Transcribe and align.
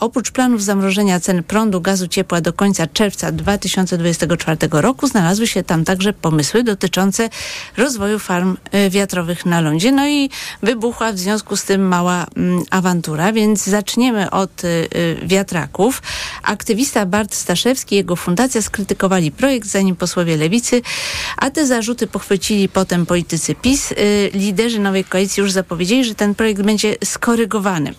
Oprócz 0.00 0.30
planów 0.30 0.62
zamrożenia 0.62 1.20
cen 1.20 1.42
prądu, 1.42 1.80
gazu, 1.80 2.08
ciepła 2.08 2.40
do 2.40 2.52
końca 2.52 2.86
czerwca 2.86 3.32
2024 3.32 4.56
roku 4.70 5.06
znalazły 5.06 5.46
się 5.46 5.62
tam 5.62 5.84
także 5.84 6.12
pomysły 6.12 6.62
dotyczące 6.62 7.28
rozwoju 7.76 8.18
farm 8.18 8.56
y, 8.74 8.90
wiatrowych 8.90 9.46
na 9.46 9.60
lądzie. 9.60 9.92
No 9.92 10.08
i 10.08 10.30
wybuchła 10.62 11.12
w 11.12 11.18
związku 11.18 11.56
z 11.56 11.64
tym 11.64 11.88
mała 11.88 12.26
mm, 12.36 12.62
awantura, 12.70 13.32
więc 13.32 13.64
zaczniemy 13.64 14.30
od 14.30 14.64
y, 14.64 14.66
y, 14.66 15.16
wiatraków. 15.26 16.02
Aktywista 16.42 17.06
Bart 17.06 17.34
Staszewski 17.34 17.94
i 17.94 17.98
jego 17.98 18.16
fundacja 18.16 18.62
skrytykowali 18.62 19.30
projekt, 19.30 19.68
zanim 19.68 19.96
posłowie 19.96 20.36
lewicy, 20.36 20.82
a 21.36 21.50
te 21.50 21.66
zarzuty 21.66 22.06
pochwycili 22.06 22.68
potem 22.68 23.06
politycy 23.06 23.54
PiS. 23.54 23.94
Liderzy 24.34 24.78
nowej 24.78 25.04
koalicji 25.04 25.40
już 25.40 25.52
zapowiedzieli, 25.52 26.04
że 26.04 26.14
ten 26.14 26.34
projekt 26.34 26.62
będzie 26.62 26.96
skorygowany. 27.04 27.94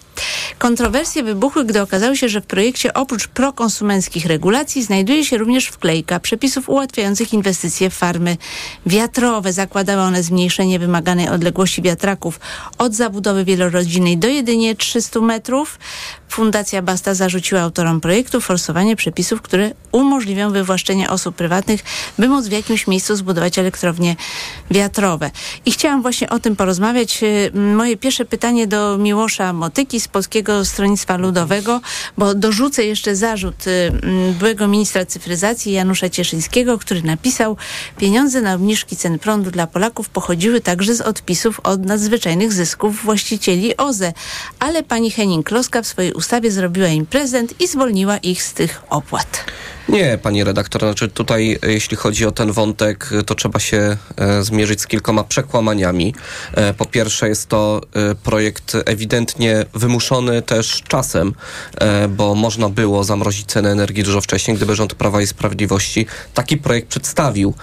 Kontrowersje 0.60 1.24
wybuchły, 1.24 1.66
gdy 1.66 1.82
okazało 1.82 2.16
się, 2.16 2.30
że 2.30 2.42
w 2.42 2.46
projekcie 2.46 2.94
oprócz 2.94 3.28
prokonsumenckich 3.28 4.26
regulacji 4.26 4.84
znajduje 4.84 5.26
się 5.26 5.38
również 5.38 5.66
wklejka 5.68 6.20
przepisów 6.20 6.70
ułatwiających 6.70 7.34
inwestycje 7.34 7.90
w 7.90 7.94
farmy 7.94 8.38
wiatrowe. 8.86 9.54
Zakładały 9.54 10.02
one 10.02 10.24
zmniejszenie 10.24 10.80
wymaganej 10.80 11.30
odległości 11.30 11.82
wiatraków 11.82 12.40
od 12.78 12.96
zabudowy 12.96 13.46
wielorodzinnej 13.46 14.18
do 14.18 14.28
jedynie 14.28 14.76
300 14.76 15.22
metrów. 15.22 15.80
Fundacja 16.30 16.82
Basta 16.82 17.14
zarzuciła 17.14 17.62
autorom 17.62 18.02
projektu 18.02 18.42
forsowanie 18.42 18.96
przepisów, 18.96 19.42
które 19.42 19.72
umożliwią 19.92 20.52
wywłaszczenie 20.52 21.10
osób 21.10 21.36
prywatnych, 21.36 21.84
by 22.20 22.28
móc 22.28 22.48
w 22.48 22.52
jakimś 22.52 22.88
miejscu 22.88 23.16
zbudować 23.16 23.60
elektrownie 23.60 24.16
wiatrowe. 24.72 25.32
I 25.66 25.72
chciałam 25.72 26.02
właśnie 26.02 26.30
o 26.30 26.40
tym 26.40 26.56
porozmawiać. 26.56 27.22
Moje 27.54 27.98
pierwsze 27.98 28.26
pytanie 28.26 28.68
do 28.68 28.98
Miłosza 28.98 29.54
Motyki 29.54 30.00
z 30.08 30.10
Polskiego 30.10 30.66
Stronnictwa 30.66 31.18
Ludowego, 31.18 31.82
bo 32.18 32.34
dorzucę 32.34 32.86
jeszcze 32.86 33.16
zarzut 33.16 33.68
y, 33.68 33.92
byłego 34.40 34.68
ministra 34.68 35.06
cyfryzacji 35.06 35.74
Janusza 35.74 36.10
Cieszyńskiego, 36.10 36.78
który 36.78 37.02
napisał, 37.02 37.58
pieniądze 37.98 38.42
na 38.42 38.54
obniżki 38.54 38.98
cen 38.98 39.20
prądu 39.20 39.52
dla 39.52 39.68
Polaków 39.68 40.10
pochodziły 40.10 40.62
także 40.62 40.96
z 40.96 41.02
odpisów 41.02 41.60
od 41.64 41.86
nadzwyczajnych 41.86 42.54
zysków 42.54 43.04
właścicieli 43.04 43.78
OZE. 43.78 44.14
Ale 44.60 44.84
pani 44.84 45.12
Henning-Kloska 45.12 45.84
w 45.84 45.88
swojej 45.88 46.14
ustawie 46.14 46.52
zrobiła 46.52 46.88
im 46.88 47.06
prezent 47.06 47.62
i 47.62 47.68
zwolniła 47.68 48.18
ich 48.18 48.44
z 48.44 48.54
tych 48.54 48.82
opłat. 48.90 49.46
Nie, 49.90 50.18
pani 50.18 50.44
redaktor, 50.44 50.82
znaczy 50.82 51.08
tutaj 51.08 51.60
e, 51.64 51.72
jeśli 51.72 51.98
chodzi 51.98 52.26
o 52.26 52.32
ten 52.32 52.52
wątek, 52.52 53.10
to 53.26 53.36
trzeba 53.36 53.60
się 53.60 53.98
e, 54.18 54.44
zmierzyć 54.44 54.82
z 54.82 54.88
kilkoma 54.88 55.24
przekłamaniami. 55.24 56.16
E, 56.54 56.74
po 56.74 56.86
pierwsze 56.86 57.30
jest 57.30 57.50
to 57.50 57.82
projekt 58.24 58.78
ewidentnie 58.86 59.66
wymuszony 59.74 60.42
też 60.42 60.84
czasem, 60.88 61.34
bo 62.10 62.36
można 62.36 62.70
było 62.70 63.04
zamrozić 63.04 63.46
cenę 63.46 63.72
energii 63.72 64.04
dużo 64.04 64.22
wcześniej, 64.22 64.58
gdyby 64.58 64.76
rząd 64.76 64.96
Prawa 64.96 65.22
i 65.22 65.28
Sprawiedliwości 65.28 66.06
taki 66.34 66.58
projekt 66.58 66.88
przedstawił. 66.88 67.54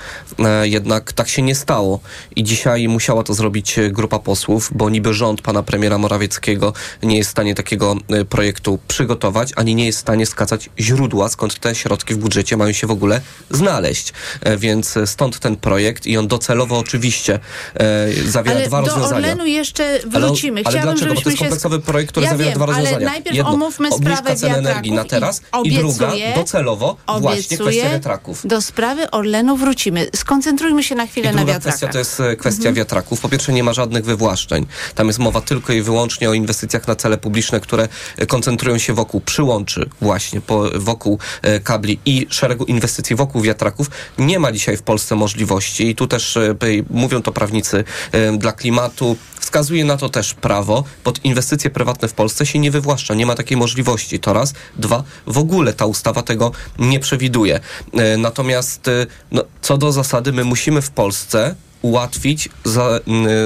Jednak 0.63 1.13
tak 1.13 1.29
się 1.29 1.43
nie 1.43 1.55
stało 1.55 2.01
i 2.37 2.45
dzisiaj 2.45 2.89
musiała 2.89 3.23
to 3.23 3.35
zrobić 3.35 3.77
grupa 3.91 4.19
posłów, 4.19 4.71
bo 4.75 4.91
niby 4.91 5.15
rząd 5.15 5.43
pana 5.43 5.63
premiera 5.63 5.99
Morawieckiego 5.99 6.73
nie 7.03 7.17
jest 7.17 7.29
w 7.29 7.33
stanie 7.33 7.55
takiego 7.55 7.97
projektu 8.29 8.79
przygotować, 8.89 9.53
ani 9.57 9.75
nie 9.75 9.87
jest 9.87 9.99
w 9.99 10.01
stanie 10.01 10.27
skazać 10.27 10.71
źródła, 10.79 11.29
skąd 11.29 11.59
te 11.59 11.75
środki 11.75 12.14
w 12.15 12.19
budżecie 12.19 12.57
mają 12.57 12.73
się 12.73 12.87
w 12.87 12.91
ogóle 12.91 13.21
znaleźć. 13.51 14.13
E, 14.41 14.57
więc 14.57 14.95
stąd 15.07 15.39
ten 15.39 15.57
projekt 15.57 16.07
i 16.07 16.17
on 16.17 16.29
docelowo 16.29 16.79
oczywiście 16.79 17.39
e, 17.75 18.13
zawiera 18.27 18.57
ale 18.57 18.67
dwa 18.67 18.83
do 18.83 18.89
rozwiązania. 18.89 19.17
Orlenu 19.17 19.47
jeszcze 19.47 19.99
wrócimy. 20.07 20.63
Ale, 20.65 20.81
ale 20.81 20.93
dlaczego? 20.93 21.15
Bo 21.15 21.21
to 21.21 21.31
jest 21.31 21.39
kompleksowy 21.39 21.81
projekt, 21.81 22.11
który 22.11 22.27
ja 22.27 22.31
zawiera 22.31 22.51
wiem, 22.51 22.57
dwa 22.57 22.67
rozwiązania. 22.67 22.97
Ale 22.97 23.05
najpierw 23.05 23.37
Jedno, 23.37 23.53
omówmy 23.53 23.93
sprawę 23.93 24.37
ceny 24.37 24.57
energii 24.57 24.93
na 24.93 25.05
teraz 25.05 25.43
i, 25.65 25.69
i 25.69 25.77
druga 25.77 26.13
docelowo 26.35 26.97
właśnie 27.21 27.59
kwestia 27.59 27.91
wiatraków. 27.91 28.47
Do 28.47 28.63
sprawy 28.63 29.11
Orlenu 29.11 29.57
wrócimy. 29.57 30.07
Skoncentrujmy 30.15 30.83
się 30.83 30.95
na 30.95 31.07
chwilę 31.07 31.31
I 31.33 31.35
na 31.35 31.45
wiatrakach. 31.45 31.63
kwestia 31.63 31.89
to 31.89 31.99
jest 31.99 32.21
e, 32.21 32.37
kwestia 32.37 32.59
mhm. 32.59 32.75
wiatraków. 32.75 33.21
Po 33.21 33.29
pierwsze 33.29 33.53
nie 33.53 33.65
ma 33.65 33.73
żadnych 33.73 34.05
wywłaszczeń. 34.05 34.67
Tam 34.95 35.07
jest 35.07 35.19
mowa 35.19 35.41
tylko 35.41 35.73
i 35.73 35.83
wyłącznie 35.83 36.31
o 36.31 36.35
inwestycjach 36.35 36.89
na 36.89 36.97
cele 36.97 37.19
publiczne, 37.19 37.61
które 37.61 37.89
koncentrują 38.29 38.79
się 38.79 38.95
wokół 38.95 39.21
przyłączy 39.21 39.89
właśnie, 40.01 40.41
po, 40.41 40.71
wokół 40.75 41.19
kabli 41.65 41.99
i 42.07 42.27
szeregu 42.31 42.65
inwestycji 42.65 43.17
wokół 43.17 43.43
wiatraków 43.43 43.91
nie 44.19 44.39
ma 44.39 44.53
dzisiaj 44.53 44.77
w 44.77 44.83
Polsce 44.83 45.15
możliwości 45.15 45.89
i 45.89 45.95
tu 45.95 46.07
też 46.07 46.37
e, 46.37 46.55
mówią 46.91 47.23
to 47.23 47.33
prawnicy 47.33 47.85
e, 48.13 48.39
dla 48.39 48.53
klimatu. 48.53 49.17
Wskazuje 49.41 49.85
na 49.85 49.97
to 49.97 50.09
też 50.09 50.35
prawo. 50.35 50.85
Pod 51.05 51.25
inwestycje 51.25 51.71
prywatne 51.71 52.09
w 52.09 52.15
Polsce 52.15 52.47
się 52.47 52.59
nie 52.59 52.71
wywłaszcza. 52.71 53.15
Nie 53.15 53.27
ma 53.27 53.35
takiej 53.35 53.57
możliwości. 53.57 54.21
To 54.21 54.33
raz. 54.33 54.55
Dwa. 54.77 55.05
W 55.27 55.39
ogóle 55.39 55.73
ta 55.73 55.87
ustawa 55.87 56.23
tego 56.23 56.53
nie 56.79 57.01
przewiduje. 57.01 57.61
E, 57.93 58.17
natomiast 58.17 58.91
no, 59.31 59.45
co 59.63 59.79
do 59.79 59.93
zasady, 59.93 60.33
my 60.33 60.45
musimy 60.45 60.83
w 60.83 60.91
Polsce 60.91 61.55
ułatwić 61.83 62.49
za, 62.65 63.01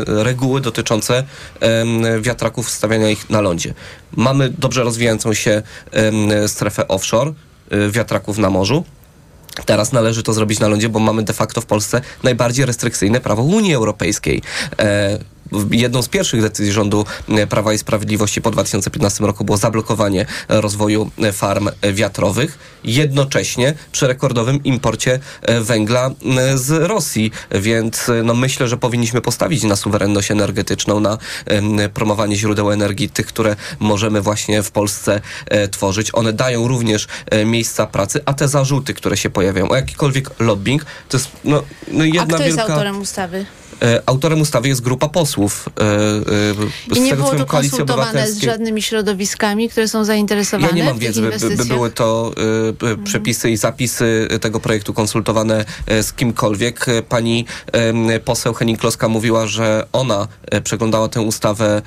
reguły 0.07 0.61
dotyczące 0.61 1.25
wiatraków, 2.21 2.71
stawiania 2.71 3.11
ich 3.11 3.31
na 3.31 3.41
lądzie. 3.41 3.75
Mamy 4.17 4.51
dobrze 4.51 4.83
rozwijającą 4.85 5.35
się 5.35 5.63
strefę 6.47 6.89
offshore, 6.89 7.33
wiatraków 7.91 8.39
na 8.39 8.51
morzu. 8.51 8.85
Teraz 9.67 9.93
należy 9.93 10.23
to 10.23 10.33
zrobić 10.33 10.61
na 10.61 10.69
lądzie, 10.69 10.89
bo 10.89 10.99
mamy 10.99 11.23
de 11.23 11.33
facto 11.33 11.61
w 11.61 11.67
Polsce 11.67 12.01
najbardziej 12.23 12.67
restrykcyjne 12.67 13.21
prawo 13.21 13.43
Unii 13.43 13.75
Europejskiej. 13.75 14.43
E, 14.79 15.19
jedną 15.71 16.03
z 16.03 16.09
pierwszych 16.09 16.43
decyzji 16.43 16.73
rządu 16.73 17.05
e, 17.29 17.47
Prawa 17.47 17.73
i 17.73 17.79
Sprawiedliwości 17.79 18.43
po 18.43 18.51
2015 18.51 19.25
roku 19.25 19.45
było 19.45 19.59
zablokowanie 19.59 20.27
rozwoju 20.49 21.11
e, 21.23 21.33
farm 21.33 21.69
wiatrowych, 21.93 22.59
jednocześnie 22.85 23.75
przy 23.93 24.07
rekordowym 24.07 24.65
imporcie 24.65 25.21
e, 25.43 25.61
węgla 25.61 26.11
z 26.55 26.71
Rosji, 26.89 27.31
więc 27.51 28.11
no 28.25 28.35
myślę, 28.35 28.69
że 28.69 28.77
powinniśmy 28.77 29.21
postawić 29.21 29.63
na 29.63 29.77
suwerenność 29.77 30.31
energetyczną, 30.31 31.01
na 31.01 31.19
promowanie 31.95 32.37
źródeł 32.37 32.73
energii, 32.73 33.09
tych, 33.09 33.27
które 33.27 33.57
możemy 33.81 34.21
właśnie 34.21 34.63
w 34.63 34.71
Polsce 34.71 35.21
tworzyć. 35.71 36.15
One 36.15 36.33
dają 36.33 36.69
również 36.69 37.07
miejsca 37.47 37.87
pracy, 37.87 38.21
a 38.25 38.35
te 38.35 38.49
zarzuty, 38.49 38.95
które 38.95 39.17
się 39.17 39.31
pojawiają 39.31 39.69
o 39.69 39.77
jakikolwiek 39.77 40.31
lobbying, 40.41 40.87
to 41.09 41.17
jest 41.17 41.31
no, 41.45 41.63
no 41.93 42.05
jedna 42.05 42.23
a 42.23 42.27
kto 42.27 42.39
wielka... 42.39 42.47
jest 42.47 42.71
autorem 42.71 43.01
ustawy? 43.01 43.47
E, 43.83 44.03
autorem 44.07 44.41
ustawy 44.41 44.69
jest 44.69 44.81
grupa 44.81 45.09
posłów. 45.09 45.69
E, 45.81 45.83
e, 45.83 46.97
I 46.97 47.01
nie 47.01 47.11
tego, 47.11 47.23
było 47.23 47.35
to 47.35 47.47
konsultowane 47.47 48.33
z 48.33 48.43
żadnymi 48.43 48.83
środowiskami, 48.83 49.69
które 49.69 49.89
są 49.89 50.05
zainteresowane 50.05 50.69
Ja 50.69 50.75
nie 50.75 50.85
mam 50.85 50.99
wiedzy, 50.99 51.23
by, 51.23 51.57
by, 51.57 51.65
były 51.65 51.91
to 51.91 52.33
y, 52.93 53.05
przepisy 53.05 53.51
i 53.51 53.57
zapisy 53.57 54.29
tego 54.41 54.61
projektu 54.61 54.95
konsultowane 54.95 55.65
z 56.03 56.13
kimkolwiek. 56.13 56.87
Pani 57.09 57.45
poseł 58.25 58.53
Henning-Kloska 58.53 59.09
mówiła, 59.09 59.47
że 59.47 59.87
ona 59.93 60.29
przeglądała 60.65 61.09
tę 61.09 61.21
ustawę 61.21 61.83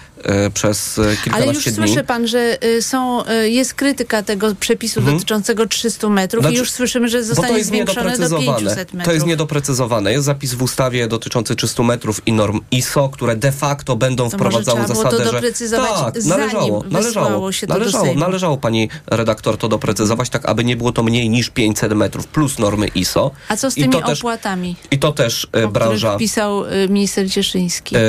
przez 0.53 0.95
kilkanaście 0.95 1.31
Ale 1.33 1.45
już 1.53 1.63
dni. 1.63 1.73
słyszy 1.73 2.03
pan, 2.03 2.27
że 2.27 2.57
są, 2.81 3.23
jest 3.43 3.73
krytyka 3.73 4.23
tego 4.23 4.55
przepisu 4.55 4.99
mhm. 4.99 5.17
dotyczącego 5.17 5.67
300 5.67 6.09
metrów 6.09 6.43
znaczy, 6.43 6.55
i 6.55 6.59
już 6.59 6.71
słyszymy, 6.71 7.09
że 7.09 7.23
zostanie 7.23 7.63
zwiększone 7.63 8.17
do 8.17 8.39
500 8.39 8.93
metrów. 8.93 9.05
To 9.05 9.13
jest 9.13 9.25
niedoprecyzowane. 9.25 10.11
Jest 10.11 10.25
zapis 10.25 10.53
w 10.53 10.61
ustawie 10.61 11.07
dotyczący 11.07 11.55
300 11.55 11.80
metrów 11.83 12.21
i 12.25 12.33
norm 12.33 12.59
ISO, 12.71 13.09
które 13.09 13.35
de 13.35 13.51
facto 13.51 13.95
będą 13.95 14.29
to 14.29 14.37
wprowadzały 14.37 14.87
zasadę, 14.87 15.17
to 15.17 15.31
że 15.31 15.77
tak, 15.77 16.25
należało, 16.25 16.83
należało, 16.89 17.51
się 17.51 17.67
należało, 17.67 18.15
należało 18.15 18.57
pani 18.57 18.89
redaktor 19.07 19.57
to 19.57 19.67
doprecyzować, 19.67 20.29
tak 20.29 20.45
aby 20.49 20.63
nie 20.63 20.77
było 20.77 20.91
to 20.91 21.03
mniej 21.03 21.29
niż 21.29 21.49
500 21.49 21.93
metrów 21.93 22.27
plus 22.27 22.59
normy 22.59 22.87
ISO. 22.87 23.31
A 23.49 23.57
co 23.57 23.71
z 23.71 23.75
tymi 23.75 23.95
I 23.95 23.97
opłatami? 23.97 24.75
Też, 24.75 24.87
I 24.91 24.99
to 24.99 25.11
też 25.11 25.47
e, 25.51 25.67
branża. 25.67 26.17
pisał 26.17 26.65
e, 26.65 26.87
minister 26.87 27.31
Cieszyński. 27.31 27.95
E, 27.95 27.99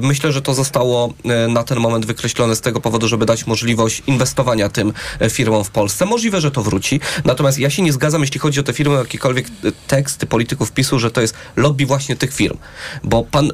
myślę, 0.00 0.32
że 0.32 0.42
to 0.42 0.54
zostało 0.54 1.12
na 1.48 1.64
ten 1.64 1.78
moment 1.78 2.06
wykreślone 2.06 2.56
z 2.56 2.60
tego 2.60 2.80
powodu, 2.80 3.08
żeby 3.08 3.26
dać 3.26 3.46
możliwość 3.46 4.02
inwestowania 4.06 4.68
tym 4.68 4.92
firmom 5.30 5.64
w 5.64 5.70
Polsce. 5.70 6.06
Możliwe, 6.06 6.40
że 6.40 6.50
to 6.50 6.62
wróci. 6.62 7.00
Natomiast 7.24 7.58
ja 7.58 7.70
się 7.70 7.82
nie 7.82 7.92
zgadzam, 7.92 8.20
jeśli 8.20 8.40
chodzi 8.40 8.60
o 8.60 8.62
te 8.62 8.72
firmy, 8.72 8.96
jakiekolwiek 8.96 9.46
teksty 9.86 10.26
polityków 10.26 10.72
PiSu, 10.72 10.98
że 10.98 11.10
to 11.10 11.20
jest 11.20 11.34
lobby 11.56 11.86
właśnie 11.86 12.16
tych 12.16 12.34
firm. 12.34 12.58
Bo 13.04 13.21
pan 13.30 13.50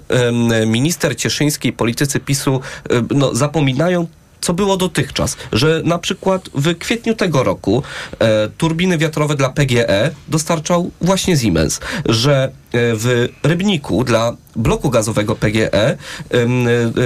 minister 0.66 1.16
Cieszyński 1.16 1.68
i 1.68 1.72
politycy 1.72 2.20
PiSu 2.20 2.60
no, 3.10 3.34
zapominają 3.34 4.06
co 4.40 4.54
było 4.54 4.76
dotychczas, 4.76 5.36
że 5.52 5.82
na 5.84 5.98
przykład 5.98 6.50
w 6.54 6.78
kwietniu 6.78 7.14
tego 7.14 7.42
roku 7.42 7.82
e, 8.18 8.48
turbiny 8.48 8.98
wiatrowe 8.98 9.34
dla 9.34 9.48
PGE 9.48 10.10
dostarczał 10.28 10.90
właśnie 11.00 11.36
Siemens, 11.36 11.80
że 12.06 12.52
w 12.72 13.28
Rybniku 13.42 14.04
dla 14.04 14.36
bloku 14.56 14.90
gazowego 14.90 15.36
PGE 15.36 15.96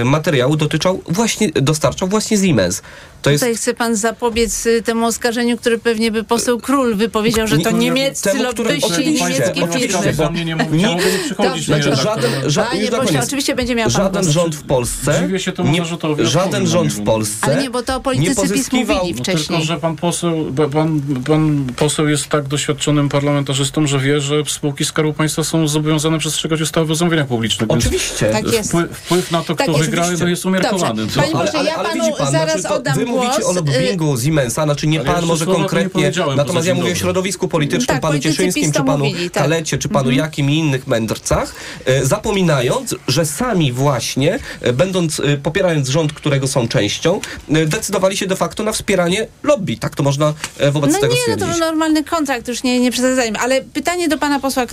materiału 0.05 0.57
dotyczał 0.57 1.03
właśnie, 1.09 1.51
dostarczał 1.51 2.09
właśnie 2.09 2.39
Siemens. 2.39 2.83
To 3.23 3.31
jest... 3.31 3.43
Tutaj 3.43 3.57
chce 3.57 3.75
pan 3.75 3.97
zapobiec 3.97 4.67
y, 4.67 4.83
temu 4.83 5.07
oskarżeniu, 5.07 5.59
które 5.59 5.79
pewnie 5.79 6.11
by 6.11 6.25
poseł 6.25 6.61
Król 6.61 6.95
wypowiedział, 6.95 7.47
że 7.47 7.59
to 7.59 7.71
niemieccy 7.71 8.31
temu, 8.31 8.43
lobbyści 8.43 9.09
i 9.09 9.15
niemieckie 9.15 9.69
firmy. 9.69 10.13
Bo... 10.13 10.31
Nie, 10.31 10.45
nie, 10.45 10.55
nie 10.55 10.99
przychodzić 11.25 11.67
Dobrze, 11.69 11.97
żaden, 11.97 12.31
ża 12.47 12.65
Panie 12.65 12.91
pośle, 12.91 13.21
oczywiście 13.23 13.55
będzie 13.55 13.75
miał 13.75 13.91
Żaden 13.91 14.33
rząd 14.33 14.57
w 14.57 14.63
Polsce 14.63 15.29
nie, 15.65 15.85
żaden 16.27 16.67
rząd 16.67 16.93
w 16.93 17.05
Polsce 17.05 17.47
Ale 17.47 17.63
nie, 17.63 17.71
bo 17.71 17.83
to 17.83 18.01
politycy 18.01 18.49
PiS 18.49 18.73
mówili 18.73 19.15
wcześniej. 19.15 19.47
Tylko, 19.47 19.65
że 19.65 19.77
pan 19.77 19.97
poseł, 19.97 20.53
pan, 20.73 21.01
pan 21.27 21.67
poseł 21.77 22.09
jest 22.09 22.29
tak 22.29 22.49
doświadczonym 22.49 23.09
parlamentarzystą, 23.09 23.87
że 23.87 23.99
wie, 23.99 24.21
że 24.21 24.45
spółki 24.47 24.85
Skarbu 24.85 25.13
Państwa 25.13 25.45
są 25.53 25.69
zobowiązane 25.69 26.19
przestrzegać 26.19 26.61
ustawy 26.61 26.93
o 26.93 26.95
zamówieniach 26.95 27.27
publicznych. 27.27 27.71
Oczywiście. 27.71 28.27
Tak 28.27 28.53
jest. 28.53 28.69
Wpływ, 28.69 28.99
wpływ 28.99 29.31
na 29.31 29.43
to, 29.43 29.55
kto 29.55 29.73
tak 29.73 29.83
wygra, 29.83 30.09
to 30.19 30.29
jest 30.29 30.47
umiarkowany. 30.47 31.07
Panie 31.07 31.33
pośle, 31.33 31.65
ja 31.65 31.75
panu 31.75 32.05
zaraz 32.31 32.61
znaczy, 32.61 32.75
oddam 32.77 32.95
Wy 32.95 33.07
mówicie 33.07 33.45
o 33.45 33.53
lobbingu 33.53 34.21
Siemensa, 34.21 34.65
znaczy 34.65 34.87
nie 34.87 35.01
pan 35.01 35.27
może 35.27 35.47
konkretnie, 35.47 36.13
natomiast 36.37 36.67
ja 36.67 36.75
mówię 36.75 36.93
o 36.93 36.95
środowisku 36.95 37.49
politycznym, 37.49 37.87
tak, 37.87 38.01
panu 38.01 38.19
Cieszyńskim, 38.19 38.73
czy 38.73 38.85
panu 38.85 39.05
mówili, 39.05 39.31
tak. 39.31 39.43
Kalecie, 39.43 39.79
czy 39.79 39.89
panu 39.89 40.09
mhm. 40.09 40.27
jakim 40.27 40.51
i 40.51 40.59
innych 40.59 40.87
mędrcach, 40.87 41.55
e, 41.85 42.07
zapominając, 42.07 42.95
że 43.09 43.27
sami 43.27 43.73
właśnie, 43.73 44.39
e, 44.61 44.73
będąc, 44.73 45.21
e, 45.21 45.37
popierając 45.37 45.89
rząd, 45.89 46.13
którego 46.13 46.49
są 46.49 46.69
częścią, 46.69 47.21
decydowali 47.67 48.17
się 48.17 48.27
de 48.27 48.37
facto 48.37 48.63
na 48.63 48.73
wspieranie 48.73 49.27
lobby. 49.43 49.77
Tak 49.77 49.95
to 49.95 50.03
można 50.03 50.35
wobec 50.73 50.93
no 50.93 51.01
tego 51.01 51.15
nie, 51.15 51.21
stwierdzić. 51.21 51.49
No 51.49 51.55
to 51.55 51.61
normalny 51.61 52.05
kontrakt, 52.05 52.49
już 52.49 52.63
nie, 52.63 52.81
nie 52.81 52.91
przesadzajmy. 52.91 53.39
Ale 53.39 53.63
pytanie 53.63 54.09
do 54.09 54.19
pana 54.19 54.41
posła 54.41 54.67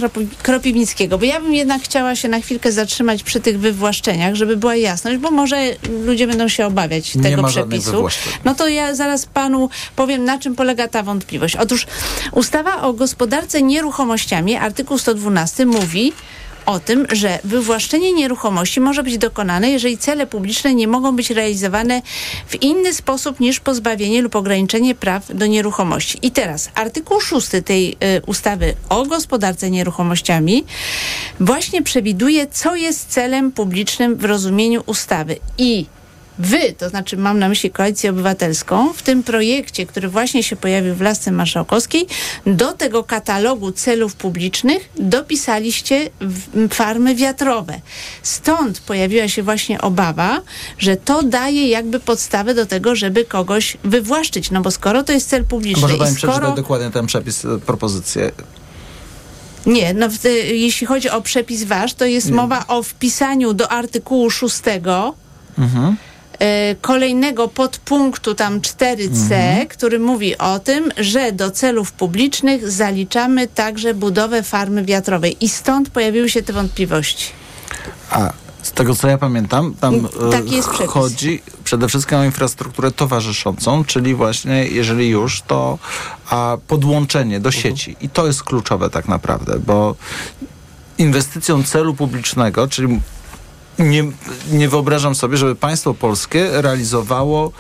Kropi 0.43 0.68
Kropiwnickiego, 0.69 1.17
bo 1.17 1.25
ja 1.25 1.41
bym 1.41 1.53
jednak 1.53 1.81
chciała 1.81 2.15
się 2.15 2.27
na 2.27 2.39
chwilkę 2.39 2.71
zatrzymać 2.71 3.23
przy 3.23 3.39
tych 3.39 3.59
wywłaszczeniach, 3.59 4.35
żeby 4.35 4.57
była 4.57 4.75
jasność, 4.75 5.17
bo 5.17 5.31
może 5.31 5.57
ludzie 6.05 6.27
będą 6.27 6.47
się 6.47 6.65
obawiać 6.65 7.15
nie 7.15 7.23
tego 7.23 7.43
przepisu. 7.43 8.07
No 8.45 8.55
to 8.55 8.67
ja 8.67 8.95
zaraz 8.95 9.25
panu 9.25 9.69
powiem, 9.95 10.25
na 10.25 10.39
czym 10.39 10.55
polega 10.55 10.87
ta 10.87 11.03
wątpliwość. 11.03 11.55
Otóż 11.55 11.87
ustawa 12.31 12.81
o 12.81 12.93
gospodarce 12.93 13.61
nieruchomościami, 13.61 14.55
artykuł 14.55 14.97
112 14.97 15.65
mówi, 15.65 16.13
o 16.69 16.79
tym, 16.79 17.07
że 17.11 17.39
wywłaszczenie 17.43 18.13
nieruchomości 18.13 18.79
może 18.79 19.03
być 19.03 19.17
dokonane, 19.17 19.69
jeżeli 19.69 19.97
cele 19.97 20.27
publiczne 20.27 20.75
nie 20.75 20.87
mogą 20.87 21.15
być 21.15 21.29
realizowane 21.29 22.01
w 22.47 22.61
inny 22.61 22.93
sposób 22.93 23.39
niż 23.39 23.59
pozbawienie 23.59 24.21
lub 24.21 24.35
ograniczenie 24.35 24.95
praw 24.95 25.35
do 25.35 25.45
nieruchomości. 25.45 26.19
I 26.21 26.31
teraz 26.31 26.69
artykuł 26.75 27.21
6 27.21 27.47
tej 27.65 27.91
y, 27.91 28.21
ustawy 28.25 28.73
o 28.89 29.05
gospodarce 29.05 29.71
nieruchomościami 29.71 30.63
właśnie 31.39 31.81
przewiduje, 31.81 32.47
co 32.47 32.75
jest 32.75 33.09
celem 33.09 33.51
publicznym 33.51 34.15
w 34.15 34.25
rozumieniu 34.25 34.83
ustawy. 34.85 35.35
I 35.57 35.85
wy, 36.39 36.73
to 36.77 36.89
znaczy 36.89 37.17
mam 37.17 37.39
na 37.39 37.49
myśli 37.49 37.71
Koalicję 37.71 38.09
Obywatelską, 38.09 38.93
w 38.93 39.01
tym 39.01 39.23
projekcie, 39.23 39.85
który 39.85 40.09
właśnie 40.09 40.43
się 40.43 40.55
pojawił 40.55 40.95
w 40.95 41.01
Lasce 41.01 41.31
Marszałkowskiej, 41.31 42.07
do 42.45 42.73
tego 42.73 43.03
katalogu 43.03 43.71
celów 43.71 44.15
publicznych 44.15 44.89
dopisaliście 44.99 46.09
farmy 46.71 47.15
wiatrowe. 47.15 47.81
Stąd 48.23 48.79
pojawiła 48.79 49.27
się 49.27 49.43
właśnie 49.43 49.81
obawa, 49.81 50.41
że 50.77 50.97
to 50.97 51.23
daje 51.23 51.67
jakby 51.67 51.99
podstawę 51.99 52.53
do 52.53 52.65
tego, 52.65 52.95
żeby 52.95 53.25
kogoś 53.25 53.77
wywłaszczyć. 53.83 54.51
No 54.51 54.61
bo 54.61 54.71
skoro 54.71 55.03
to 55.03 55.13
jest 55.13 55.29
cel 55.29 55.45
publiczny... 55.45 55.81
Może 55.81 55.97
pani 55.97 56.15
skoro... 56.15 56.33
przeczytać 56.33 56.55
dokładnie 56.55 56.89
ten 56.89 57.05
przepis, 57.05 57.45
e, 57.45 57.59
propozycję? 57.59 58.31
Nie, 59.65 59.93
no, 59.93 60.09
w, 60.09 60.23
jeśli 60.51 60.87
chodzi 60.87 61.09
o 61.09 61.21
przepis 61.21 61.63
wasz, 61.63 61.93
to 61.93 62.05
jest 62.05 62.27
Nie. 62.27 62.33
mowa 62.33 62.67
o 62.67 62.83
wpisaniu 62.83 63.53
do 63.53 63.71
artykułu 63.71 64.29
6 64.29 64.55
mhm 65.57 65.95
E, 65.95 66.08
kolejnego 66.81 67.47
podpunktu 67.47 68.35
tam 68.35 68.59
4c, 68.61 69.05
mhm. 69.05 69.67
który 69.67 69.99
mówi 69.99 70.37
o 70.37 70.59
tym, 70.59 70.91
że 70.97 71.31
do 71.31 71.51
celów 71.51 71.91
publicznych 71.91 72.71
zaliczamy 72.71 73.47
także 73.47 73.93
budowę 73.93 74.43
farmy 74.43 74.85
wiatrowej 74.85 75.45
i 75.45 75.49
stąd 75.49 75.89
pojawiły 75.89 76.29
się 76.29 76.43
te 76.43 76.53
wątpliwości. 76.53 77.25
A 78.11 78.33
z 78.61 78.71
tego 78.71 78.95
co 78.95 79.07
ja 79.07 79.17
pamiętam, 79.17 79.73
tam 79.73 80.07
e, 80.83 80.87
chodzi 80.87 81.41
przede 81.63 81.87
wszystkim 81.87 82.17
o 82.17 82.23
infrastrukturę 82.23 82.91
towarzyszącą, 82.91 83.85
czyli 83.85 84.15
właśnie 84.15 84.67
jeżeli 84.67 85.09
już, 85.09 85.41
to 85.41 85.77
podłączenie 86.67 87.39
do 87.39 87.49
mhm. 87.49 87.63
sieci. 87.63 87.95
I 88.01 88.09
to 88.09 88.27
jest 88.27 88.43
kluczowe 88.43 88.89
tak 88.89 89.07
naprawdę, 89.07 89.59
bo 89.59 89.95
inwestycją 90.97 91.63
celu 91.63 91.93
publicznego, 91.93 92.67
czyli 92.67 92.99
nie, 93.79 94.03
nie 94.51 94.69
wyobrażam 94.69 95.15
sobie, 95.15 95.37
żeby 95.37 95.55
państwo 95.55 95.93
polskie 95.93 96.61
realizowało 96.61 97.51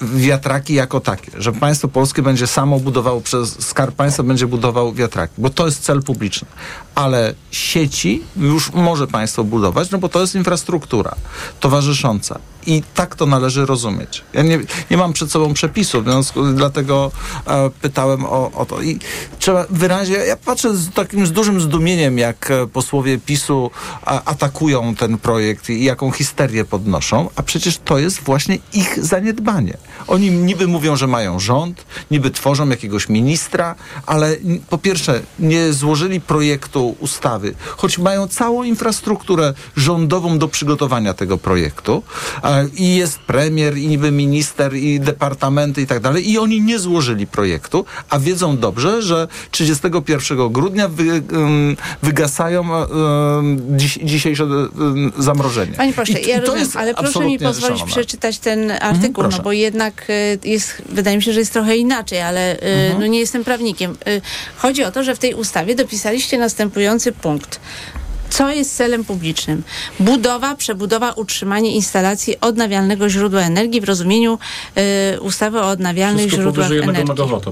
wiatraki 0.00 0.74
jako 0.74 1.00
takie, 1.00 1.30
że 1.34 1.52
państwo 1.52 1.88
polskie 1.88 2.22
będzie 2.22 2.46
samo 2.46 2.80
budowało, 2.80 3.20
przez 3.20 3.66
Skarb 3.66 3.94
Państwa 3.94 4.22
będzie 4.22 4.46
budował 4.46 4.92
wiatraki, 4.92 5.34
bo 5.38 5.50
to 5.50 5.66
jest 5.66 5.82
cel 5.82 6.02
publiczny. 6.02 6.48
Ale 6.94 7.34
sieci 7.50 8.22
już 8.36 8.72
może 8.72 9.06
państwo 9.06 9.44
budować, 9.44 9.90
no 9.90 9.98
bo 9.98 10.08
to 10.08 10.20
jest 10.20 10.34
infrastruktura 10.34 11.14
towarzysząca. 11.60 12.38
I 12.68 12.82
tak 12.94 13.14
to 13.14 13.26
należy 13.26 13.66
rozumieć. 13.66 14.24
Ja 14.32 14.42
nie, 14.42 14.58
nie 14.90 14.96
mam 14.96 15.12
przed 15.12 15.30
sobą 15.30 15.54
przepisu, 15.54 16.02
więc 16.02 16.32
dlatego 16.54 17.10
e, 17.46 17.70
pytałem 17.70 18.24
o, 18.24 18.50
o, 18.54 18.66
to. 18.66 18.82
I 18.82 18.98
trzeba 19.38 19.66
wyraźnie, 19.70 20.16
ja 20.16 20.36
patrzę 20.36 20.76
z 20.76 20.90
takim 20.90 21.26
z 21.26 21.32
dużym 21.32 21.60
zdumieniem, 21.60 22.18
jak 22.18 22.50
e, 22.50 22.66
posłowie 22.66 23.18
PiSu 23.18 23.70
a, 24.04 24.24
atakują 24.24 24.94
ten 24.94 25.18
projekt 25.18 25.70
i 25.70 25.84
jaką 25.84 26.10
histerię 26.10 26.64
podnoszą, 26.64 27.30
a 27.36 27.42
przecież 27.42 27.78
to 27.84 27.98
jest 27.98 28.20
właśnie 28.20 28.58
ich 28.72 29.04
zaniedbanie. 29.04 29.76
Oni 30.06 30.30
niby 30.30 30.66
mówią, 30.66 30.96
że 30.96 31.06
mają 31.06 31.40
rząd, 31.40 31.86
niby 32.10 32.30
tworzą 32.30 32.68
jakiegoś 32.68 33.08
ministra, 33.08 33.74
ale 34.06 34.36
po 34.70 34.78
pierwsze 34.78 35.20
nie 35.38 35.72
złożyli 35.72 36.20
projektu 36.20 36.96
ustawy, 37.00 37.54
choć 37.76 37.98
mają 37.98 38.28
całą 38.28 38.62
infrastrukturę 38.62 39.54
rządową 39.76 40.38
do 40.38 40.48
przygotowania 40.48 41.14
tego 41.14 41.38
projektu 41.38 42.02
i 42.76 42.96
jest 42.96 43.18
premier, 43.18 43.78
i 43.78 43.88
niby 43.88 44.12
minister, 44.12 44.76
i 44.76 45.00
departamenty 45.00 45.82
i 45.82 45.86
tak 45.86 46.00
dalej 46.00 46.30
i 46.30 46.38
oni 46.38 46.60
nie 46.60 46.78
złożyli 46.78 47.26
projektu, 47.26 47.84
a 48.10 48.18
wiedzą 48.18 48.56
dobrze, 48.56 49.02
że 49.02 49.28
31 49.50 50.52
grudnia 50.52 50.88
wy, 50.88 51.22
wygasają 52.02 52.64
dziś, 53.76 53.98
dzisiejsze 54.02 54.46
zamrożenie. 55.18 55.72
Panie 55.72 55.92
pośle, 55.92 56.20
I, 56.20 56.28
ja 56.28 56.40
rozumiem, 56.40 56.68
ale 56.74 56.94
proszę 56.94 57.24
mi 57.24 57.38
pozwolić 57.38 57.82
przeczytać 57.82 58.38
ten 58.38 58.70
artykuł, 58.70 59.24
mhm, 59.24 59.30
no 59.30 59.44
bo 59.44 59.52
jednak 59.52 60.10
y, 60.10 60.38
jest, 60.44 60.82
wydaje 60.88 61.16
mi 61.16 61.22
się, 61.22 61.32
że 61.32 61.40
jest 61.40 61.52
trochę 61.52 61.76
inaczej, 61.76 62.20
ale 62.20 62.56
y, 62.56 62.60
mhm. 62.60 63.00
no 63.00 63.06
nie 63.06 63.20
jestem 63.20 63.44
prawnikiem. 63.44 63.96
Y, 64.08 64.20
chodzi 64.56 64.84
o 64.84 64.92
to, 64.92 65.02
że 65.02 65.14
w 65.14 65.18
tej 65.18 65.34
ustawie 65.34 65.74
dopisaliście 65.74 66.38
następujący 66.38 67.12
punkt. 67.12 67.60
Co 68.30 68.50
jest 68.50 68.76
celem 68.76 69.04
publicznym? 69.04 69.62
Budowa, 70.00 70.54
przebudowa, 70.54 71.12
utrzymanie 71.12 71.74
instalacji 71.74 72.40
odnawialnego 72.40 73.08
źródła 73.08 73.40
energii 73.40 73.80
w 73.80 73.84
rozumieniu 73.84 74.38
y, 75.14 75.20
ustawy 75.20 75.60
o 75.60 75.66
odnawialnych 75.66 76.26
Wszystko 76.26 76.42
źródłach 76.42 76.70
energii. 76.70 76.86
Megawata, 76.86 77.50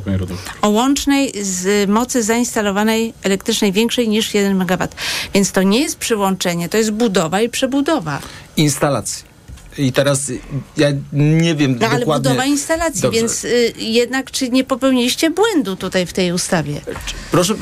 o 0.62 0.68
łącznej 0.68 1.32
z 1.42 1.90
mocy 1.90 2.22
zainstalowanej 2.22 3.14
elektrycznej 3.22 3.72
większej 3.72 4.08
niż 4.08 4.34
1 4.34 4.62
MW. 4.62 4.88
Więc 5.34 5.52
to 5.52 5.62
nie 5.62 5.80
jest 5.80 5.98
przyłączenie, 5.98 6.68
to 6.68 6.76
jest 6.76 6.90
budowa 6.90 7.40
i 7.40 7.48
przebudowa. 7.48 8.18
Instalacji. 8.56 9.35
I 9.78 9.92
teraz 9.92 10.32
ja 10.76 10.88
nie 11.12 11.54
wiem 11.54 11.72
no, 11.72 11.78
dokładnie... 11.78 12.12
ale 12.14 12.20
budowa 12.20 12.44
instalacji, 12.44 13.02
Dobrze. 13.02 13.18
więc 13.20 13.44
y, 13.44 13.72
jednak 13.78 14.30
czy 14.30 14.48
nie 14.48 14.64
popełniliście 14.64 15.30
błędu 15.30 15.76
tutaj 15.76 16.06
w 16.06 16.12
tej 16.12 16.32
ustawie? 16.32 16.80
Proszę, 17.30 17.54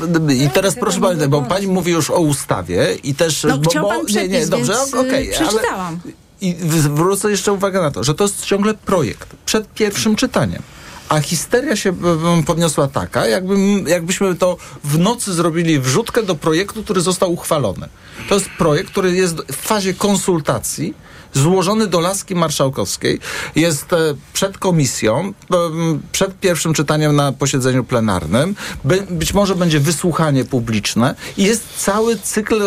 i 0.45 0.49
teraz 0.49 0.75
proszę 0.75 1.01
pani, 1.01 1.27
bo 1.27 1.41
pani 1.41 1.67
mówi 1.67 1.91
już 1.91 2.09
o 2.09 2.19
ustawie 2.19 2.97
i 3.03 3.15
też... 3.15 3.43
No 3.43 3.57
bo, 3.57 3.69
chciał 3.69 3.89
pan 3.89 4.05
przepis, 4.05 4.31
nie, 4.31 4.39
nie, 4.39 4.47
dobrze, 4.47 4.73
więc 4.73 4.93
okay, 4.93 5.27
przeczytałam. 5.31 5.99
Ale, 6.03 6.13
I 6.41 6.55
zwrócę 6.69 7.31
jeszcze 7.31 7.53
uwagę 7.53 7.81
na 7.81 7.91
to, 7.91 8.03
że 8.03 8.15
to 8.15 8.23
jest 8.23 8.45
ciągle 8.45 8.73
projekt 8.73 9.29
przed 9.45 9.73
pierwszym 9.73 10.15
czytaniem. 10.15 10.61
A 11.09 11.19
histeria 11.19 11.75
się 11.75 11.93
podniosła 12.45 12.87
taka, 12.87 13.27
jakby, 13.27 13.55
jakbyśmy 13.87 14.35
to 14.35 14.57
w 14.83 14.97
nocy 14.97 15.33
zrobili 15.33 15.79
wrzutkę 15.79 16.23
do 16.23 16.35
projektu, 16.35 16.83
który 16.83 17.01
został 17.01 17.33
uchwalony. 17.33 17.89
To 18.29 18.35
jest 18.35 18.49
projekt, 18.57 18.91
który 18.91 19.15
jest 19.15 19.35
w 19.35 19.55
fazie 19.55 19.93
konsultacji 19.93 20.93
złożony 21.35 21.87
do 21.87 21.99
laski 21.99 22.35
marszałkowskiej, 22.35 23.19
jest 23.55 23.93
e, 23.93 23.97
przed 24.33 24.57
komisją, 24.57 25.33
przed 26.11 26.39
pierwszym 26.39 26.73
czytaniem 26.73 27.15
na 27.15 27.31
posiedzeniu 27.31 27.83
plenarnym, 27.83 28.55
być 29.09 29.33
może 29.33 29.55
będzie 29.55 29.79
wysłuchanie 29.79 30.45
publiczne 30.45 31.15
i 31.37 31.43
jest 31.43 31.63
cały 31.77 32.17
cykl 32.19 32.61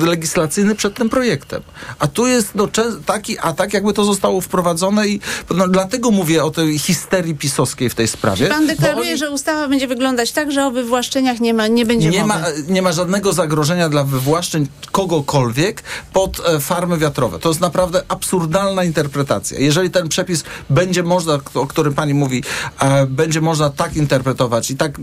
legislacyjny 0.00 0.74
przed 0.74 0.94
tym 0.94 1.08
projektem. 1.08 1.62
A 1.98 2.06
tu 2.06 2.26
jest 2.26 2.54
no, 2.54 2.68
taki 3.06 3.38
atak, 3.38 3.72
jakby 3.72 3.92
to 3.92 4.04
zostało 4.04 4.40
wprowadzone 4.40 5.08
i 5.08 5.20
no, 5.50 5.68
dlatego 5.68 6.10
mówię 6.10 6.44
o 6.44 6.50
tej 6.50 6.78
histerii 6.78 7.34
pisowskiej 7.34 7.90
w 7.90 7.94
tej 7.94 8.08
sprawie. 8.08 8.46
Pan 8.46 8.66
deklaruje, 8.66 9.10
oni... 9.10 9.18
że 9.18 9.30
ustawa 9.30 9.68
będzie 9.68 9.88
wyglądać 9.88 10.32
tak, 10.32 10.52
że 10.52 10.66
o 10.66 10.70
wywłaszczeniach 10.70 11.40
nie 11.40 11.54
ma, 11.54 11.66
nie 11.66 11.86
będzie 11.86 12.10
nie 12.10 12.24
mowy. 12.24 12.40
Ma, 12.40 12.46
nie 12.68 12.82
ma 12.82 12.92
żadnego 12.92 13.32
zagrożenia 13.32 13.88
dla 13.88 14.04
wywłaszczeń 14.04 14.66
kogokolwiek 14.92 15.82
pod 16.12 16.40
e, 16.46 16.60
farmy 16.60 16.98
wiatrowe. 16.98 17.38
To 17.38 17.48
jest 17.48 17.60
naprawdę 17.60 17.99
absurdalna 18.08 18.84
interpretacja. 18.84 19.58
Jeżeli 19.58 19.90
ten 19.90 20.08
przepis 20.08 20.44
będzie 20.70 21.02
można, 21.02 21.38
o 21.54 21.66
którym 21.66 21.94
pani 21.94 22.14
mówi, 22.14 22.42
e, 22.80 23.06
będzie 23.06 23.40
można 23.40 23.70
tak 23.70 23.96
interpretować 23.96 24.70
i 24.70 24.76
tak 24.76 24.98
e, 24.98 25.02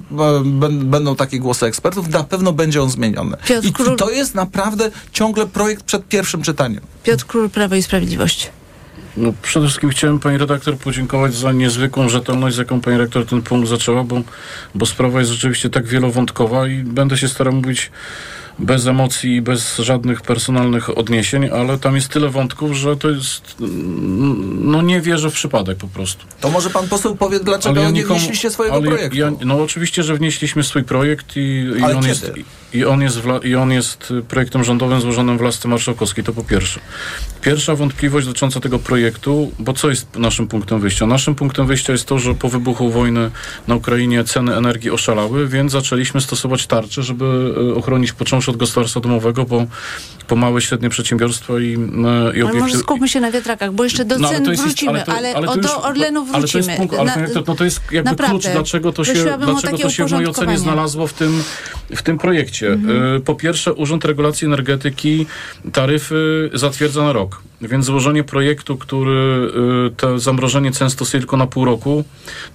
będą 0.70 1.16
takie 1.16 1.40
głosy 1.40 1.66
ekspertów, 1.66 2.10
na 2.10 2.24
pewno 2.24 2.54
będzie 2.54 2.84
on 2.84 2.90
zmieniony. 2.90 3.38
Piotr 3.46 3.68
I 3.68 3.74
Król... 3.74 3.98
to 3.98 4.10
jest 4.10 4.36
naprawdę 4.36 4.92
ciągle 5.12 5.48
projekt 5.48 5.84
przed 5.84 6.08
pierwszym 6.08 6.42
czytaniem. 6.42 6.82
Piotr 7.04 7.26
Król, 7.26 7.50
Prawo 7.50 7.76
i 7.76 7.84
Sprawiedliwość. 7.84 8.50
No, 9.18 9.34
przede 9.42 9.66
wszystkim 9.66 9.90
chciałem 9.90 10.20
pani 10.20 10.38
redaktor 10.38 10.78
podziękować 10.78 11.36
za 11.36 11.52
niezwykłą 11.52 12.10
rzetelność, 12.10 12.56
z 12.56 12.60
jaką 12.60 12.82
pani 12.82 12.98
redaktor 12.98 13.26
ten 13.26 13.42
punkt 13.42 13.70
zaczęła, 13.70 14.04
bo, 14.04 14.22
bo 14.76 14.86
sprawa 14.86 15.20
jest 15.20 15.32
rzeczywiście 15.32 15.70
tak 15.70 15.88
wielowątkowa 15.88 16.68
i 16.68 16.84
będę 16.84 17.18
się 17.18 17.28
starał 17.28 17.54
mówić 17.54 17.92
bez 18.60 18.88
emocji 18.88 19.36
i 19.36 19.42
bez 19.42 19.78
żadnych 19.78 20.22
personalnych 20.22 20.98
odniesień, 20.98 21.50
ale 21.50 21.78
tam 21.78 21.96
jest 21.96 22.10
tyle 22.10 22.30
wątków, 22.30 22.74
że 22.74 22.98
to 22.98 23.10
jest. 23.10 23.56
No 24.62 24.82
nie 24.82 25.02
wierzę 25.02 25.30
w 25.30 25.34
przypadek 25.34 25.78
po 25.78 25.88
prostu. 25.88 26.26
To 26.40 26.50
może 26.50 26.70
pan 26.70 26.88
poseł 26.88 27.16
powie, 27.16 27.40
dlaczego 27.40 27.82
ja 27.82 27.90
nie 27.90 28.06
wnieśliście 28.06 28.52
swojego 28.52 28.82
projektu? 28.82 29.18
Ja, 29.18 29.32
no 29.46 29.62
oczywiście, 29.62 30.04
że 30.04 30.16
wnieśliśmy 30.16 30.64
swój 30.64 30.84
projekt 30.84 31.38
i, 31.38 31.66
i 31.80 31.84
on 31.84 32.08
jest. 32.08 32.32
I 32.74 32.86
on, 32.86 33.02
jest 33.02 33.22
i 33.44 33.56
on 33.56 33.72
jest 33.72 34.14
projektem 34.28 34.64
rządowym 34.64 35.02
złożonym 35.02 35.38
w 35.38 35.42
lasce 35.42 35.68
marszałkowskiej, 35.68 36.24
to 36.24 36.34
po 36.34 36.44
pierwsze. 36.44 36.80
Pierwsza 37.42 37.76
wątpliwość 37.76 38.28
dotycząca 38.28 38.60
tego 38.60 38.80
projektu, 38.80 39.52
bo 39.60 39.74
co 39.74 39.90
jest 39.90 40.16
naszym 40.16 40.48
punktem 40.48 40.80
wyjścia? 40.80 41.06
Naszym 41.06 41.36
punktem 41.36 41.68
wyjścia 41.68 41.94
jest 41.94 42.06
to, 42.06 42.20
że 42.20 42.34
po 42.34 42.50
wybuchu 42.50 42.90
wojny 42.90 43.32
na 43.68 43.76
Ukrainie 43.76 44.24
ceny 44.24 44.56
energii 44.56 44.92
oszalały, 44.92 45.48
więc 45.48 45.72
zaczęliśmy 45.72 46.22
stosować 46.22 46.68
tarcze, 46.68 47.04
żeby 47.04 47.54
e, 47.72 47.76
ochronić 47.76 48.12
począwszy 48.12 48.47
od 48.50 48.58
gospodarstwa 48.58 49.00
domowego, 49.00 49.46
bo 49.46 49.66
po 50.28 50.36
małe, 50.36 50.62
średnie 50.62 50.90
przedsiębiorstwa 50.90 51.54
i, 51.60 51.64
e, 51.64 51.68
i 51.68 51.78
obiekty. 51.78 52.48
Ale 52.48 52.60
może 52.60 52.78
skupmy 52.78 53.10
się 53.10 53.20
na 53.20 53.32
wiatrakach, 53.32 53.74
bo 53.74 53.84
jeszcze 53.84 54.06
do 54.06 54.20
no, 54.20 54.30
cen 54.30 54.46
jest, 54.46 54.64
wrócimy, 54.64 54.92
ale, 54.92 55.06
to, 55.06 55.16
ale, 55.16 55.34
ale 55.36 55.62
do 55.62 55.82
Orlenu 55.82 56.26
wrócimy. 56.26 56.38
Ale 56.38 56.48
to 56.48 56.58
jest, 56.58 56.70
punkt, 56.78 56.96
ale 57.00 57.30
to, 57.30 57.44
no, 57.48 57.56
to 57.56 57.64
jest 57.64 57.82
jakby 57.92 58.10
naprawdę, 58.10 58.40
klucz, 58.40 58.54
dlaczego 58.54 58.94
to 58.94 59.06
się, 59.06 59.14
dlaczego 59.40 59.78
to 59.78 59.90
się 59.90 60.08
w 60.08 60.12
mojej 60.12 60.28
ocenie 60.28 60.58
znalazło 60.58 61.08
w 61.08 61.14
tym, 61.14 61.44
w 61.96 62.02
tym 62.02 62.18
projekcie. 62.18 62.74
Mhm. 62.74 63.22
Po 63.22 63.36
pierwsze, 63.36 63.74
Urząd 63.74 64.06
Regulacji 64.06 64.46
Energetyki 64.46 65.26
taryfy 65.74 66.50
zatwierdza 66.54 67.04
na 67.04 67.14
rok. 67.14 67.42
Więc 67.62 67.86
złożenie 67.86 68.24
projektu, 68.24 68.78
który 68.78 69.52
y, 69.88 69.96
to 69.96 70.20
zamrożenie 70.20 70.72
cen 70.72 70.90
stosuje 70.90 71.22
tylko 71.22 71.38
na 71.38 71.48
pół 71.48 71.66
roku, 71.66 72.04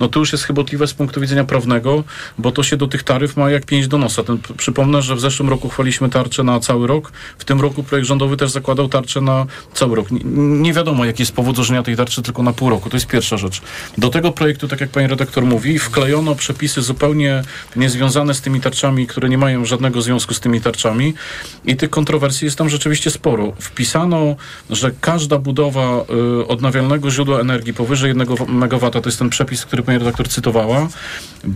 no 0.00 0.08
to 0.08 0.20
już 0.20 0.32
jest 0.32 0.44
chybotliwe 0.44 0.86
z 0.86 0.94
punktu 0.94 1.20
widzenia 1.20 1.44
prawnego, 1.44 2.04
bo 2.38 2.52
to 2.52 2.62
się 2.62 2.76
do 2.76 2.86
tych 2.86 3.02
taryf 3.02 3.36
ma 3.36 3.50
jak 3.50 3.66
pięć 3.66 3.88
do 3.88 3.98
nosa. 3.98 4.22
Ten, 4.22 4.38
przypomnę, 4.56 5.02
że 5.02 5.16
w 5.16 5.20
zeszłym 5.20 5.48
roku 5.48 5.68
chwaliśmy 5.68 6.08
tarczę 6.08 6.42
na 6.42 6.60
cały 6.60 6.86
rok. 6.86 7.12
W 7.38 7.44
tym 7.44 7.60
roku 7.62 7.82
projekt 7.82 8.08
rządowy 8.08 8.36
też 8.36 8.50
zakładał 8.50 8.88
tarczę 8.88 9.20
na 9.20 9.46
cały 9.74 9.96
rok. 9.96 10.10
Nie, 10.10 10.20
nie 10.34 10.72
wiadomo, 10.72 11.04
jaki 11.04 11.22
jest 11.22 11.32
powód 11.32 11.56
złożenia 11.56 11.82
tej 11.82 11.96
tarczy 11.96 12.22
tylko 12.22 12.42
na 12.42 12.52
pół 12.52 12.70
roku. 12.70 12.90
To 12.90 12.96
jest 12.96 13.06
pierwsza 13.06 13.36
rzecz. 13.36 13.62
Do 13.98 14.08
tego 14.08 14.32
projektu, 14.32 14.68
tak 14.68 14.80
jak 14.80 14.90
pani 14.90 15.06
redaktor 15.06 15.44
mówi, 15.44 15.78
wklejono 15.78 16.34
przepisy 16.34 16.82
zupełnie 16.82 17.42
niezwiązane 17.76 18.34
z 18.34 18.40
tymi 18.40 18.60
tarczami, 18.60 19.06
które 19.06 19.28
nie 19.28 19.38
mają 19.38 19.64
żadnego 19.64 20.02
związku 20.02 20.34
z 20.34 20.40
tymi 20.40 20.60
tarczami 20.60 21.14
i 21.64 21.76
tych 21.76 21.90
kontrowersji 21.90 22.44
jest 22.44 22.58
tam 22.58 22.68
rzeczywiście 22.68 23.10
sporo. 23.10 23.52
Wpisano, 23.58 24.36
że 24.70 24.90
każda 25.00 25.38
budowa 25.38 26.04
y, 26.40 26.46
odnawialnego 26.46 27.10
źródła 27.10 27.40
energii 27.40 27.74
powyżej 27.74 28.08
1 28.08 28.28
MW, 28.48 28.90
to 28.90 29.02
jest 29.06 29.18
ten 29.18 29.30
przepis, 29.30 29.66
który 29.66 29.82
pani 29.82 29.98
redaktor 29.98 30.28
cytowała, 30.28 30.88
y, 31.44 31.48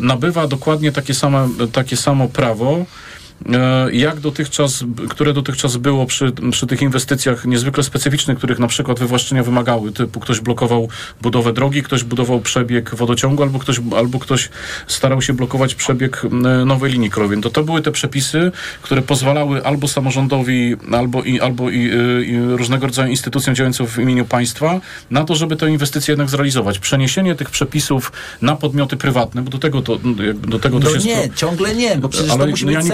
nabywa 0.00 0.46
dokładnie 0.46 0.92
takie, 0.92 1.14
same, 1.14 1.48
takie 1.72 1.96
samo 1.96 2.28
prawo 2.28 2.84
jak 3.92 4.20
dotychczas, 4.20 4.84
które 5.08 5.32
dotychczas 5.32 5.76
było 5.76 6.06
przy, 6.06 6.32
przy 6.50 6.66
tych 6.66 6.82
inwestycjach 6.82 7.44
niezwykle 7.44 7.82
specyficznych, 7.82 8.38
których 8.38 8.58
na 8.58 8.66
przykład 8.66 8.98
wywłaszczenia 8.98 9.42
wymagały, 9.42 9.92
typu 9.92 10.20
ktoś 10.20 10.40
blokował 10.40 10.88
budowę 11.22 11.52
drogi, 11.52 11.82
ktoś 11.82 12.04
budował 12.04 12.40
przebieg 12.40 12.94
wodociągu, 12.94 13.42
albo 13.42 13.58
ktoś, 13.58 13.80
albo 13.96 14.18
ktoś 14.18 14.48
starał 14.86 15.22
się 15.22 15.32
blokować 15.32 15.74
przebieg 15.74 16.22
nowej 16.66 16.92
linii 16.92 17.10
kolejowej. 17.10 17.40
To 17.40 17.50
to 17.50 17.64
były 17.64 17.82
te 17.82 17.92
przepisy, 17.92 18.52
które 18.82 19.02
pozwalały 19.02 19.64
albo 19.64 19.88
samorządowi, 19.88 20.76
albo 20.92 21.22
i, 21.22 21.40
albo 21.40 21.70
i, 21.70 21.90
y, 21.90 22.24
i 22.24 22.38
różnego 22.38 22.86
rodzaju 22.86 23.10
instytucjom 23.10 23.56
działającym 23.56 23.86
w 23.86 23.98
imieniu 23.98 24.24
państwa 24.24 24.80
na 25.10 25.24
to, 25.24 25.34
żeby 25.34 25.56
tę 25.56 25.70
inwestycję 25.70 26.12
jednak 26.12 26.30
zrealizować. 26.30 26.78
Przeniesienie 26.78 27.34
tych 27.34 27.50
przepisów 27.50 28.12
na 28.42 28.56
podmioty 28.56 28.96
prywatne, 28.96 29.42
bo 29.42 29.50
do 29.50 29.58
tego 29.58 29.82
to, 29.82 29.98
do 30.34 30.58
tego 30.58 30.78
no 30.78 30.84
to 30.86 31.00
się... 31.00 31.08
nie, 31.08 31.30
ciągle 31.34 31.74
nie, 31.74 31.96
bo 31.96 32.08
przecież 32.08 32.30
ale 32.30 32.44
to 32.44 32.50
musi 32.50 32.66
no 32.66 32.72
ja 32.72 32.78
być 32.78 32.88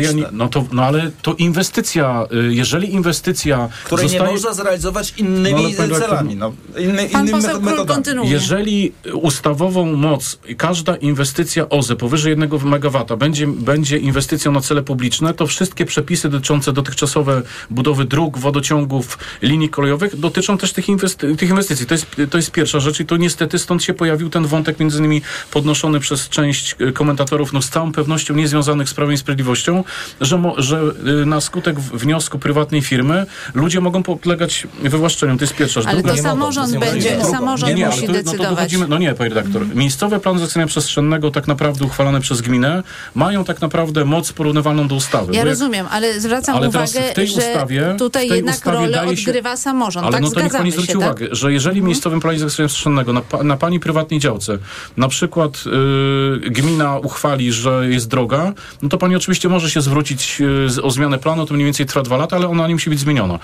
nikomu, 0.00 0.12
ale 0.12 0.22
ja 0.22 0.30
nie, 0.30 0.38
no, 0.38 0.48
to, 0.48 0.64
no 0.72 0.82
ale 0.82 1.10
to 1.22 1.34
inwestycja, 1.34 2.26
y, 2.32 2.54
jeżeli 2.54 2.94
inwestycja 2.94 3.68
Której 3.84 4.08
zostaje... 4.08 4.28
nie 4.28 4.32
można 4.32 4.52
zrealizować 4.52 5.14
innymi 5.16 5.74
no, 5.88 5.98
celami, 5.98 6.36
no, 6.36 6.52
inny, 6.78 7.08
Pan 7.08 7.28
innymi 7.28 7.42
metodami. 7.60 8.30
Jeżeli 8.30 8.92
ustawową 9.12 9.96
moc, 9.96 10.38
każda 10.56 10.96
inwestycja 10.96 11.68
OZE 11.68 11.96
powyżej 11.96 12.30
1 12.30 12.50
MW 12.52 13.16
będzie, 13.18 13.46
będzie 13.46 13.98
inwestycją 13.98 14.52
na 14.52 14.60
cele 14.60 14.82
publiczne, 14.82 15.34
to 15.34 15.46
wszystkie 15.46 15.84
przepisy 15.84 16.28
dotyczące 16.28 16.72
dotychczasowe 16.72 17.42
budowy 17.70 18.04
dróg, 18.04 18.38
wodociągów, 18.38 19.18
linii 19.42 19.68
kolejowych 19.68 20.20
dotyczą 20.20 20.58
też 20.58 20.72
tych, 20.72 20.88
inwesty 20.88 21.36
tych 21.36 21.50
inwestycji. 21.50 21.86
To 21.86 21.94
jest, 21.94 22.06
to 22.30 22.38
jest 22.38 22.50
pierwsza 22.50 22.80
rzecz 22.80 23.00
i 23.00 23.06
to 23.06 23.16
niestety 23.16 23.58
stąd 23.58 23.82
się 23.82 23.94
pojawił 23.94 24.30
ten 24.30 24.46
wątek 24.46 24.80
między 24.80 24.98
innymi 24.98 25.22
podnoszony 25.50 26.00
przez 26.00 26.28
część 26.28 26.76
y, 26.80 26.92
komentatorów, 26.92 27.52
no 27.52 27.62
z 27.62 27.68
całą 27.68 27.92
pewnością 27.92 28.34
niezwiązanych 28.34 28.88
z 28.88 28.94
Prawem 28.94 29.14
i 29.14 29.18
Sprawiedliwością, 29.18 29.73
że, 30.20 30.38
mo, 30.38 30.54
że 30.58 30.80
y, 31.22 31.26
na 31.26 31.40
skutek 31.40 31.80
wniosku 31.80 32.38
prywatnej 32.38 32.82
firmy 32.82 33.26
ludzie 33.54 33.80
mogą 33.80 34.02
podlegać 34.02 34.66
wywłaszczeniom. 34.82 35.38
To 35.38 35.44
jest 35.44 35.54
pierwsza 35.54 35.80
rzecz. 35.80 35.90
Ale 35.90 36.02
Druga, 36.02 36.16
to 36.16 36.22
samorząd 36.22 36.78
będzie, 36.78 37.24
samorząd 37.24 37.72
nie, 37.72 37.78
nie, 37.78 37.86
musi 37.86 38.06
decydować. 38.06 38.38
No 38.38 38.44
to 38.44 38.50
dochodzimy, 38.50 38.88
no 38.88 38.98
nie, 38.98 39.14
panie 39.14 39.30
redaktor. 39.30 39.62
Mhm. 39.62 39.78
Miejscowe 39.78 40.20
plany 40.20 40.38
zagospodarowania 40.38 40.66
przestrzennego 40.66 41.30
tak 41.30 41.48
naprawdę 41.48 41.84
uchwalane 41.84 42.20
przez 42.20 42.40
gminę 42.40 42.82
mają 43.14 43.44
tak 43.44 43.60
naprawdę 43.60 44.04
moc 44.04 44.32
porównywalną 44.32 44.88
do 44.88 44.94
ustawy. 44.94 45.34
Ja 45.34 45.44
rozumiem, 45.44 45.86
ale 45.90 46.20
zwracam 46.20 46.56
ale 46.56 46.68
uwagę, 46.68 47.10
w 47.10 47.14
tej 47.14 47.26
ustawie, 47.26 47.94
tutaj 47.98 48.28
tej 48.28 48.36
jednak 48.36 48.66
rolę 48.66 49.02
odgrywa 49.06 49.50
się, 49.50 49.56
samorząd. 49.56 50.06
Ale 50.06 50.12
tak, 50.12 50.22
no 50.22 50.30
to 50.30 50.40
niech 50.40 50.52
pani 50.52 50.70
zwróci 50.70 50.92
się, 50.92 50.98
uwagę, 50.98 51.26
tak? 51.26 51.36
że 51.36 51.52
jeżeli 51.52 51.80
w 51.80 51.84
miejscowym 51.84 52.20
planie 52.20 52.38
zagospodarowania 52.38 52.68
przestrzennego 52.68 53.12
na, 53.12 53.42
na 53.42 53.56
pani 53.56 53.80
prywatnej 53.80 54.20
działce 54.20 54.58
na 54.96 55.08
przykład 55.08 55.64
yy, 55.66 56.50
gmina 56.50 56.98
uchwali, 56.98 57.52
że 57.52 57.88
jest 57.88 58.08
droga, 58.08 58.52
no 58.82 58.88
to 58.88 58.98
pani 58.98 59.16
oczywiście 59.16 59.48
może 59.48 59.63
się 59.70 59.80
zwrócić 59.80 60.42
Y, 60.78 60.82
o 60.82 60.90
zmianę 60.90 61.18
planu, 61.18 61.46
to 61.46 61.54
mniej 61.54 61.64
więcej 61.64 61.86
trwa 61.86 62.02
dwa 62.02 62.16
lata, 62.16 62.36
ale 62.36 62.48
ona 62.48 62.68
nie 62.68 62.74
musi 62.74 62.90
być 62.90 62.98
zmieniona. 62.98 63.38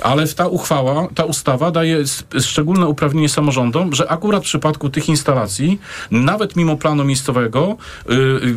Ale 0.00 0.28
ta 0.28 0.46
uchwała, 0.46 1.08
ta 1.14 1.24
ustawa 1.24 1.70
daje 1.70 2.04
szczególne 2.40 2.86
uprawnienie 2.86 3.28
samorządom, 3.28 3.94
że 3.94 4.10
akurat 4.10 4.42
w 4.42 4.46
przypadku 4.46 4.90
tych 4.90 5.08
instalacji, 5.08 5.80
nawet 6.10 6.56
mimo 6.56 6.76
planu 6.76 7.04
miejscowego, 7.04 7.76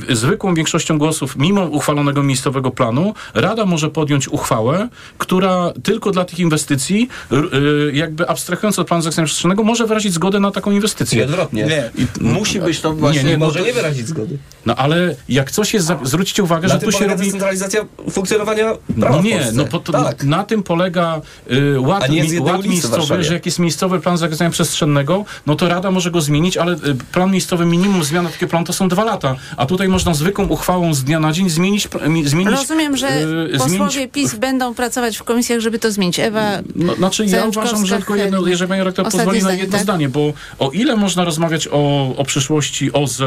yy, 0.08 0.16
zwykłą 0.16 0.54
większością 0.54 0.98
głosów, 0.98 1.36
mimo 1.36 1.66
uchwalonego 1.66 2.24
miejscowego 2.24 2.72
planu, 2.72 3.14
Rada 3.34 3.66
może 3.66 3.90
podjąć 3.90 4.28
uchwałę, 4.28 4.90
która 5.18 5.74
tylko 5.84 6.12
dla 6.12 6.26
tych 6.26 6.40
inwestycji, 6.40 7.10
yy, 7.32 7.92
jakby 7.94 8.30
abstrahując 8.30 8.80
od 8.80 8.88
planu 8.88 9.04
zagospodarowania 9.04 9.28
przestrzennego, 9.28 9.64
może 9.64 9.88
wyrazić 9.88 10.14
zgodę 10.14 10.40
na 10.40 10.52
taką 10.52 10.72
inwestycję. 10.72 11.18
Nie, 11.18 11.26
odwrotnie. 11.26 11.66
Nie. 11.66 11.90
I, 11.96 12.24
musi 12.24 12.60
być 12.60 12.80
to 12.82 12.94
właśnie... 12.94 13.24
Nie, 13.24 13.30
nie, 13.30 13.38
może 13.38 13.62
nie 13.62 13.74
wyrazić 13.74 14.08
zgody. 14.08 14.38
No 14.66 14.76
ale 14.76 15.16
jak 15.30 15.52
coś 15.52 15.74
jest, 15.74 15.92
zwróćcie 16.04 16.44
uwagę, 16.44 16.68
na 16.68 16.74
że 16.74 16.80
tu 16.80 16.92
się 16.92 17.03
robi... 17.08 17.32
centralizacja 17.32 17.86
funkcjonowania 18.12 18.74
prawa 19.00 19.16
No 19.16 19.22
nie, 19.22 19.52
no 19.54 19.64
to, 19.64 19.80
to 19.80 19.92
tak. 19.92 20.24
na 20.24 20.44
tym 20.44 20.64
polega 20.64 21.22
y, 21.52 21.80
ład, 21.80 22.10
mi, 22.10 22.40
ład 22.40 22.66
miejscowy, 22.66 23.24
że 23.24 23.34
jak 23.34 23.46
jest 23.46 23.60
miejscowy 23.60 24.00
plan 24.00 24.18
zagrożenia 24.18 24.50
przestrzennego, 24.50 25.26
no 25.46 25.56
to 25.56 25.70
Rada 25.70 25.92
może 25.92 26.12
go 26.12 26.22
zmienić, 26.22 26.58
ale 26.58 26.74
y, 26.74 26.78
plan 27.12 27.32
miejscowy 27.32 27.66
minimum 27.66 28.04
zmiana 28.04 28.30
takiego 28.30 28.50
planu 28.50 28.66
to 28.66 28.74
są 28.74 28.88
dwa 28.88 29.04
lata, 29.04 29.36
a 29.58 29.66
tutaj 29.66 29.88
można 29.88 30.14
zwykłą 30.14 30.48
uchwałą 30.48 30.94
z 30.94 31.04
dnia 31.04 31.20
na 31.20 31.32
dzień 31.32 31.50
zmienić... 31.50 31.88
zmienić 32.26 32.52
Rozumiem, 32.52 32.98
że 32.98 33.08
y, 33.54 33.58
posłowie 33.58 33.92
zmienić... 33.92 34.12
PiS 34.12 34.36
będą 34.36 34.74
pracować 34.74 35.18
w 35.18 35.24
komisjach, 35.24 35.60
żeby 35.60 35.80
to 35.80 35.92
zmienić. 35.92 36.20
Ewa 36.20 36.62
no, 36.76 36.96
Znaczy 36.96 37.26
ja 37.26 37.46
uważam, 37.46 37.86
że 37.86 37.98
tylko 37.98 38.16
jedno, 38.16 38.48
jeżeli 38.48 38.70
pani 38.70 38.84
rektor 38.84 39.06
pozwoli 39.06 39.42
zdanie, 39.42 39.56
na 39.56 39.62
jedno 39.62 39.78
tak? 39.78 39.84
zdanie, 39.84 40.10
bo 40.10 40.34
o 40.60 40.72
ile 40.72 40.96
można 40.96 41.24
rozmawiać 41.24 41.68
o, 41.72 42.14
o 42.18 42.26
przyszłości 42.26 42.94
OZE, 42.94 43.24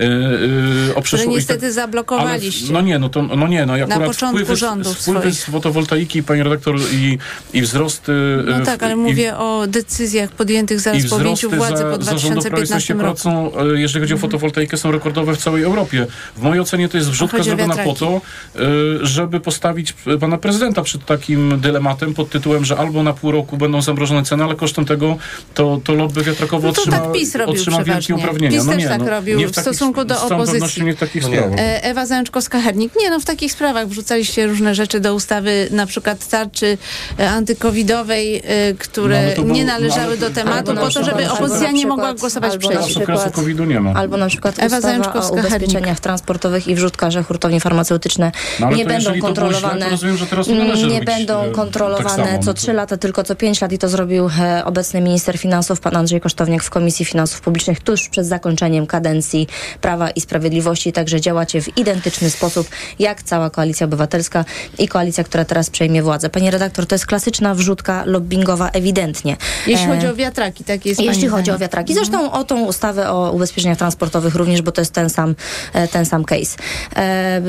y, 0.00 0.04
y, 0.90 0.94
o 0.94 1.02
przyszłości... 1.02 1.34
Niestety 1.34 1.72
zablokowaliście. 1.72 2.64
Ale, 2.64 2.72
no 2.72 2.80
nie, 2.80 2.98
no 2.98 3.07
no 3.08 3.28
to 3.28 3.36
no 3.36 3.48
nie, 3.48 3.66
no 3.66 3.74
akurat 3.74 4.00
Na 4.00 4.06
początku 4.06 4.38
wpływy, 4.38 4.56
rządów 4.56 4.98
wpływy 4.98 5.32
z 5.32 5.44
fotowoltaiki, 5.44 6.22
pani 6.22 6.42
redaktor, 6.42 6.76
i, 6.92 7.18
i 7.52 7.62
wzrosty... 7.62 8.12
No 8.46 8.64
tak, 8.64 8.82
ale 8.82 8.92
i, 8.92 8.96
mówię 8.96 9.36
o 9.36 9.66
decyzjach 9.66 10.30
podjętych 10.30 10.80
zaraz 10.80 11.06
po 11.06 11.16
objęciu 11.16 11.50
władzy 11.50 11.76
za, 11.76 11.90
po 11.90 11.98
2015 11.98 12.94
roku. 12.94 13.18
Są, 13.18 13.52
e, 13.58 13.80
jeżeli 13.80 14.00
chodzi 14.00 14.12
o 14.12 14.16
mhm. 14.16 14.18
fotowoltaikę, 14.18 14.76
są 14.76 14.90
rekordowe 14.90 15.34
w 15.34 15.38
całej 15.38 15.62
Europie. 15.62 16.06
W 16.36 16.42
mojej 16.42 16.60
ocenie 16.60 16.88
to 16.88 16.96
jest 16.96 17.10
wrzutka 17.10 17.42
zrobiona 17.42 17.76
po 17.76 17.94
to, 17.94 18.20
e, 18.56 18.60
żeby 19.02 19.40
postawić 19.40 19.94
pana 20.20 20.38
prezydenta 20.38 20.82
przed 20.82 21.04
takim 21.04 21.60
dylematem 21.60 22.14
pod 22.14 22.30
tytułem, 22.30 22.64
że 22.64 22.76
albo 22.76 23.02
na 23.02 23.12
pół 23.12 23.32
roku 23.32 23.56
będą 23.56 23.82
zamrożone 23.82 24.22
ceny, 24.22 24.44
ale 24.44 24.54
kosztem 24.54 24.84
tego 24.84 25.16
to, 25.54 25.80
to 25.84 25.94
lobby 25.94 26.22
wiatrakowe 26.22 26.66
no 26.66 26.70
otrzyma, 26.70 26.98
tak 26.98 27.12
PiS 27.12 27.36
otrzyma 27.46 27.84
wielkie 27.84 28.14
uprawnienia. 28.14 28.58
PiS 28.58 28.66
no 28.66 28.74
nie, 28.74 28.88
tak 28.88 29.00
no, 29.00 29.10
robił 29.10 29.48
w, 29.48 29.52
w 29.52 29.60
stosunku 29.60 30.04
do 30.04 30.22
opozycji. 30.22 30.84
Nie 30.84 30.94
w 30.94 30.98
takich 30.98 31.22
no. 31.22 31.28
E, 31.28 31.84
Ewa 31.84 32.04
Zajączkowska-Hernik. 32.04 32.90
Nie, 33.00 33.10
no 33.10 33.20
w 33.20 33.24
takich 33.24 33.52
sprawach 33.52 33.88
wrzucaliście 33.88 34.46
różne 34.46 34.74
rzeczy 34.74 35.00
do 35.00 35.14
ustawy, 35.14 35.68
na 35.70 35.86
przykład 35.86 36.28
tarczy 36.28 36.78
e, 37.18 37.30
antykowidowej, 37.30 38.42
e, 38.44 38.74
które 38.74 39.34
no, 39.38 39.54
nie 39.54 39.64
należały 39.64 40.16
do 40.16 40.30
tematu, 40.30 40.74
po 40.74 40.90
to, 40.90 41.04
żeby 41.04 41.30
opozycja 41.30 41.70
nie 41.70 41.86
mogła 41.86 42.14
głosować 42.14 42.56
przeciw. 42.56 43.04
COVID-u 43.32 43.64
nie 43.64 43.80
ma. 43.80 43.92
Albo 43.92 44.16
na 44.16 44.26
przykład 44.26 44.58
Ewa 44.58 44.78
ustawa 44.78 45.20
o 45.20 45.32
ubezpieczeniach 45.32 46.00
transportowych 46.00 46.68
i 46.68 46.74
wrzutkach, 46.74 47.26
hurtownie 47.28 47.60
farmaceutyczne 47.60 48.32
no, 48.60 48.70
nie 48.70 48.84
będą 48.84 49.18
kontrolowane. 49.20 49.86
Źle, 49.96 50.10
rozumiem, 50.30 50.74
nie, 50.74 50.86
nie 50.86 51.02
będą 51.02 51.42
tak 51.42 51.52
kontrolowane 51.52 52.32
tak 52.32 52.44
co 52.44 52.54
trzy 52.54 52.72
lata, 52.72 52.96
tylko 52.96 53.24
co 53.24 53.34
pięć 53.34 53.60
lat 53.60 53.72
i 53.72 53.78
to 53.78 53.88
zrobił 53.88 54.30
obecny 54.64 55.00
minister 55.00 55.38
finansów, 55.38 55.80
pan 55.80 55.96
Andrzej 55.96 56.20
Kosztowniak 56.20 56.62
w 56.62 56.70
Komisji 56.70 57.04
Finansów 57.04 57.40
Publicznych 57.40 57.80
tuż 57.80 58.08
przed 58.08 58.26
zakończeniem 58.26 58.86
kadencji 58.86 59.46
Prawa 59.80 60.10
i 60.10 60.20
Sprawiedliwości. 60.20 60.92
Także 60.92 61.20
działacie 61.20 61.62
w 61.62 61.78
identyczny 61.78 62.30
sposób 62.30 62.68
jak 62.98 63.22
cała 63.22 63.50
Koalicja 63.50 63.84
Obywatelska 63.84 64.44
i 64.78 64.88
koalicja, 64.88 65.24
która 65.24 65.44
teraz 65.44 65.70
przejmie 65.70 66.02
władzę. 66.02 66.30
Pani 66.30 66.50
redaktor, 66.50 66.86
to 66.86 66.94
jest 66.94 67.06
klasyczna 67.06 67.54
wrzutka 67.54 68.02
lobbyingowa 68.06 68.70
ewidentnie. 68.70 69.36
Jeśli 69.66 69.86
e... 69.86 69.88
chodzi 69.88 70.06
o 70.06 70.14
wiatraki, 70.14 70.64
tak 70.64 70.86
jest. 70.86 71.00
Jeśli 71.00 71.28
chodzi 71.28 71.50
o 71.50 71.58
wiatraki. 71.58 71.94
Zresztą 71.94 72.20
mhm. 72.24 72.42
o 72.42 72.44
tą 72.44 72.64
ustawę 72.64 73.10
o 73.10 73.32
ubezpieczeniach 73.32 73.78
transportowych 73.78 74.34
również, 74.34 74.62
bo 74.62 74.72
to 74.72 74.80
jest 74.80 74.92
ten 74.92 75.10
sam, 75.10 75.34
e, 75.72 75.88
ten 75.88 76.06
sam 76.06 76.24
case. 76.24 76.56
E, 76.96 77.40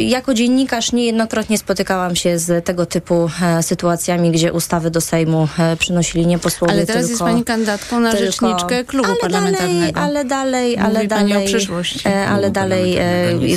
jako 0.00 0.34
dziennikarz 0.34 0.92
niejednokrotnie 0.92 1.58
spotykałam 1.58 2.16
się 2.16 2.38
z 2.38 2.64
tego 2.64 2.86
typu 2.86 3.30
e, 3.42 3.62
sytuacjami, 3.62 4.30
gdzie 4.30 4.52
ustawy 4.52 4.90
do 4.90 5.00
Sejmu 5.00 5.48
przynosili 5.78 6.26
nie 6.26 6.38
posłowie, 6.38 6.72
Ale 6.72 6.86
teraz 6.86 7.06
tylko, 7.06 7.10
jest 7.10 7.22
pani 7.22 7.44
kandydatką 7.44 8.00
na 8.00 8.12
tylko, 8.12 8.26
rzeczniczkę 8.26 8.84
klubu 8.84 9.08
ale 9.08 9.16
parlamentarnego. 9.20 9.92
Dalej, 9.92 9.92
ale 9.94 10.24
dalej, 10.24 10.70
Mówi 10.70 10.82
ale 10.84 11.06
dalej, 11.06 11.44
o 11.44 11.46
przyszłości. 11.46 12.08
ale 12.08 12.50
dalej 12.50 12.98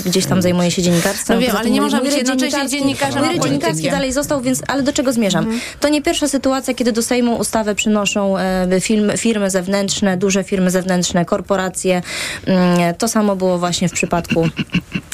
gdzieś 0.06 0.26
tam 0.26 0.42
zajmuje 0.42 0.72
się 0.72 0.82
dziennikarstwem. 0.82 1.31
No 1.36 1.42
wiem, 1.42 1.56
ale 1.56 1.70
nie 1.70 1.82
można 1.82 2.02
być 2.02 2.16
jednocześnie 2.16 2.70
dziennikarzem 2.70 3.24
dziennikarski 3.44 3.92
dalej 3.92 4.12
został, 4.12 4.42
więc 4.42 4.62
ale 4.68 4.84
do 4.84 4.94
czego 4.94 5.14
zmierzam? 5.14 5.44
Mhm. 5.44 5.62
To 5.80 5.90
nie 5.90 6.02
pierwsza 6.02 6.28
sytuacja, 6.28 6.74
kiedy 6.74 6.92
do 6.92 7.04
Sejmu 7.04 7.36
ustawę 7.36 7.76
przynoszą 7.76 8.38
e, 8.38 8.82
film, 8.82 9.12
firmy 9.18 9.50
zewnętrzne, 9.50 10.18
duże 10.18 10.44
firmy 10.44 10.72
zewnętrzne, 10.72 11.26
korporacje. 11.26 12.02
Mm, 12.46 12.96
to 12.96 13.08
samo 13.08 13.36
było 13.36 13.58
właśnie 13.58 13.90
w 13.90 13.92
przypadku 13.92 14.50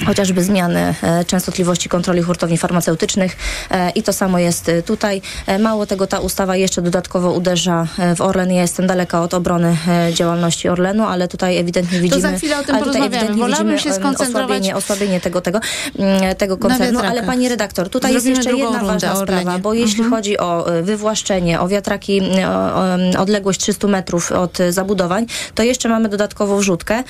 chociażby 0.05 0.43
zmiany 0.43 0.95
e, 1.03 1.25
częstotliwości 1.25 1.89
kontroli 1.89 2.21
hurtowni 2.21 2.57
farmaceutycznych 2.57 3.37
e, 3.71 3.89
i 3.89 4.03
to 4.03 4.13
samo 4.13 4.39
jest 4.39 4.71
tutaj. 4.85 5.21
Mało 5.59 5.85
tego, 5.85 6.07
ta 6.07 6.19
ustawa 6.19 6.55
jeszcze 6.55 6.81
dodatkowo 6.81 7.33
uderza 7.33 7.87
w 8.15 8.21
Orlen. 8.21 8.51
Ja 8.51 8.61
jestem 8.61 8.87
daleka 8.87 9.21
od 9.21 9.33
obrony 9.33 9.77
działalności 10.13 10.69
Orlenu, 10.69 11.03
ale 11.03 11.27
tutaj 11.27 11.57
ewidentnie 11.57 11.99
widzimy... 11.99 12.21
To 12.21 12.29
za 12.29 12.37
chwilę 12.37 12.59
o 12.59 12.63
tym 12.63 12.79
porozmawiamy. 12.79 13.35
Wolałabym 13.35 13.79
się 13.79 13.93
skoncentrować... 13.93 14.47
Osłabienie, 14.47 14.75
osłabienie 14.75 15.21
tego, 15.21 15.41
tego, 15.41 15.59
mm, 15.99 16.35
tego 16.35 16.57
koncernu, 16.57 16.99
ale 16.99 17.23
pani 17.23 17.49
redaktor, 17.49 17.89
tutaj 17.89 18.11
Zrobimy 18.11 18.29
jest 18.29 18.45
jeszcze 18.45 18.59
jedna 18.59 18.83
ważna 18.83 19.15
sprawa, 19.15 19.59
bo 19.59 19.73
jeśli 19.73 20.03
mhm. 20.03 20.09
chodzi 20.09 20.37
o 20.37 20.73
e, 20.73 20.83
wywłaszczenie, 20.83 21.59
o 21.59 21.67
wiatraki, 21.67 22.21
o, 22.21 22.75
o, 22.75 23.21
odległość 23.21 23.59
300 23.59 23.87
metrów 23.87 24.31
od 24.31 24.57
zabudowań, 24.69 25.25
to 25.55 25.63
jeszcze 25.63 25.89
mamy 25.89 26.09
dodatkową 26.09 26.57
wrzutkę, 26.57 27.03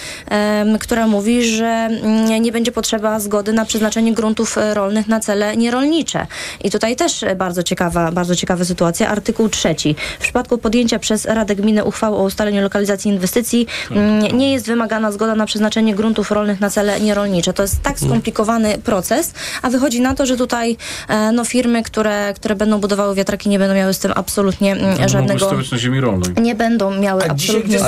która 0.79 1.07
mówi, 1.07 1.43
że 1.43 1.65
mm, 1.65 2.41
nie 2.41 2.51
będzie 2.51 2.71
potrzeba 2.77 3.19
zgody 3.19 3.53
na 3.53 3.65
przeznaczenie 3.65 4.13
gruntów 4.13 4.57
e, 4.57 4.73
rolnych 4.73 5.07
na 5.07 5.19
cele 5.19 5.57
nierolnicze. 5.57 6.27
I 6.63 6.71
tutaj 6.71 6.95
też 6.95 7.25
bardzo 7.35 7.63
ciekawa, 7.63 8.11
bardzo 8.11 8.35
ciekawa 8.35 8.65
sytuacja. 8.65 9.09
Artykuł 9.09 9.49
trzeci. 9.49 9.95
W 10.19 10.21
przypadku 10.21 10.57
podjęcia 10.57 10.99
przez 10.99 11.25
Radę 11.25 11.55
Gminy 11.55 11.83
uchwały 11.83 12.17
o 12.17 12.23
ustaleniu 12.23 12.61
lokalizacji 12.61 13.11
inwestycji 13.11 13.67
mm, 13.91 14.37
nie 14.37 14.53
jest 14.53 14.67
wymagana 14.67 15.11
zgoda 15.11 15.35
na 15.35 15.45
przeznaczenie 15.45 15.95
gruntów 15.95 16.31
rolnych 16.31 16.59
na 16.59 16.69
cele 16.69 16.99
nierolnicze. 16.99 17.53
To 17.53 17.61
jest 17.61 17.81
tak 17.81 17.99
skomplikowany 17.99 18.77
proces, 18.77 19.33
a 19.61 19.69
wychodzi 19.69 20.01
na 20.01 20.15
to, 20.15 20.25
że 20.25 20.37
tutaj 20.37 20.77
e, 21.07 21.31
no, 21.31 21.45
firmy, 21.45 21.83
które, 21.83 22.33
które 22.33 22.55
będą 22.55 22.79
budowały 22.79 23.15
wiatraki, 23.15 23.49
nie 23.49 23.59
będą 23.59 23.75
miały 23.75 23.93
z 23.93 23.99
tym 23.99 24.11
absolutnie 24.15 24.71
mm, 24.71 24.97
no, 25.01 25.09
żadnego... 25.09 25.51
na 25.71 25.77
ziemi 25.77 26.01
rolnej. 26.01 26.29
Nie 26.41 26.55
będą 26.55 26.91
miały 26.91 27.23
a 27.23 27.31
absolutnie 27.31 27.79
z 27.79 27.83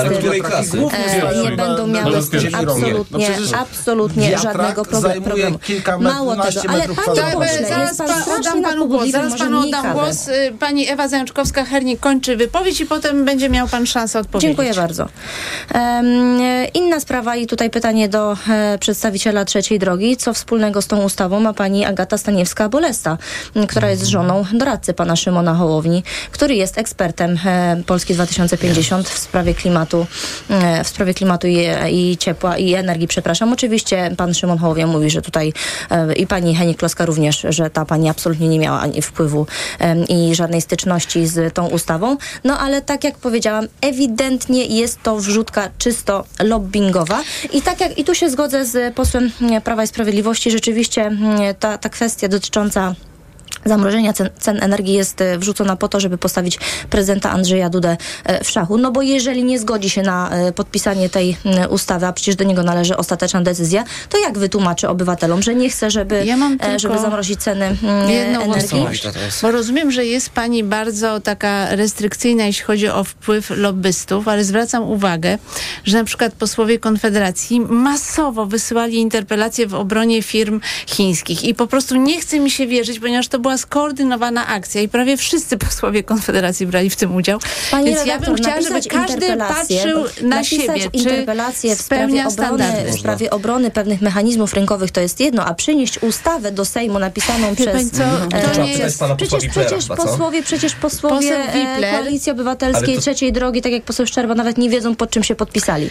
tym... 0.70 0.80
E, 0.92 1.50
nie 1.50 1.56
będą 1.56 1.86
miały 1.86 2.22
z 2.22 2.30
tym 2.30 2.54
absolutnie, 2.54 3.30
no 3.52 3.58
absolutnie 3.58 4.38
żadnego 4.38 4.79
problemu. 4.84 5.58
Mało 6.00 6.36
tego, 6.36 6.60
ale 6.68 6.88
panie 6.88 7.32
pośle, 7.32 7.68
zaraz 7.68 7.96
pan 7.96 8.22
oddam 8.38 8.62
panu 8.62 8.88
głos, 8.88 9.10
zaraz 9.10 9.38
panu 9.38 9.60
oddam 9.60 9.92
głos. 9.92 10.28
Y, 10.28 10.52
pani 10.58 10.88
Ewa 10.88 11.08
Zajączkowska-Hernik 11.08 12.00
kończy 12.00 12.36
wypowiedź 12.36 12.80
i 12.80 12.86
potem 12.86 13.24
będzie 13.24 13.48
miał 13.48 13.68
pan 13.68 13.86
szansę 13.86 14.18
odpowiedzieć. 14.18 14.48
Dziękuję 14.48 14.74
bardzo. 14.74 15.08
Um, 15.74 16.40
inna 16.74 17.00
sprawa 17.00 17.36
i 17.36 17.46
tutaj 17.46 17.70
pytanie 17.70 18.08
do 18.08 18.36
e, 18.48 18.78
przedstawiciela 18.78 19.44
trzeciej 19.44 19.78
drogi. 19.78 20.16
Co 20.16 20.34
wspólnego 20.34 20.82
z 20.82 20.86
tą 20.86 21.02
ustawą 21.02 21.40
ma 21.40 21.52
pani 21.52 21.84
Agata 21.84 22.16
Staniewska-Bolesta, 22.16 23.16
która 23.68 23.90
jest 23.90 24.06
żoną 24.06 24.44
doradcy 24.52 24.94
pana 24.94 25.16
Szymona 25.16 25.54
Hołowni, 25.54 26.02
który 26.30 26.54
jest 26.54 26.78
ekspertem 26.78 27.38
e, 27.46 27.82
Polski 27.86 28.14
2050 28.14 29.08
w 29.08 29.18
sprawie 29.18 29.54
klimatu, 29.54 30.06
e, 30.50 30.84
w 30.84 30.88
sprawie 30.88 31.14
klimatu 31.14 31.46
i, 31.46 31.66
i 31.90 32.16
ciepła 32.16 32.58
i 32.58 32.74
energii, 32.74 33.08
przepraszam. 33.08 33.52
Oczywiście 33.52 34.10
pan 34.16 34.34
Szymon 34.34 34.58
Hołownia 34.70 34.86
mówi, 34.86 35.10
że 35.10 35.22
tutaj 35.22 35.52
e, 35.90 36.12
i 36.12 36.26
pani 36.26 36.54
Henik 36.54 36.78
Kloska 36.78 37.06
również, 37.06 37.46
że 37.48 37.70
ta 37.70 37.84
pani 37.84 38.08
absolutnie 38.08 38.48
nie 38.48 38.58
miała 38.58 38.80
ani 38.80 39.02
wpływu 39.02 39.46
i 40.08 40.34
żadnej 40.34 40.60
styczności 40.60 41.26
z 41.26 41.54
tą 41.54 41.66
ustawą. 41.66 42.16
No 42.44 42.58
ale 42.58 42.82
tak 42.82 43.04
jak 43.04 43.18
powiedziałam, 43.18 43.66
ewidentnie 43.80 44.66
jest 44.66 45.02
to 45.02 45.16
wrzutka 45.16 45.68
czysto 45.78 46.24
lobbyingowa 46.42 47.22
i 47.52 47.62
tak 47.62 47.80
jak 47.80 47.98
i 47.98 48.04
tu 48.04 48.14
się 48.14 48.30
zgodzę 48.30 48.64
z 48.64 48.94
posłem 48.94 49.30
Prawa 49.64 49.82
i 49.84 49.86
Sprawiedliwości, 49.86 50.50
rzeczywiście 50.50 51.10
ta, 51.58 51.78
ta 51.78 51.88
kwestia 51.88 52.28
dotycząca 52.28 52.94
zamrożenia 53.64 54.12
cen, 54.12 54.30
cen, 54.38 54.62
energii 54.62 54.94
jest 54.94 55.20
e, 55.20 55.38
wrzucona 55.38 55.76
po 55.76 55.88
to, 55.88 56.00
żeby 56.00 56.18
postawić 56.18 56.58
prezydenta 56.90 57.30
Andrzeja 57.30 57.70
Dudę 57.70 57.96
e, 58.24 58.44
w 58.44 58.50
szachu. 58.50 58.78
No 58.78 58.92
bo 58.92 59.02
jeżeli 59.02 59.44
nie 59.44 59.58
zgodzi 59.58 59.90
się 59.90 60.02
na 60.02 60.30
e, 60.30 60.52
podpisanie 60.52 61.08
tej 61.08 61.36
ustawy, 61.70 62.06
a 62.06 62.12
przecież 62.12 62.36
do 62.36 62.44
niego 62.44 62.62
należy 62.62 62.96
ostateczna 62.96 63.42
decyzja, 63.42 63.84
to 64.08 64.18
jak 64.18 64.38
wytłumaczy 64.38 64.88
obywatelom, 64.88 65.42
że 65.42 65.54
nie 65.54 65.70
chce, 65.70 65.90
żeby, 65.90 66.24
ja 66.26 66.36
żeby 66.76 66.98
zamrozić 66.98 67.40
ceny 67.40 67.76
energii? 68.42 68.86
Bo 69.42 69.50
rozumiem, 69.50 69.90
że 69.90 70.04
jest 70.04 70.30
pani 70.30 70.64
bardzo 70.64 71.20
taka 71.20 71.76
restrykcyjna, 71.76 72.44
jeśli 72.44 72.64
chodzi 72.64 72.88
o 72.88 73.04
wpływ 73.04 73.50
lobbystów, 73.50 74.28
ale 74.28 74.44
zwracam 74.44 74.82
uwagę, 74.82 75.38
że 75.84 75.98
na 75.98 76.04
przykład 76.04 76.32
posłowie 76.32 76.78
Konfederacji 76.78 77.60
masowo 77.60 78.46
wysyłali 78.46 78.96
interpelacje 78.96 79.66
w 79.66 79.74
obronie 79.74 80.22
firm 80.22 80.60
chińskich 80.86 81.44
i 81.44 81.54
po 81.54 81.66
prostu 81.66 81.96
nie 81.96 82.20
chce 82.20 82.40
mi 82.40 82.50
się 82.50 82.66
wierzyć, 82.66 83.00
ponieważ 83.00 83.28
to 83.28 83.38
była 83.50 83.58
skoordynowana 83.58 84.46
akcja 84.46 84.80
i 84.80 84.88
prawie 84.88 85.16
wszyscy 85.16 85.58
posłowie 85.58 86.02
Konfederacji 86.02 86.66
brali 86.66 86.90
w 86.90 86.96
tym 86.96 87.14
udział. 87.14 87.38
Pani 87.70 87.86
Więc 87.86 87.98
redaktor, 87.98 88.28
ja 88.28 88.34
bym 88.34 88.36
chciała, 88.36 88.60
żeby 88.60 88.88
każdy 88.88 89.36
patrzył 89.36 90.04
na 90.22 90.44
siebie, 90.44 90.88
interpelację 90.92 91.76
w 91.76 91.80
sprawie, 91.80 92.26
obrony, 92.26 92.64
w 92.86 92.98
sprawie 92.98 93.30
obrony 93.30 93.70
pewnych 93.70 94.00
mechanizmów 94.00 94.54
rynkowych 94.54 94.90
to 94.90 95.00
jest 95.00 95.20
jedno, 95.20 95.44
a 95.44 95.54
przynieść 95.54 96.02
ustawę 96.02 96.52
do 96.52 96.64
Sejmu 96.64 96.98
napisaną 96.98 97.56
przez... 97.56 97.90
Co, 97.90 98.04
e, 98.04 98.48
to 98.54 98.62
nie 98.62 98.72
jest, 98.72 99.02
przecież, 99.16 99.48
przecież 99.48 99.86
posłowie, 99.86 100.42
przecież 100.42 100.74
posłowie 100.74 101.38
e, 101.54 101.92
Koalicji 101.92 102.32
Obywatelskiej 102.32 102.94
to... 102.94 103.00
Trzeciej 103.00 103.32
Drogi, 103.32 103.62
tak 103.62 103.72
jak 103.72 103.82
poseł 103.82 104.06
Szczerba, 104.06 104.34
nawet 104.34 104.58
nie 104.58 104.70
wiedzą, 104.70 104.96
pod 104.96 105.10
czym 105.10 105.22
się 105.22 105.34
podpisali. 105.34 105.90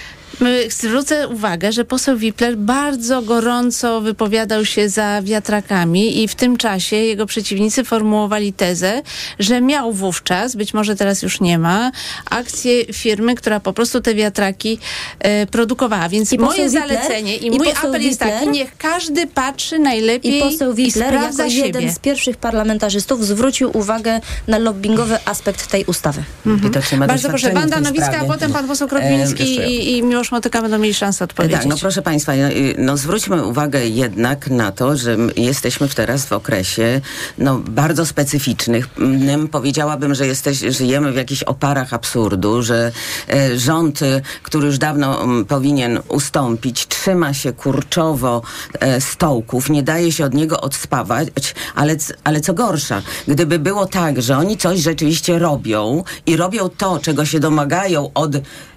Zwrócę 0.70 1.28
uwagę, 1.28 1.72
że 1.72 1.86
poseł 1.86 2.18
Wipler 2.18 2.58
bardzo 2.58 3.22
gorąco 3.22 4.02
wypowiadał 4.02 4.66
się 4.66 4.90
za 4.90 5.22
wiatrakami 5.22 6.24
i 6.24 6.28
w 6.28 6.36
tym 6.36 6.58
czasie 6.58 6.96
jego 6.96 7.26
przeciwnicy 7.26 7.49
przeciwnicy 7.50 7.84
formułowali 7.84 8.54
tezę, 8.54 9.02
że 9.40 9.62
miał 9.62 9.94
wówczas, 9.94 10.56
być 10.56 10.74
może 10.74 10.96
teraz 10.96 11.22
już 11.22 11.42
nie 11.42 11.60
ma, 11.60 11.92
akcję 12.30 12.94
firmy, 12.94 13.36
która 13.36 13.60
po 13.60 13.74
prostu 13.74 14.02
te 14.02 14.16
wiatraki 14.16 14.80
e, 15.20 15.46
produkowała. 15.46 16.10
Więc 16.10 16.34
I 16.34 16.38
moje 16.38 16.70
zalecenie 16.70 17.38
i, 17.38 17.46
i 17.46 17.52
mój 17.52 17.72
apel 17.72 18.02
jest 18.02 18.20
taki, 18.20 18.50
niech 18.50 18.78
każdy 18.78 19.28
patrzy 19.28 19.80
najlepiej 19.80 20.38
i, 20.38 20.42
poseł 20.42 20.74
Witler, 20.74 21.06
i 21.06 21.10
sprawdza 21.10 21.44
jako 21.44 21.56
siebie. 21.56 21.68
jeden 21.68 21.92
z 21.92 22.00
pierwszych 22.00 22.38
parlamentarzystów 22.38 23.26
zwrócił 23.26 23.78
uwagę 23.78 24.22
na 24.48 24.58
lobbingowy 24.58 25.18
aspekt 25.26 25.68
tej 25.68 25.86
ustawy. 25.86 26.24
Mhm. 26.46 27.08
Bardzo 27.08 27.30
proszę, 27.30 27.54
Wanda 27.54 27.80
Nowicka, 27.80 28.20
a 28.22 28.26
potem 28.26 28.54
pan 28.54 28.68
poseł 28.68 28.88
Kropiński 28.88 29.60
e, 29.62 29.70
i, 29.70 29.98
i 29.98 30.04
Miłosz 30.04 30.32
Motyka 30.32 30.62
będą 30.62 30.78
mieli 30.78 30.94
szansę 30.94 31.24
odpowiedzieć. 31.24 31.58
Tak, 31.58 31.68
no 31.68 31.78
proszę 31.78 32.02
państwa, 32.02 32.36
no, 32.36 32.44
no 32.78 32.98
zwróćmy 32.98 33.46
uwagę 33.46 33.88
jednak 33.88 34.50
na 34.50 34.72
to, 34.72 34.98
że 34.98 35.18
jesteśmy 35.36 35.90
teraz 35.90 36.26
w 36.26 36.34
okresie 36.34 37.02
no, 37.40 37.60
bardzo 37.70 38.06
specyficznym. 38.06 38.84
Powiedziałabym, 39.52 40.16
że 40.16 40.28
jesteś, 40.28 40.58
żyjemy 40.58 41.12
w 41.12 41.16
jakichś 41.16 41.44
oparach 41.44 41.94
absurdu, 41.94 42.62
że 42.62 42.92
e, 43.30 43.60
rząd, 43.60 44.02
e, 44.02 44.22
który 44.44 44.66
już 44.66 44.78
dawno 44.78 45.28
powinien 45.48 46.00
ustąpić, 46.08 46.88
trzyma 46.88 47.34
się 47.34 47.54
kurczowo 47.54 48.42
e, 48.80 49.02
stołków, 49.02 49.70
nie 49.70 49.84
daje 49.84 50.12
się 50.12 50.26
od 50.26 50.34
niego 50.34 50.62
odspawać, 50.62 51.28
ale, 51.76 51.96
ale 52.24 52.42
co 52.42 52.54
gorsza, 52.54 53.02
gdyby 53.28 53.60
było 53.60 53.86
tak, 53.86 54.22
że 54.22 54.38
oni 54.38 54.58
coś 54.58 54.80
rzeczywiście 54.80 55.40
robią 55.40 56.04
i 56.26 56.36
robią 56.36 56.70
to, 56.70 57.00
czego 57.00 57.26
się 57.26 57.40
domagają 57.40 58.12
od 58.14 58.32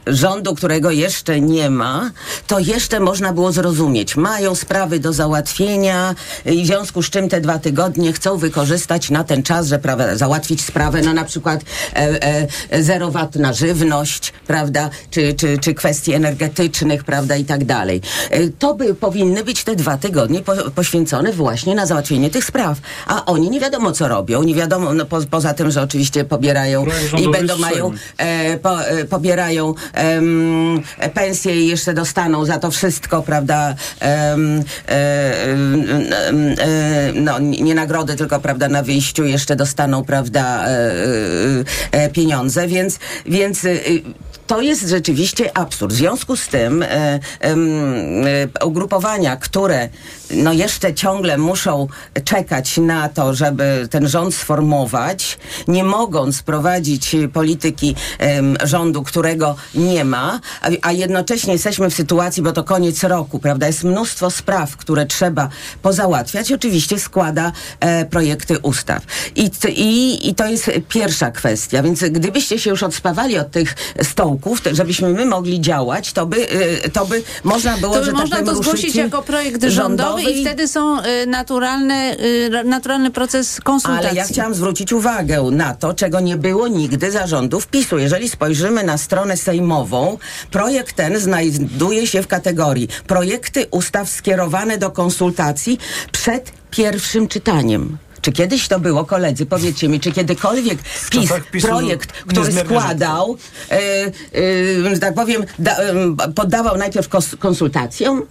rządu, 0.07 0.55
którego 0.55 0.91
jeszcze 0.91 1.41
nie 1.41 1.71
ma, 1.71 2.11
to 2.47 2.59
jeszcze 2.59 3.01
można 3.01 3.33
było 3.33 3.53
zrozumieć. 3.53 4.17
Mają 4.17 4.55
sprawy 4.55 4.99
do 4.99 5.13
załatwienia 5.13 6.15
i 6.47 6.63
w 6.63 6.67
związku 6.67 7.03
z 7.03 7.11
czym 7.11 7.29
te 7.29 7.41
dwa 7.41 7.59
tygodnie 7.59 8.13
chcą 8.13 8.37
wykorzystać 8.37 9.11
na 9.11 9.25
ten 9.25 9.43
czas, 9.43 9.67
że 9.67 9.79
prawa, 9.79 10.17
załatwić 10.17 10.65
sprawę, 10.65 11.03
no 11.03 11.13
na 11.13 11.25
przykład 11.25 11.61
e, 11.95 12.23
e, 12.71 12.83
zero 12.83 13.11
wat 13.11 13.37
na 13.37 13.53
żywność, 13.53 14.33
prawda, 14.47 14.91
czy, 15.11 15.35
czy, 15.35 15.59
czy 15.59 15.75
kwestii 15.75 16.13
energetycznych, 16.13 17.05
prawda, 17.05 17.37
i 17.37 17.45
tak 17.45 17.65
dalej. 17.65 18.01
E, 18.31 18.49
to 18.49 18.75
by 18.75 18.95
powinny 18.95 19.45
być 19.45 19.65
te 19.65 19.77
dwa 19.77 19.97
tygodnie 19.97 20.43
po, 20.43 20.55
poświęcone 20.71 21.33
właśnie 21.33 21.75
na 21.75 21.87
załatwienie 21.87 22.31
tych 22.31 22.45
spraw. 22.45 22.79
A 23.07 23.25
oni 23.25 23.51
nie 23.51 23.61
wiadomo, 23.61 23.93
co 23.93 24.09
robią, 24.09 24.43
nie 24.43 24.55
wiadomo, 24.55 24.95
no 24.95 25.07
po, 25.07 25.21
poza 25.31 25.55
tym, 25.55 25.71
że 25.71 25.83
oczywiście 25.83 26.25
pobierają 26.25 26.87
i 27.19 27.29
będą 27.29 27.59
mają, 27.59 27.91
e, 28.17 28.59
po, 28.59 28.85
e, 28.85 29.05
pobierają 29.05 29.75
pensje 31.15 31.57
i 31.57 31.67
jeszcze 31.67 31.95
dostaną 31.95 32.45
za 32.45 32.59
to 32.59 32.71
wszystko, 32.71 33.23
prawda, 33.23 33.75
um, 34.31 34.63
no, 37.15 37.39
nie 37.39 37.75
nagrody, 37.75 38.17
tylko, 38.17 38.41
prawda, 38.41 38.69
na 38.69 38.83
wyjściu 38.83 39.25
jeszcze 39.25 39.57
dostaną, 39.57 40.05
prawda, 40.05 40.65
e, 41.91 42.11
pieniądze, 42.11 42.69
więc, 42.69 42.99
więc 43.27 43.67
to 44.47 44.61
jest 44.61 44.89
rzeczywiście 44.89 45.57
absurd. 45.57 45.93
W 45.93 45.97
związku 45.97 46.37
z 46.37 46.49
tym 46.49 46.83
e, 46.83 46.87
e, 46.87 47.21
ugrupowania, 48.65 49.37
które 49.37 49.89
no 50.33 50.53
jeszcze 50.53 50.95
ciągle 50.95 51.39
muszą 51.39 51.89
czekać 52.25 52.77
na 52.77 53.09
to, 53.09 53.35
żeby 53.35 53.89
ten 53.91 54.09
rząd 54.09 54.35
sformować, 54.35 55.39
nie 55.69 55.85
mogąc 55.85 56.43
prowadzić 56.43 57.17
polityki 57.33 57.95
e, 58.21 58.67
rządu, 58.67 59.03
którego 59.03 59.57
nie 59.75 60.05
ma, 60.05 60.41
a, 60.63 60.69
a, 60.83 60.93
jednocześnie 60.93 61.53
jesteśmy 61.53 61.91
w 61.91 61.95
sytuacji, 61.95 62.43
bo 62.43 62.53
to 62.53 62.65
koniec 62.65 63.05
roku, 63.05 63.39
prawda, 63.39 63.67
jest 63.67 63.85
mnóstwo 63.85 64.31
spraw, 64.31 64.77
które 64.77 65.07
trzeba 65.07 65.49
pozałatwiać, 65.83 66.53
oczywiście 66.53 66.99
składa 66.99 67.53
e, 67.81 68.05
projekty 68.05 68.59
ustaw. 68.59 69.03
I, 69.37 69.51
i, 69.69 70.29
I 70.29 70.35
to 70.35 70.47
jest 70.47 70.71
pierwsza 70.89 71.31
kwestia, 71.31 71.83
więc 71.83 72.01
gdybyście 72.01 72.59
się 72.59 72.71
już 72.71 72.83
odspawali 72.83 73.39
od 73.39 73.51
tych 73.51 73.75
stołków, 74.03 74.63
żebyśmy 74.73 75.09
my 75.09 75.27
mogli 75.27 75.61
działać, 75.61 76.13
to 76.13 76.27
by, 76.27 76.37
y, 76.87 76.91
to 76.91 77.07
by 77.07 77.23
można 77.45 77.77
było, 77.77 77.95
to 77.95 78.01
by 78.01 78.07
że 78.07 78.13
tak 78.13 78.21
można 78.21 78.37
tak 78.37 78.47
to 78.47 78.55
zgłosić 78.55 78.95
jako 78.95 79.23
projekt 79.23 79.65
rządowy, 79.65 80.22
i 80.31 80.45
wtedy 80.45 80.69
są 80.69 81.01
y, 81.01 81.27
naturalne, 81.27 82.17
y, 82.21 82.65
naturalny 82.65 83.11
proces 83.11 83.61
konsultacji. 83.61 84.09
Ale 84.09 84.17
ja 84.17 84.25
chciałam 84.25 84.55
zwrócić 84.55 84.93
uwagę 84.93 85.43
na 85.43 85.75
to, 85.75 85.95
czego 85.95 86.21
nie 86.21 86.37
było 86.37 86.69
nigdy 86.69 87.11
zarządów 87.11 87.67
PiSu. 87.67 87.99
Jeżeli 87.99 88.29
spojrzymy 88.29 88.85
na 88.85 88.99
stronę 88.99 89.37
sejmową, 89.37 90.19
projekt 90.51 90.97
ten 90.97 91.19
znajduje 91.19 92.07
się 92.07 92.23
w 92.23 92.27
kategorii 92.27 92.89
projekty 93.07 93.67
ustaw 93.71 94.09
skierowane 94.09 94.79
do 94.79 94.91
konsultacji 94.91 95.79
przed 96.13 96.53
pierwszym 96.71 97.29
czytaniem. 97.29 97.99
Czy 98.23 98.33
kiedyś 98.33 98.69
to 98.69 98.81
było, 98.81 99.05
koledzy, 99.05 99.47
powiedzcie 99.47 99.89
mi, 99.89 100.01
czy 100.01 100.13
kiedykolwiek 100.13 100.79
PiS 101.11 101.31
projekt, 101.63 102.13
który 102.13 102.53
składał, 102.53 103.37
e, 103.71 103.77
e, 104.93 104.99
tak 105.01 105.15
powiem, 105.15 105.45
da, 105.59 105.77
e, 105.77 105.95
poddawał 106.35 106.77
najpierw 106.77 107.09
konsultacjom? 107.39 108.23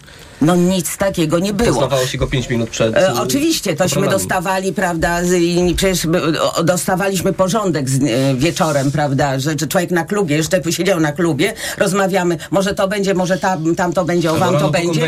No 0.41 0.55
nic 0.55 0.97
takiego 0.97 1.39
nie 1.39 1.53
było. 1.53 1.71
Dostawało 1.71 2.05
się 2.05 2.17
go 2.17 2.27
5 2.27 2.49
minut 2.49 2.69
przed. 2.69 2.97
E, 2.97 3.13
oczywiście, 3.13 3.75
tośmy 3.75 4.09
dostawali, 4.09 4.73
prawda, 4.73 5.23
z, 5.23 5.33
i 5.33 5.75
przecież 5.75 6.07
o, 6.41 6.63
dostawaliśmy 6.63 7.33
porządek 7.33 7.89
z, 7.89 8.03
e, 8.03 8.35
wieczorem, 8.35 8.91
prawda, 8.91 9.39
że, 9.39 9.55
że 9.59 9.67
człowiek 9.67 9.91
na 9.91 10.05
klubie, 10.05 10.35
jeszcze 10.37 10.61
siedział 10.71 10.99
na 10.99 11.11
klubie, 11.11 11.53
rozmawiamy, 11.77 12.37
może 12.51 12.73
to 12.73 12.87
będzie, 12.87 13.13
może 13.13 13.37
tam, 13.37 13.75
tam 13.75 13.93
to 13.93 14.05
będzie, 14.05 14.31
o 14.31 14.35
wam 14.35 14.57
to 14.59 14.69
będzie. 14.69 15.01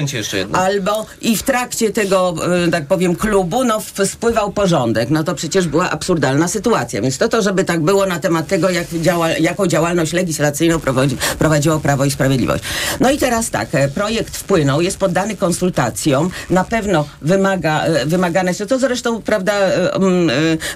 Albo 0.54 1.06
i 1.22 1.38
w 1.38 1.44
trakcie 1.44 1.92
tego, 1.92 2.36
e, 2.66 2.72
tak 2.72 2.88
powiem, 2.88 3.16
klubu, 3.16 3.64
no 3.64 3.82
spływał 4.06 4.52
porządek. 4.52 4.73
No 5.10 5.24
to 5.24 5.36
przecież 5.36 5.68
była 5.68 5.90
absurdalna 5.90 6.48
sytuacja. 6.48 7.02
Więc 7.02 7.18
to 7.18 7.30
to, 7.30 7.42
żeby 7.42 7.64
tak 7.64 7.82
było 7.82 8.06
na 8.06 8.20
temat 8.20 8.48
tego, 8.48 8.70
jak 8.70 8.88
działa, 9.02 9.30
jaką 9.30 9.68
działalność 9.68 10.14
legislacyjną 10.14 10.80
prowadzi, 10.80 11.18
prowadziło 11.40 11.80
Prawo 11.80 12.06
i 12.06 12.12
Sprawiedliwość. 12.12 12.64
No 13.00 13.12
i 13.12 13.18
teraz 13.18 13.50
tak, 13.50 13.76
e, 13.76 13.88
projekt 13.88 14.38
wpłynął, 14.38 14.82
jest 14.82 14.98
poddany 14.98 15.36
konsultacjom, 15.36 16.30
na 16.50 16.64
pewno 16.64 17.06
wymaga, 17.22 17.84
e, 17.84 18.06
wymagane 18.06 18.54
są, 18.54 18.66
to 18.66 18.80
zresztą, 18.80 19.22
prawda, 19.22 19.54
e, 19.54 19.96
e, 19.96 20.00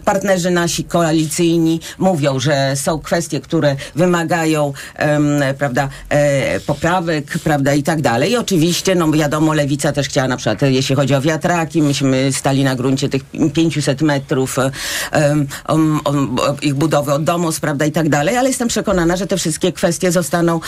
partnerzy 0.05 0.51
nasi 0.51 0.83
koalicyjni 0.83 1.79
mówią, 1.97 2.39
że 2.39 2.75
są 2.75 2.99
kwestie, 2.99 3.41
które 3.41 3.75
wymagają, 3.95 4.73
prawda, 5.57 5.89
poprawek, 6.65 7.25
prawda, 7.43 7.73
i 7.73 7.83
tak 7.83 8.01
dalej. 8.01 8.31
I 8.31 8.37
oczywiście, 8.37 8.95
no 8.95 9.11
wiadomo, 9.11 9.53
Lewica 9.53 9.91
też 9.91 10.07
chciała 10.07 10.27
na 10.27 10.37
przykład, 10.37 10.61
jeśli 10.61 10.95
chodzi 10.95 11.15
o 11.15 11.21
wiatraki, 11.21 11.81
myśmy 11.81 12.31
stali 12.31 12.63
na 12.63 12.75
gruncie 12.75 13.09
tych 13.09 13.21
500 13.53 13.86
metrów 14.01 14.57
um, 14.57 15.47
um, 15.69 16.35
ich 16.61 16.73
budowy 16.73 17.13
od 17.13 17.23
domów, 17.23 17.59
prawda, 17.59 17.85
i 17.85 17.91
tak 17.91 18.09
dalej, 18.09 18.37
ale 18.37 18.47
jestem 18.47 18.67
przekonana, 18.67 19.17
że 19.17 19.27
te 19.27 19.37
wszystkie 19.37 19.71
kwestie 19.71 20.11
zostaną 20.11 20.59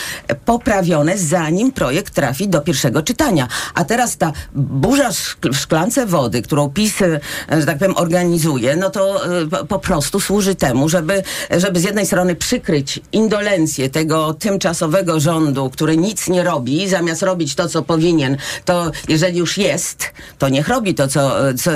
poprawione, 0.45 1.17
zanim 1.17 1.71
projekt 1.71 2.13
trafi 2.13 2.47
do 2.47 2.62
pierwszego 2.62 3.03
czytania. 3.03 3.47
A 3.73 3.86
teraz 3.86 4.17
ta 4.17 4.32
burza 4.53 5.10
w 5.51 5.55
szklance 5.55 6.05
wody, 6.05 6.41
którą 6.41 6.69
PiS, 6.69 7.01
e, 7.01 7.19
że 7.49 7.65
tak 7.65 7.77
powiem, 7.77 7.97
organizuje, 7.97 8.75
no 8.75 8.89
to 8.89 9.25
e, 9.41 9.65
po 9.67 9.79
prostu 9.79 10.19
służy 10.19 10.55
temu, 10.55 10.89
żeby, 10.89 11.23
żeby 11.58 11.79
z 11.79 11.84
jednej 11.84 12.05
strony 12.05 12.36
przykryć 12.36 12.99
indolencję 13.12 13.89
tego 13.89 14.34
tymczasowego 14.34 15.19
rządu, 15.19 15.69
który 15.69 15.97
nic 15.97 16.27
nie 16.27 16.43
robi, 16.43 16.89
zamiast 16.89 17.23
robić 17.23 17.55
to, 17.55 17.69
co 17.69 17.82
powinien, 17.82 18.38
to 18.65 18.91
jeżeli 19.08 19.38
już 19.38 19.58
jest, 19.58 20.05
to 20.38 20.49
niech 20.49 20.67
robi 20.67 20.95
to, 20.95 21.08
co, 21.08 21.32
co, 21.58 21.71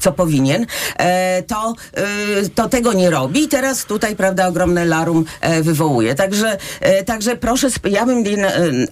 co 0.00 0.12
powinien, 0.12 0.59
e, 0.98 1.42
to, 1.42 1.74
to 2.54 2.68
tego 2.68 2.92
nie 2.92 3.10
robi 3.10 3.44
i 3.44 3.48
teraz 3.48 3.84
tutaj, 3.84 4.16
prawda, 4.16 4.48
ogromne 4.48 4.84
larum 4.84 5.24
wywołuje. 5.62 6.14
Także, 6.14 6.56
także 7.06 7.36
proszę, 7.36 7.68
ja 7.90 8.06
bym 8.06 8.24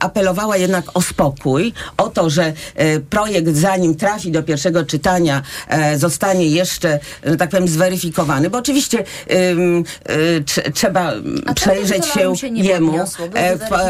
apelowała 0.00 0.56
jednak 0.56 0.84
o 0.94 1.02
spokój, 1.02 1.72
o 1.96 2.08
to, 2.08 2.30
że 2.30 2.52
e, 2.74 3.00
projekt 3.00 3.56
zanim 3.56 3.94
trafi 3.94 4.30
do 4.30 4.42
pierwszego 4.42 4.84
czytania 4.84 5.42
e, 5.68 5.98
zostanie 5.98 6.46
jeszcze, 6.46 7.00
że 7.24 7.36
tak 7.36 7.50
powiem, 7.50 7.68
zweryfikowany, 7.68 8.50
bo 8.50 8.58
oczywiście 8.58 8.98
e, 8.98 10.70
trzeba 10.72 11.12
przejrzeć 11.54 12.06
się, 12.06 12.36
się 12.36 12.48
jemu. 12.48 12.92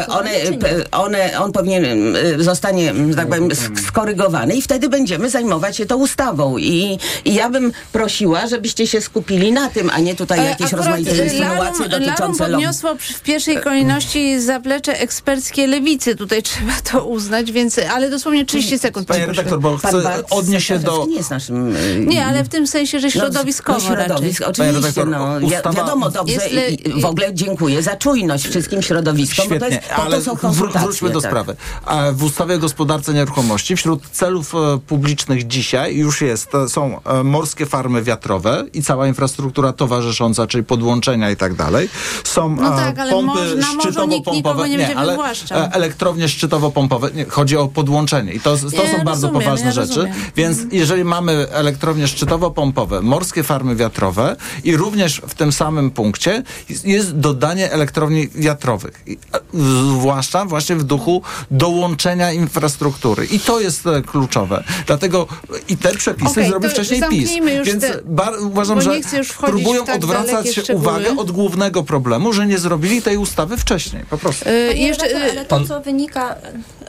one, 0.07 0.29
one, 0.91 1.39
on 1.39 1.51
powinien 1.51 2.15
zostanie, 2.37 2.93
że 3.09 3.15
tak 3.15 3.27
powiem, 3.27 3.49
skorygowany 3.87 4.55
i 4.55 4.61
wtedy 4.61 4.89
będziemy 4.89 5.29
zajmować 5.29 5.77
się 5.77 5.85
tą 5.85 5.97
ustawą. 5.97 6.57
I, 6.57 6.99
i 7.25 7.33
ja 7.33 7.49
bym 7.49 7.68
prosiła, 7.91 8.47
żebyście 8.47 8.87
się 8.87 9.01
skupili 9.01 9.51
na 9.51 9.69
tym, 9.69 9.89
a 9.93 9.99
nie 9.99 10.15
tutaj 10.15 10.45
jakieś 10.45 10.71
rozmaite 10.71 11.23
insynuacje 11.23 11.89
dotyczące 11.89 12.23
Larum 12.23 12.37
podniosło 12.37 12.95
w 12.99 13.21
pierwszej 13.21 13.57
kolejności 13.61 14.41
zaplecze 14.41 14.99
eksperckie 14.99 15.67
lewicy. 15.67 16.15
Tutaj 16.15 16.43
trzeba 16.49 16.73
to 16.91 17.05
uznać, 17.05 17.51
więc, 17.51 17.79
ale 17.93 18.09
dosłownie 18.09 18.45
30 18.45 18.79
sekund. 18.79 19.07
Panie 19.07 19.25
redaktor, 19.25 19.59
bo 19.59 19.77
chcę 19.77 20.23
odnieść 20.29 20.67
się 20.67 20.79
do... 20.79 21.05
Nie 21.09 21.15
jest 21.15 21.29
naszym... 21.29 21.75
Nie, 22.07 22.25
ale 22.25 22.43
w 22.43 22.49
tym 22.49 22.67
sensie, 22.67 22.99
że 22.99 23.07
no, 23.07 23.11
środowiskowo 23.11 23.79
no, 23.79 23.85
środowisk, 23.85 24.41
raczej. 24.41 24.69
Oczywiście, 24.69 25.03
redaktor, 25.03 25.07
no, 25.07 25.47
ustawa... 25.47 25.75
wiadomo 25.75 26.09
dobrze 26.09 26.49
i 26.49 27.01
w 27.01 27.05
ogóle 27.05 27.33
dziękuję 27.33 27.83
za 27.83 27.95
czujność 27.95 28.47
wszystkim 28.47 28.81
środowiskom, 28.81 29.45
Świetnie, 29.45 29.59
bo 29.59 29.65
to, 29.65 29.71
jest, 29.71 29.91
ale 29.91 30.17
to 30.17 30.23
są 30.23 30.37
konsultacje. 30.37 30.81
Wróćmy 30.81 31.09
do 31.09 31.21
tak. 31.21 31.31
sprawy. 31.31 31.55
W 32.13 32.23
ustawie 32.23 32.55
o 32.55 32.59
gospodarce 32.59 33.13
nieruchomości 33.13 33.75
wśród 33.75 34.09
celów 34.11 34.55
e, 34.55 34.79
publicznych 34.87 35.47
dzisiaj 35.47 35.95
już 35.95 36.21
jest, 36.21 36.51
są 36.67 37.03
e, 37.03 37.23
morskie 37.23 37.58
morskie 37.59 37.77
farmy 37.77 38.03
wiatrowe 38.03 38.65
i 38.73 38.83
cała 38.83 39.07
infrastruktura 39.07 39.73
towarzysząca, 39.73 40.47
czyli 40.47 40.63
podłączenia 40.63 41.31
i 41.31 41.35
tak 41.35 41.53
dalej. 41.53 41.89
Są 42.23 42.55
no 42.55 42.69
tak, 42.69 42.99
ale 42.99 43.11
pompy 43.11 43.39
szczytowo-pompowe. 43.81 44.69
Nie, 44.69 44.77
nie 44.77 44.97
ale 44.97 45.17
e, 45.51 45.71
elektrownie 45.71 46.27
szczytowo-pompowe. 46.27 47.13
Nie, 47.13 47.25
chodzi 47.25 47.57
o 47.57 47.67
podłączenie 47.67 48.33
i 48.33 48.39
to, 48.39 48.51
to 48.51 48.57
są 48.57 48.77
rozumiem, 48.77 49.05
bardzo 49.05 49.29
poważne 49.29 49.71
rzeczy. 49.71 49.95
Rozumiem. 49.95 50.13
Więc 50.35 50.59
jeżeli 50.71 51.03
mamy 51.03 51.49
elektrownie 51.51 52.07
szczytowo-pompowe, 52.07 53.01
morskie 53.01 53.43
farmy 53.43 53.75
wiatrowe 53.75 54.35
i 54.63 54.77
również 54.77 55.21
w 55.27 55.33
tym 55.33 55.51
samym 55.51 55.91
punkcie 55.91 56.43
jest 56.83 57.17
dodanie 57.17 57.71
elektrowni 57.71 58.27
wiatrowych. 58.35 59.03
Zwłaszcza 59.53 60.45
właśnie 60.45 60.75
w 60.75 60.83
duchu 60.83 61.21
dołączenia 61.51 62.31
infrastruktury. 62.31 63.25
I 63.25 63.39
to 63.39 63.59
jest 63.59 63.87
e, 63.87 64.01
kluczowe. 64.01 64.63
Dlatego 64.87 65.27
i 65.67 65.77
te 65.77 65.95
przepisy 65.95 66.31
okay, 66.31 66.47
zrobił 66.47 66.69
wcześniej 66.69 67.01
PiS. 67.09 67.31
Więc 67.63 67.81
te, 67.83 68.01
uważam, 68.41 68.81
że 68.81 68.91
próbują 69.39 69.85
tak 69.85 69.95
odwracać 69.95 70.69
uwagę 70.69 71.17
od 71.17 71.31
głównego 71.31 71.83
problemu, 71.83 72.33
że 72.33 72.47
nie 72.47 72.57
zrobili 72.57 73.01
tej 73.01 73.17
ustawy 73.17 73.57
wcześniej. 73.57 74.03
Po 74.09 74.17
prostu. 74.17 74.49
Yy, 74.49 74.77
jeszcze, 74.77 75.05
ale 75.15 75.45
to, 75.45 75.65
co 75.65 75.81
wynika... 75.81 76.35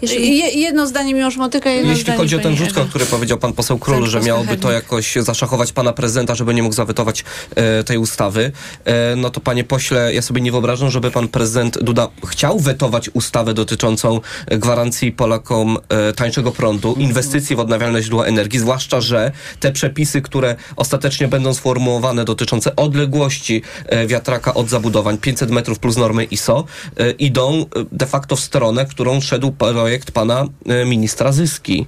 Jeżeli... 0.03 0.61
Jedno 0.61 0.87
zdanie 0.87 1.15
Miłosz 1.15 1.37
Motyka, 1.37 1.71
jedno 1.71 1.91
Jeśli 1.91 2.05
zdanie 2.05 2.19
chodzi 2.19 2.37
o 2.37 2.39
ten 2.39 2.57
rzut, 2.57 2.79
o 2.79 2.85
którym 2.85 3.07
powiedział 3.07 3.39
pan 3.39 3.53
poseł 3.53 3.79
Król, 3.79 4.07
że 4.07 4.21
miałoby 4.21 4.57
to 4.57 4.73
jakoś 4.73 5.15
zaszachować 5.15 5.73
pana 5.73 5.93
prezydenta, 5.93 6.35
żeby 6.35 6.55
nie 6.55 6.63
mógł 6.63 6.75
zawetować 6.75 7.25
e, 7.55 7.85
tej 7.85 7.99
ustawy, 7.99 8.53
e, 8.85 9.17
no 9.17 9.31
to 9.31 9.41
panie 9.41 9.65
pośle, 9.65 10.15
ja 10.15 10.23
sobie 10.23 10.41
nie 10.41 10.51
wyobrażam, 10.51 10.91
żeby 10.91 11.11
pan 11.11 11.29
prezydent 11.29 11.79
Duda 11.83 12.09
chciał 12.27 12.59
wetować 12.59 13.11
ustawę 13.13 13.55
dotyczącą 13.55 14.21
gwarancji 14.51 15.13
Polakom 15.13 15.79
e, 15.89 16.13
tańszego 16.13 16.53
prądu, 16.53 16.95
inwestycji 16.99 17.57
w 17.57 17.61
odnawialne 17.61 18.03
źródła 18.03 18.27
energii, 18.27 18.59
zwłaszcza, 18.59 19.01
że 19.01 19.33
te 19.61 19.73
przepisy, 19.73 20.23
które 20.23 20.40
ostatecznie 20.77 21.29
będą 21.29 21.55
sformułowane 21.55 22.25
dotyczące 22.25 22.77
odległości 22.77 23.63
e, 23.87 24.07
wiatraka 24.07 24.55
od 24.55 24.69
zabudowań 24.69 25.19
500 25.19 25.51
metrów 25.51 25.79
plus 25.79 25.97
normy 25.97 26.25
ISO, 26.25 26.65
e, 26.97 27.11
idą 27.11 27.53
e, 27.53 27.65
de 27.93 28.07
facto 28.07 28.37
w 28.37 28.41
stronę, 28.41 28.87
którą 28.87 29.21
szedł 29.21 29.53
projekt 29.53 30.11
pana 30.11 30.45
ministra 30.87 31.33
Zyski. 31.33 31.87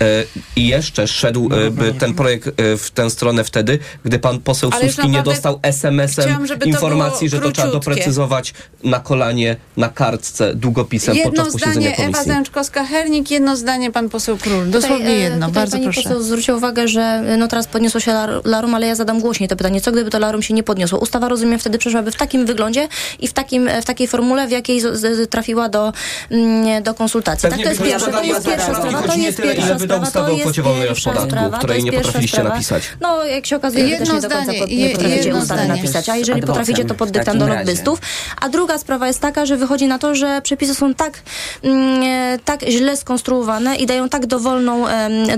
E, 0.00 0.24
i 0.56 0.66
jeszcze 0.66 1.06
szedł 1.06 1.48
no, 1.48 1.56
no, 1.56 1.92
ten 1.98 2.14
projekt 2.14 2.48
e, 2.48 2.76
w 2.76 2.90
tę 2.90 3.10
stronę 3.10 3.44
wtedy, 3.44 3.78
gdy 4.04 4.18
pan 4.18 4.40
poseł 4.40 4.70
Ale 4.74 4.88
Suski 4.88 5.08
nie 5.08 5.22
dostał 5.22 5.60
SMS-em 5.62 6.46
informacji, 6.64 7.28
że 7.28 7.40
to 7.40 7.52
trzeba 7.52 7.70
doprecyzować 7.70 8.54
na 8.84 9.00
kolanie, 9.00 9.56
na 9.76 9.88
kartce, 9.88 10.54
długopisem 10.54 11.16
jedno 11.16 11.30
podczas 11.30 11.52
posiedzenia 11.52 11.94
zdanie 11.94 12.08
Ewa 12.08 12.22
Zęczkowska-Hernik, 12.22 13.30
jedno 13.30 13.56
zdanie 13.56 13.92
pan 13.92 14.08
poseł 14.08 14.36
Król. 14.38 14.70
Dosłownie 14.70 14.98
tutaj, 14.98 15.20
jedno, 15.20 15.46
tutaj 15.46 15.52
bardzo 15.52 15.76
pani 15.76 15.84
proszę. 15.84 16.02
poseł 16.02 16.22
zwróciła 16.22 16.56
uwagę, 16.56 16.88
że 16.88 17.36
no 17.38 17.48
teraz 17.48 17.66
podniosło 17.66 18.00
się 18.00 18.12
larum, 18.44 18.74
ale 18.74 18.86
ja 18.86 18.94
zadam 18.94 19.20
głośniej 19.20 19.48
to 19.48 19.56
pytanie. 19.56 19.80
Co 19.80 19.92
gdyby 19.92 20.10
to 20.10 20.18
larum 20.18 20.42
się 20.42 20.54
nie 20.54 20.62
podniosło? 20.62 20.98
Ustawa, 20.98 21.28
rozumiem, 21.28 21.58
wtedy 21.58 21.78
przeszłaby 21.78 22.10
w 22.10 22.16
takim 22.16 22.46
wyglądzie 22.46 22.88
i 23.20 23.28
w, 23.28 23.32
takim, 23.32 23.70
w 23.82 23.84
takiej 23.84 24.08
formule, 24.08 24.48
w 24.48 24.50
jakiej 24.50 24.82
trafiła 25.30 25.68
do, 25.68 25.92
mm, 26.30 26.82
do 26.82 26.94
konsultacji. 26.94 27.50
tak, 27.50 27.62
to 27.62 27.68
jest 27.68 27.82
pierwsze, 27.82 28.12
to 28.12 28.22
jest 28.22 28.46
pierwsza 28.46 28.74
sprawa, 28.74 29.02
to 29.02 29.16
jest 29.16 29.42
pierwsza 29.42 29.78
wydał 29.86 30.02
ustawę 30.02 30.32
o 30.32 30.36
kwocie 30.36 30.62
wolnej 30.62 30.88
od 30.88 31.00
podatku, 31.04 31.58
której 31.58 31.84
nie 31.84 31.92
potrafiliście 31.92 32.36
sprawa. 32.36 32.54
napisać. 32.54 32.82
No, 33.00 33.24
jak 33.24 33.46
się 33.46 33.56
okazuje, 33.56 33.88
jedno 33.88 34.06
też 34.06 34.14
nie 34.14 34.20
zdanie, 34.20 34.46
do 34.46 34.58
końca 34.58 34.74
nie 34.74 34.90
potraficie 34.90 35.34
ustawy 35.34 35.68
napisać, 35.68 36.08
a 36.08 36.16
jeżeli 36.16 36.42
potraficie, 36.42 36.84
to 36.84 36.94
pod 36.94 37.10
dyktando 37.10 37.46
lobbystów. 37.46 37.98
A 38.40 38.48
druga 38.48 38.78
sprawa 38.78 39.06
jest 39.06 39.20
taka, 39.20 39.46
że 39.46 39.56
wychodzi 39.56 39.86
na 39.86 39.98
to, 39.98 40.14
że 40.14 40.42
przepisy 40.42 40.74
są 40.74 40.94
tak, 40.94 41.22
mm, 41.62 42.38
tak 42.44 42.64
źle 42.68 42.96
skonstruowane 42.96 43.76
i 43.76 43.86
dają 43.86 44.08
tak 44.08 44.26
dowolną, 44.26 44.84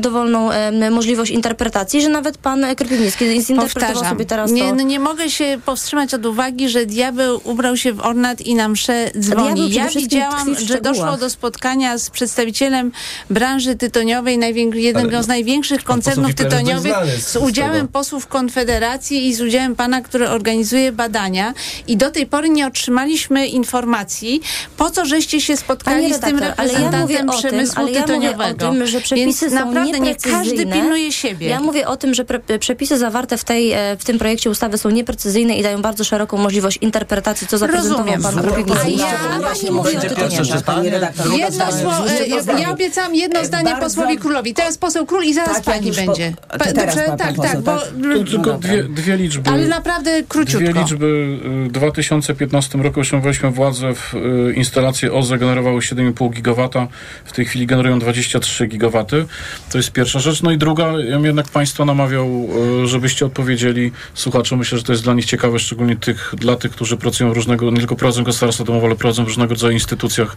dowolną 0.01 0.51
możliwość 0.91 1.31
interpretacji, 1.31 2.03
że 2.03 2.09
nawet 2.09 2.39
pan 2.39 2.67
Krypiwnicki 2.77 3.43
zinterpretował 3.43 4.05
sobie 4.05 4.25
teraz 4.25 4.51
nie, 4.51 4.63
to. 4.63 4.75
No 4.75 4.83
nie 4.83 5.01
mogę 5.01 5.31
się 5.31 5.59
powstrzymać 5.65 6.15
od 6.15 6.27
uwagi, 6.27 6.69
że 6.69 6.87
diabeł 6.87 7.41
ubrał 7.45 7.77
się 7.77 7.93
w 7.93 8.01
ornat 8.01 8.41
i 8.41 8.55
na 8.55 8.69
mszę 8.69 9.11
dzwoni. 9.19 9.73
Ja 9.73 9.89
widziałam, 9.89 10.55
że 10.55 10.81
doszło 10.81 11.17
do 11.17 11.31
spotkania 11.31 11.99
z 11.99 12.11
przedstawicielem 12.11 12.93
branży 13.31 13.77
tytoniowej, 13.77 14.38
największej 14.39 14.83
jednego 14.83 15.23
z 15.23 15.27
największych 15.27 15.85
koncernów 15.85 16.35
tytoniowych 16.35 16.95
z 17.21 17.37
udziałem 17.37 17.89
posłów 17.89 18.27
Konfederacji 18.27 19.27
i 19.27 19.35
z 19.35 19.41
udziałem 19.41 19.77
pana, 19.77 20.01
który 20.01 20.29
organizuje 20.29 20.93
badania. 20.93 21.55
I 21.87 21.97
do 21.97 22.11
tej 22.11 22.27
pory 22.27 22.49
nie 22.49 22.67
otrzymaliśmy 22.67 23.47
informacji, 23.47 24.41
po 24.77 24.91
co 24.91 25.05
żeście 25.05 25.41
się 25.41 25.57
spotkali 25.57 26.15
z 26.15 26.21
tym 26.21 26.39
reprezentantem 26.39 27.27
ja 27.27 27.33
przemysłu 27.33 27.75
tym, 27.75 27.85
ale 27.85 27.93
ja 27.93 28.01
tytoniowego. 28.03 28.67
Mówię 28.67 28.69
o 28.69 28.73
tym, 28.73 28.87
że 28.87 29.01
przepisy 29.01 29.51
Więc 29.51 29.61
są 29.61 29.67
naprawdę 29.67 30.01
nie 30.01 30.15
każdy 30.17 30.67
pilnuje 30.67 31.13
siebie. 31.13 31.49
Ja 31.49 31.61
mówię 31.61 31.89
o 31.89 31.97
tym, 31.97 32.15
że 32.15 32.25
pre, 32.25 32.59
przepisy 32.59 32.99
zawarte 32.99 33.39
w, 33.39 33.45
tej, 33.45 33.73
e, 33.73 33.97
w 33.97 34.05
tym 34.05 34.19
projekcie 34.19 34.51
ustawy 34.51 34.79
są 34.79 34.91
nieprecyzyjne 34.91 35.57
i 35.57 35.63
dają 35.63 35.83
bardzo 35.83 36.05
szeroką 36.05 36.37
możliwość 36.37 36.79
interpretacji, 36.81 37.47
co 37.47 37.59
zaprezentował 37.59 38.07
Rozumiem. 38.07 38.23
pan 38.23 38.39
A 38.39 38.89
ja, 38.89 39.07
pani 39.41 39.71
mówi 39.71 39.97
o 39.97 41.37
Jedno 41.37 41.73
słowo, 41.73 42.11
e, 42.11 42.61
ja 42.61 42.71
obiecałam 42.71 43.15
jedno 43.15 43.45
zdanie 43.45 43.77
posłowi 43.81 44.19
Królowi. 44.29 44.55
Teraz 44.55 44.79
poseł 44.79 45.07
Król 45.07 45.25
i 45.25 45.35
zaraz 45.35 45.63
tak, 45.63 45.65
pani 45.65 45.93
będzie. 45.93 46.35
Po, 46.51 46.59
teraz 46.59 46.75
Dobrze, 46.75 47.05
tak, 47.07 47.19
tak, 47.19 47.35
poseł, 47.35 47.63
bo, 47.63 47.79
tak? 47.79 48.29
tylko 48.31 48.59
dwie, 48.59 48.85
dwie, 48.85 49.17
liczby. 49.17 49.51
Ale 49.51 49.69
naprawdę 49.69 50.23
króciutko. 50.23 50.59
Dwie 50.59 50.81
liczby. 50.81 51.39
W 51.67 51.73
2015 51.73 52.79
roku 52.79 53.01
osiągnęliśmy 53.01 53.51
władzę 53.51 53.95
w 53.95 54.15
y, 54.15 54.53
instalacje 54.57 55.13
OZE 55.13 55.39
generowały 55.39 55.81
7,5 55.81 56.31
gigawata. 56.31 56.89
W 57.25 57.33
tej 57.33 57.45
chwili 57.45 57.67
generują 57.67 57.99
23 57.99 58.67
gigawaty. 58.67 59.27
To 59.73 59.79
jest 59.79 59.93
pierwsza 59.93 60.19
rzecz. 60.19 60.43
No 60.43 60.51
i 60.51 60.59
druga, 60.59 60.87
ja 60.87 61.17
bym 61.17 61.25
jednak 61.25 61.49
Państwa 61.49 61.85
namawiał, 61.85 62.49
y, 62.85 62.87
żebyście 62.87 63.27
odpowiedzieli 63.27 63.93
słuchaczom. 64.15 64.59
Myślę, 64.59 64.79
że 64.79 64.85
to 64.85 64.93
jest 64.93 65.05
dla 65.05 65.15
nich 65.15 65.25
ciekawe, 65.25 65.59
szczególnie 65.59 65.97
tych, 65.97 66.35
dla 66.39 66.57
tych, 66.57 66.73
którzy 66.73 66.97
pracują 66.97 67.35
różnego, 67.35 67.71
nie 67.71 67.79
tylko 67.79 67.97
prowadzą 67.97 68.25
gospodarstwa 68.25 68.65
domowe, 68.65 68.87
ale 68.87 68.97
prowadzą 68.97 69.25
w 69.25 69.27
różnego 69.27 69.55
rodzaju 69.55 69.73
instytucjach. 69.73 70.37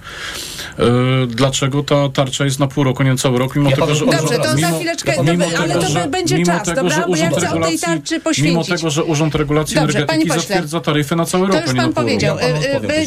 Y, 0.80 0.84
dlaczego 1.28 1.84
ta 1.84 2.10
tarcza 2.10 2.46
jest 2.46 2.60
na 2.60 2.68
pół 2.68 2.84
roku, 2.84 3.04
nie 3.04 3.16
cały 3.16 3.40
rok, 3.40 3.56
mimo 3.56 3.70
ja 3.70 3.81
tego, 3.86 3.96
że 3.96 4.06
Dobrze, 4.06 4.40
to 4.40 4.58
za 4.58 4.72
chwileczkę, 4.72 5.14
mimo 5.24 5.46
tego, 5.46 5.64
ale 5.64 5.74
to 5.74 5.90
że, 5.90 6.08
będzie 6.08 6.46
czas, 6.46 6.64
tego, 6.64 6.82
dobra? 6.82 7.06
Bo 7.08 7.16
ja 7.16 7.30
chcę 7.30 7.52
o 7.52 7.60
tej 7.60 7.80
tarczy 7.80 8.20
poświęcić. 8.20 8.68
Mimo 8.68 8.78
tego, 8.78 8.90
że 8.90 9.04
Urząd 9.04 9.36
Regulacji 9.36 9.76
Dobrze, 9.76 10.00
Energetyki 10.00 10.30
zatwierdza 10.30 10.80
taryfy 10.80 11.16
na 11.16 11.26
cały 11.26 11.48
to 11.48 11.54
rok, 11.54 11.64
To 11.64 11.72
już 11.72 11.80
pan 11.80 11.94
powiedział. 11.94 12.38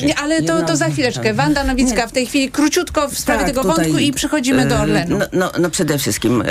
Ja 0.03 0.15
ale 0.23 0.43
to, 0.43 0.63
to 0.63 0.77
za 0.77 0.89
chwileczkę. 0.89 1.35
Wanda 1.35 1.65
Nowicka 1.65 2.07
w 2.07 2.13
tej 2.13 2.27
chwili 2.27 2.51
króciutko 2.51 3.09
w 3.09 3.19
sprawie 3.19 3.41
tak, 3.41 3.49
tego 3.49 3.63
wątku 3.63 3.99
i 3.99 4.13
przechodzimy 4.13 4.67
do 4.67 4.77
Orlenu. 4.77 5.19
No, 5.19 5.27
no, 5.33 5.51
no 5.59 5.71
przede 5.71 5.99
wszystkim 5.99 6.43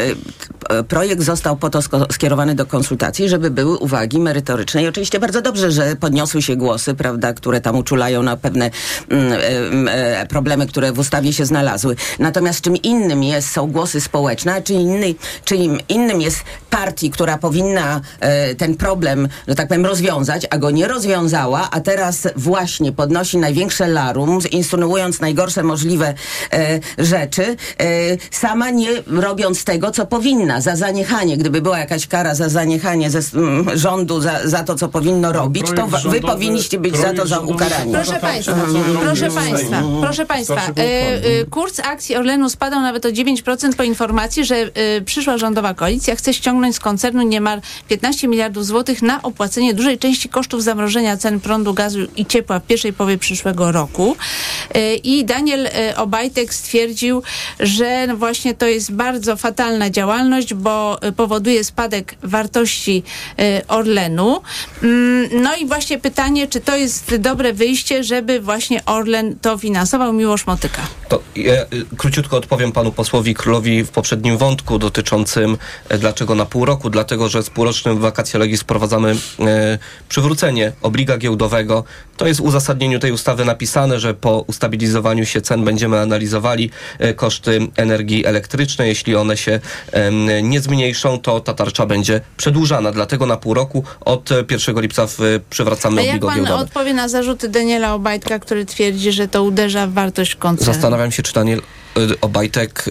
projekt 0.87 1.21
został 1.21 1.57
po 1.57 1.69
to 1.69 1.79
skierowany 2.11 2.55
do 2.55 2.65
konsultacji, 2.65 3.29
żeby 3.29 3.51
były 3.51 3.77
uwagi 3.77 4.19
merytoryczne 4.19 4.83
i 4.83 4.87
oczywiście 4.87 5.19
bardzo 5.19 5.41
dobrze, 5.41 5.71
że 5.71 5.95
podniosły 5.95 6.41
się 6.41 6.55
głosy, 6.55 6.93
prawda, 6.93 7.33
które 7.33 7.61
tam 7.61 7.75
uczulają 7.75 8.23
na 8.23 8.37
pewne 8.37 8.71
mm, 9.09 9.87
e, 9.91 10.25
problemy, 10.25 10.67
które 10.67 10.91
w 10.91 10.99
ustawie 10.99 11.33
się 11.33 11.45
znalazły. 11.45 11.95
Natomiast 12.19 12.61
czym 12.61 12.77
innym 12.77 13.23
jest, 13.23 13.51
są 13.51 13.67
głosy 13.67 14.01
społeczne, 14.01 14.12
a 14.13 14.61
czym, 14.61 14.77
inny, 14.77 15.15
czym 15.45 15.79
innym 15.89 16.21
jest 16.21 16.37
partii, 16.69 17.09
która 17.09 17.37
powinna 17.37 18.01
e, 18.19 18.55
ten 18.55 18.75
problem, 18.75 19.27
że 19.47 19.55
tak 19.55 19.67
powiem, 19.67 19.85
rozwiązać, 19.85 20.47
a 20.49 20.57
go 20.57 20.71
nie 20.71 20.87
rozwiązała, 20.87 21.67
a 21.71 21.79
teraz 21.79 22.27
właśnie 22.35 22.91
podnosi 22.91 23.37
największe 23.37 23.87
larum, 23.87 24.39
insynuując 24.51 25.19
najgorsze 25.19 25.63
możliwe 25.63 26.13
e, 26.53 26.79
rzeczy, 26.97 27.43
e, 27.43 27.85
sama 28.31 28.69
nie 28.69 28.89
robiąc 29.07 29.63
tego, 29.63 29.91
co 29.91 30.05
powinna, 30.05 30.61
za 30.61 30.75
zaniechanie. 30.75 31.37
Gdyby 31.37 31.61
była 31.61 31.79
jakaś 31.79 32.07
kara 32.07 32.35
za 32.35 32.49
zaniechanie 32.49 33.09
ze 33.09 33.19
m, 33.39 33.69
rządu 33.73 34.21
za, 34.21 34.47
za 34.47 34.63
to, 34.63 34.75
co 34.75 34.89
powinno 34.89 35.27
no, 35.27 35.33
robić, 35.33 35.67
to 35.75 36.09
wy 36.09 36.21
powinniście 36.21 36.79
być 36.79 36.97
za 36.97 37.13
to 37.13 37.27
za 37.27 37.39
ukarani. 37.39 37.93
Proszę 37.93 38.19
Państwa, 38.19 38.55
proszę 39.01 39.29
Państwa, 39.31 39.83
proszę 40.01 40.25
Państwa, 40.25 40.61
kurs 41.51 41.79
akcji 41.79 42.15
Orlenu 42.15 42.49
spadał 42.49 42.81
nawet 42.81 43.05
o 43.05 43.09
9% 43.09 43.75
po 43.75 43.83
informacji, 43.83 44.02
że 44.43 44.55
przyszła 45.05 45.37
rządowa 45.37 45.73
koalicja 45.73 46.15
chce 46.15 46.33
ściągnąć 46.33 46.75
z 46.75 46.79
koncernu 46.79 47.21
niemal 47.21 47.61
15 47.87 48.27
miliardów 48.27 48.65
złotych 48.65 49.01
na 49.01 49.21
opłacenie 49.21 49.73
dużej 49.73 49.97
części 49.97 50.29
kosztów 50.29 50.63
zamrożenia 50.63 51.17
cen 51.17 51.39
prądu, 51.39 51.73
gazu 51.73 51.99
i 52.15 52.25
ciepła 52.25 52.59
w 52.59 52.65
pierwszej 52.65 52.93
połowie 52.93 53.17
przyszłego 53.17 53.71
roku. 53.71 54.15
Y, 54.75 54.95
I 54.95 55.25
Daniel 55.25 55.65
y, 55.65 55.95
Obajtek 55.95 56.53
stwierdził, 56.53 57.23
że 57.59 58.07
właśnie 58.17 58.53
to 58.53 58.67
jest 58.67 58.91
bardzo 58.91 59.37
fatalna 59.37 59.89
działalność, 59.89 60.53
bo 60.53 60.99
y, 61.07 61.11
powoduje 61.11 61.63
spadek 61.63 62.15
wartości 62.23 63.03
Orlenu. 63.67 64.41
Mm, 64.83 65.29
no 65.43 65.55
i 65.55 65.65
właśnie 65.65 65.99
pytanie, 65.99 66.47
czy 66.47 66.59
to 66.59 66.75
jest 66.75 67.15
dobre 67.15 67.53
wyjście, 67.53 68.03
żeby 68.03 68.39
właśnie 68.39 68.85
Orlen 68.85 69.35
to 69.41 69.57
finansował? 69.57 70.13
Miłosz 70.13 70.47
Motyka. 70.47 70.81
To 71.09 71.21
ja 71.35 71.53
króciutko 71.97 72.37
odpowiem 72.37 72.71
panu 72.71 72.91
posłowi 72.91 73.33
Królowi 73.33 73.85
poprzednim 73.93 74.37
wątku 74.37 74.79
dotyczącym 74.79 75.57
dlaczego 75.99 76.35
na 76.35 76.45
pół 76.45 76.65
roku, 76.65 76.89
dlatego 76.89 77.29
że 77.29 77.43
z 77.43 77.49
półrocznym 77.49 77.99
wakacje 77.99 78.39
legis 78.39 78.61
wprowadzamy 78.61 79.15
e, 79.39 79.77
przywrócenie 80.09 80.71
obliga 80.81 81.17
giełdowego. 81.17 81.83
To 82.17 82.27
jest 82.27 82.39
w 82.39 82.43
uzasadnieniu 82.43 82.99
tej 82.99 83.11
ustawy 83.11 83.45
napisane, 83.45 83.99
że 83.99 84.13
po 84.13 84.39
ustabilizowaniu 84.47 85.25
się 85.25 85.41
cen 85.41 85.63
będziemy 85.63 85.99
analizowali 85.99 86.69
e, 86.99 87.13
koszty 87.13 87.67
energii 87.75 88.25
elektrycznej. 88.25 88.89
Jeśli 88.89 89.15
one 89.15 89.37
się 89.37 89.59
nie 90.43 90.61
zmniejszą, 90.61 91.19
to 91.19 91.39
ta 91.39 91.53
tarcza 91.53 91.85
będzie 91.85 92.21
przedłużana. 92.37 92.91
Dlatego 92.91 93.25
na 93.25 93.37
pół 93.37 93.53
roku 93.53 93.83
od 94.01 94.29
1 94.51 94.81
lipca 94.81 95.07
przywracamy 95.49 96.01
obligo 96.01 96.27
giełdowe. 96.27 96.39
jak 96.39 96.49
pan 96.49 96.59
odpowie 96.59 96.93
na 96.93 97.07
zarzuty 97.07 97.49
Daniela 97.49 97.93
Obajtka, 97.93 98.39
który 98.39 98.65
twierdzi, 98.65 99.11
że 99.11 99.27
to 99.27 99.43
uderza 99.43 99.87
w 99.87 99.93
wartość 99.93 100.35
koncernu? 100.35 100.73
Zastanawiam 100.73 101.11
się, 101.11 101.23
czy 101.23 101.33
Daniel 101.33 101.61
Obajtek 102.21 102.89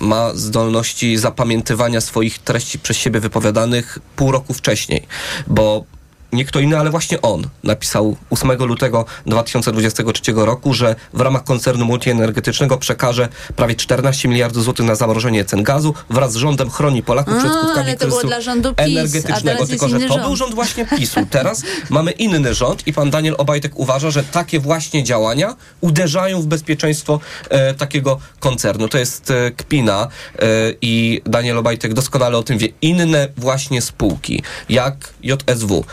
ma 0.00 0.34
zdolności 0.34 1.18
zapamiętywania 1.18 2.00
swoich 2.00 2.38
treści 2.38 2.78
przez 2.78 2.96
siebie 2.96 3.20
wypowiadanych 3.20 3.98
pół 4.16 4.32
roku 4.32 4.54
wcześniej, 4.54 5.06
bo 5.46 5.84
nie 6.32 6.44
kto 6.44 6.60
inny, 6.60 6.78
ale 6.78 6.90
właśnie 6.90 7.22
on 7.22 7.48
napisał 7.64 8.16
8 8.30 8.52
lutego 8.52 9.04
2023 9.26 10.32
roku, 10.34 10.74
że 10.74 10.96
w 11.12 11.20
ramach 11.20 11.44
koncernu 11.44 11.84
multienergetycznego 11.84 12.78
przekaże 12.78 13.28
prawie 13.56 13.74
14 13.74 14.28
miliardów 14.28 14.64
złotych 14.64 14.86
na 14.86 14.94
zamrożenie 14.94 15.44
cen 15.44 15.62
gazu 15.62 15.94
wraz 16.10 16.32
z 16.32 16.36
rządem 16.36 16.70
chroni 16.70 17.02
Polaków 17.02 17.34
przed 17.38 17.52
skutkami 17.52 17.96
kryzysu 17.96 18.28
energetycznego. 18.76 19.66
Tylko, 19.66 19.88
że 19.88 20.00
to 20.00 20.08
rząd. 20.08 20.22
był 20.22 20.36
rząd 20.36 20.54
właśnie 20.54 20.86
PiSu. 20.86 21.20
Teraz 21.30 21.62
mamy 21.90 22.10
inny 22.10 22.54
rząd 22.54 22.86
i 22.86 22.92
pan 22.92 23.10
Daniel 23.10 23.34
Obajtek 23.38 23.72
uważa, 23.78 24.10
że 24.10 24.22
takie 24.24 24.60
właśnie 24.60 25.04
działania 25.04 25.56
uderzają 25.80 26.42
w 26.42 26.46
bezpieczeństwo 26.46 27.20
e, 27.48 27.74
takiego 27.74 28.20
koncernu. 28.40 28.88
To 28.88 28.98
jest 28.98 29.30
e, 29.30 29.50
kpina 29.50 30.08
e, 30.38 30.46
i 30.82 31.22
Daniel 31.26 31.58
Obajtek 31.58 31.94
doskonale 31.94 32.38
o 32.38 32.42
tym 32.42 32.58
wie. 32.58 32.68
Inne 32.82 33.28
właśnie 33.36 33.82
spółki, 33.82 34.42
jak 34.68 34.94
JSW, 35.22 35.84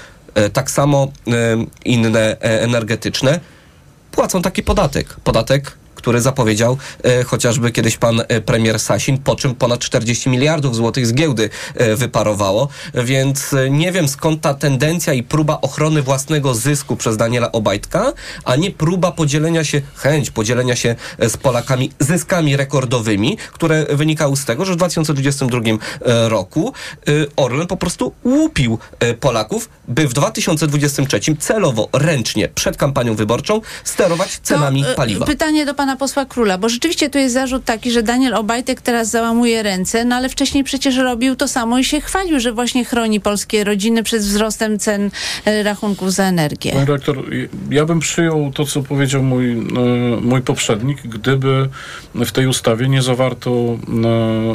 tak 0.53 0.71
samo 0.71 1.11
e, 1.27 1.31
inne 1.85 2.19
e, 2.19 2.61
energetyczne 2.61 3.39
płacą 4.11 4.41
taki 4.41 4.63
podatek. 4.63 5.15
Podatek 5.23 5.77
który 6.07 6.21
zapowiedział 6.21 6.77
e, 7.03 7.23
chociażby 7.23 7.71
kiedyś 7.71 7.97
pan 7.97 8.21
e, 8.27 8.41
premier 8.41 8.79
Sasin, 8.79 9.17
po 9.17 9.35
czym 9.35 9.55
ponad 9.55 9.79
40 9.79 10.29
miliardów 10.29 10.75
złotych 10.75 11.07
z 11.07 11.13
giełdy 11.13 11.49
e, 11.75 11.95
wyparowało. 11.95 12.69
Więc 12.93 13.55
nie 13.69 13.91
wiem 13.91 14.07
skąd 14.07 14.41
ta 14.41 14.53
tendencja 14.53 15.13
i 15.13 15.23
próba 15.23 15.61
ochrony 15.61 16.01
własnego 16.01 16.53
zysku 16.53 16.95
przez 16.95 17.17
Daniela 17.17 17.51
Obajtka, 17.51 18.13
a 18.43 18.55
nie 18.55 18.71
próba 18.71 19.11
podzielenia 19.11 19.63
się, 19.63 19.81
chęć 19.95 20.31
podzielenia 20.31 20.75
się 20.75 20.95
z 21.19 21.37
Polakami 21.37 21.91
zyskami 21.99 22.57
rekordowymi, 22.57 23.37
które 23.53 23.85
wynikały 23.89 24.37
z 24.37 24.45
tego, 24.45 24.65
że 24.65 24.73
w 24.73 24.75
2022 24.75 25.59
e, 25.59 26.29
roku 26.29 26.73
Orlen 27.35 27.67
po 27.67 27.77
prostu 27.77 28.13
łupił 28.25 28.79
Polaków, 29.19 29.69
by 29.87 30.07
w 30.07 30.13
2023 30.13 31.19
celowo, 31.39 31.89
ręcznie, 31.93 32.49
przed 32.49 32.77
kampanią 32.77 33.15
wyborczą 33.15 33.61
sterować 33.83 34.39
cenami 34.43 34.83
to, 34.83 34.95
paliwa. 34.95 35.25
Pytanie 35.25 35.65
do 35.65 35.73
pana 35.73 35.96
posła 35.97 36.25
Króla, 36.25 36.57
bo 36.57 36.69
rzeczywiście 36.69 37.09
tu 37.09 37.17
jest 37.17 37.33
zarzut 37.33 37.65
taki, 37.65 37.91
że 37.91 38.03
Daniel 38.03 38.35
Obajtek 38.35 38.81
teraz 38.81 39.09
załamuje 39.09 39.63
ręce, 39.63 40.05
no 40.05 40.15
ale 40.15 40.29
wcześniej 40.29 40.63
przecież 40.63 40.97
robił 40.97 41.35
to 41.35 41.47
samo 41.47 41.79
i 41.79 41.83
się 41.83 42.01
chwalił, 42.01 42.39
że 42.39 42.53
właśnie 42.53 42.85
chroni 42.85 43.19
polskie 43.19 43.63
rodziny 43.63 44.03
przed 44.03 44.21
wzrostem 44.21 44.79
cen 44.79 45.09
e, 45.45 45.63
rachunków 45.63 46.13
za 46.13 46.23
energię. 46.23 46.71
Panie 46.71 46.85
rektor, 46.85 47.23
ja 47.69 47.85
bym 47.85 47.99
przyjął 47.99 48.51
to, 48.51 48.65
co 48.65 48.83
powiedział 48.83 49.23
mój, 49.23 49.51
e, 49.51 49.57
mój 50.21 50.41
poprzednik, 50.41 51.01
gdyby 51.01 51.69
w 52.15 52.31
tej 52.31 52.47
ustawie 52.47 52.89
nie 52.89 53.01
zawarto 53.01 53.77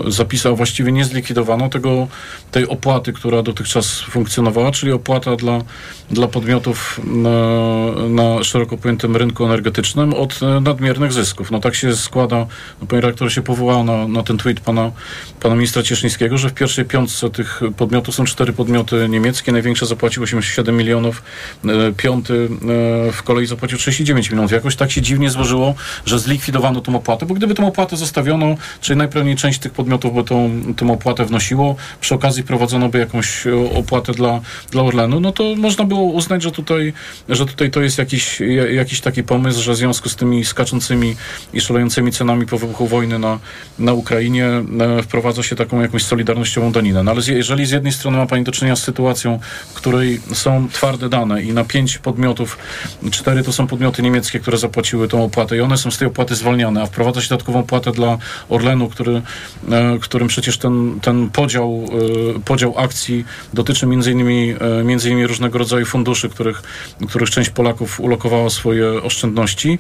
e, 0.07 0.11
zapisu, 0.11 0.49
a 0.49 0.53
właściwie 0.53 0.93
nie 0.93 1.05
zlikwidowano 1.05 1.69
tego, 1.69 2.09
tej 2.51 2.69
opłaty, 2.69 3.13
która 3.13 3.43
dotychczas 3.43 4.01
funkcjonowała, 4.01 4.71
czyli 4.71 4.93
opłata 4.93 5.37
dla, 5.37 5.63
dla 6.11 6.29
podmiotów 6.29 7.01
na, 7.05 7.31
na 8.09 8.45
szeroko 8.45 8.77
pojętym 8.77 9.17
rynku 9.17 9.45
energetycznym 9.45 10.15
od 10.15 10.41
nadmiernych 10.61 11.13
zysków 11.13 11.22
zysków. 11.25 11.51
No 11.51 11.61
tak 11.61 11.75
się 11.75 11.97
składa, 11.97 12.47
no, 12.81 12.87
pan 12.87 12.99
rektor 12.99 13.33
się 13.33 13.43
powołał 13.43 13.85
na, 13.85 14.09
na 14.09 14.23
ten 14.23 14.39
tweet 14.39 14.61
pana, 14.61 14.93
pana 15.41 15.55
ministra 15.55 15.83
Cieszyńskiego, 15.83 16.39
że 16.39 16.49
w 16.49 16.55
pierwszej 16.55 16.85
piątce 16.85 17.31
tych 17.31 17.61
podmiotów 17.77 18.15
są 18.15 18.25
cztery 18.25 18.53
podmioty 18.53 19.09
niemieckie. 19.09 19.53
Największe 19.53 19.87
zapłacił 19.87 20.23
87 20.23 20.77
milionów, 20.77 21.23
e, 21.65 21.93
piąty 21.93 22.49
e, 23.09 23.13
w 23.13 23.23
kolei 23.23 23.47
zapłacił 23.47 23.79
39 23.79 24.31
milionów. 24.31 24.53
Jakoś 24.53 24.77
tak 24.77 24.91
się 24.91 25.03
dziwnie 25.03 25.31
złożyło, 25.31 25.75
że 26.07 26.19
zlikwidowano 26.19 26.81
tą 26.81 26.97
opłatę, 26.97 27.27
bo 27.27 27.35
gdyby 27.35 27.55
tą 27.55 27.67
opłatę 27.67 27.97
zostawiono, 27.97 28.55
czyli 28.81 28.97
najpewniej 28.97 29.37
część 29.37 29.59
tych 29.59 29.73
podmiotów 29.73 30.15
by 30.15 30.25
tą, 30.25 30.63
tą 30.77 30.93
opłatę 30.93 31.25
wnosiło, 31.25 31.77
przy 32.01 32.15
okazji 32.15 32.43
prowadzono 32.43 32.89
by 32.89 32.99
jakąś 32.99 33.45
opłatę 33.75 34.13
dla, 34.13 34.41
dla 34.71 34.83
Orlenu, 34.83 35.21
no 35.21 35.33
to 35.33 35.55
można 35.57 35.85
było 35.85 36.03
uznać, 36.03 36.43
że 36.43 36.51
tutaj, 36.51 36.93
że 37.29 37.47
tutaj 37.47 37.71
to 37.71 37.81
jest 37.81 37.99
jakiś, 37.99 38.43
jakiś 38.73 39.01
taki 39.01 39.23
pomysł, 39.23 39.63
że 39.63 39.73
w 39.73 39.77
związku 39.77 40.09
z 40.09 40.17
tymi 40.17 40.45
skaczącymi 40.45 41.12
i 41.53 41.61
szalejącymi 41.61 42.13
cenami 42.13 42.47
po 42.47 42.59
wybuchu 42.59 42.87
wojny 42.87 43.19
na, 43.19 43.39
na 43.79 43.93
Ukrainie 43.93 44.47
e, 44.47 45.03
wprowadza 45.03 45.43
się 45.43 45.57
taką 45.57 45.81
jakąś 45.81 46.05
solidarnościową 46.05 46.73
daninę. 46.73 47.03
No 47.03 47.11
ale 47.11 47.21
jeżeli 47.27 47.67
z 47.67 47.71
jednej 47.71 47.93
strony 47.93 48.17
ma 48.17 48.27
Pani 48.27 48.45
do 48.45 48.53
czynienia 48.53 48.77
z 48.77 48.83
sytuacją, 48.83 49.39
w 49.69 49.75
której 49.75 50.21
są 50.33 50.69
twarde 50.69 51.09
dane 51.09 51.43
i 51.43 51.53
na 51.53 51.65
pięć 51.65 51.99
podmiotów, 51.99 52.59
cztery 53.11 53.43
to 53.43 53.53
są 53.53 53.67
podmioty 53.67 54.03
niemieckie, 54.03 54.41
które 54.41 54.59
zapłaciły 54.59 55.09
tą 55.09 55.25
opłatę 55.25 55.57
i 55.57 55.61
one 55.61 55.79
są 55.79 55.91
z 55.91 55.99
tej 55.99 56.09
opłaty 56.09 56.35
zwalniane, 56.35 56.83
a 56.83 56.87
wprowadza 56.87 57.21
się 57.21 57.29
dodatkową 57.29 57.59
opłatę 57.59 57.93
dla 57.93 58.19
Orlenu, 58.49 58.89
który, 58.89 59.23
e, 59.71 59.99
którym 60.01 60.29
przecież 60.29 60.59
ten, 60.59 61.01
ten 61.03 61.31
podział, 61.31 61.85
e, 62.37 62.41
podział 62.41 62.79
akcji 62.79 63.25
dotyczy 63.55 63.87
między 63.87 64.13
innymi, 64.13 64.55
między 64.85 65.09
innymi 65.09 65.27
różnego 65.27 65.59
rodzaju 65.59 65.87
funduszy, 65.87 66.29
których, 66.29 66.63
których 67.09 67.31
część 67.31 67.51
Polaków 67.51 68.01
ulokowała 68.01 68.51
swoje 68.51 69.03
oszczędności, 69.03 69.79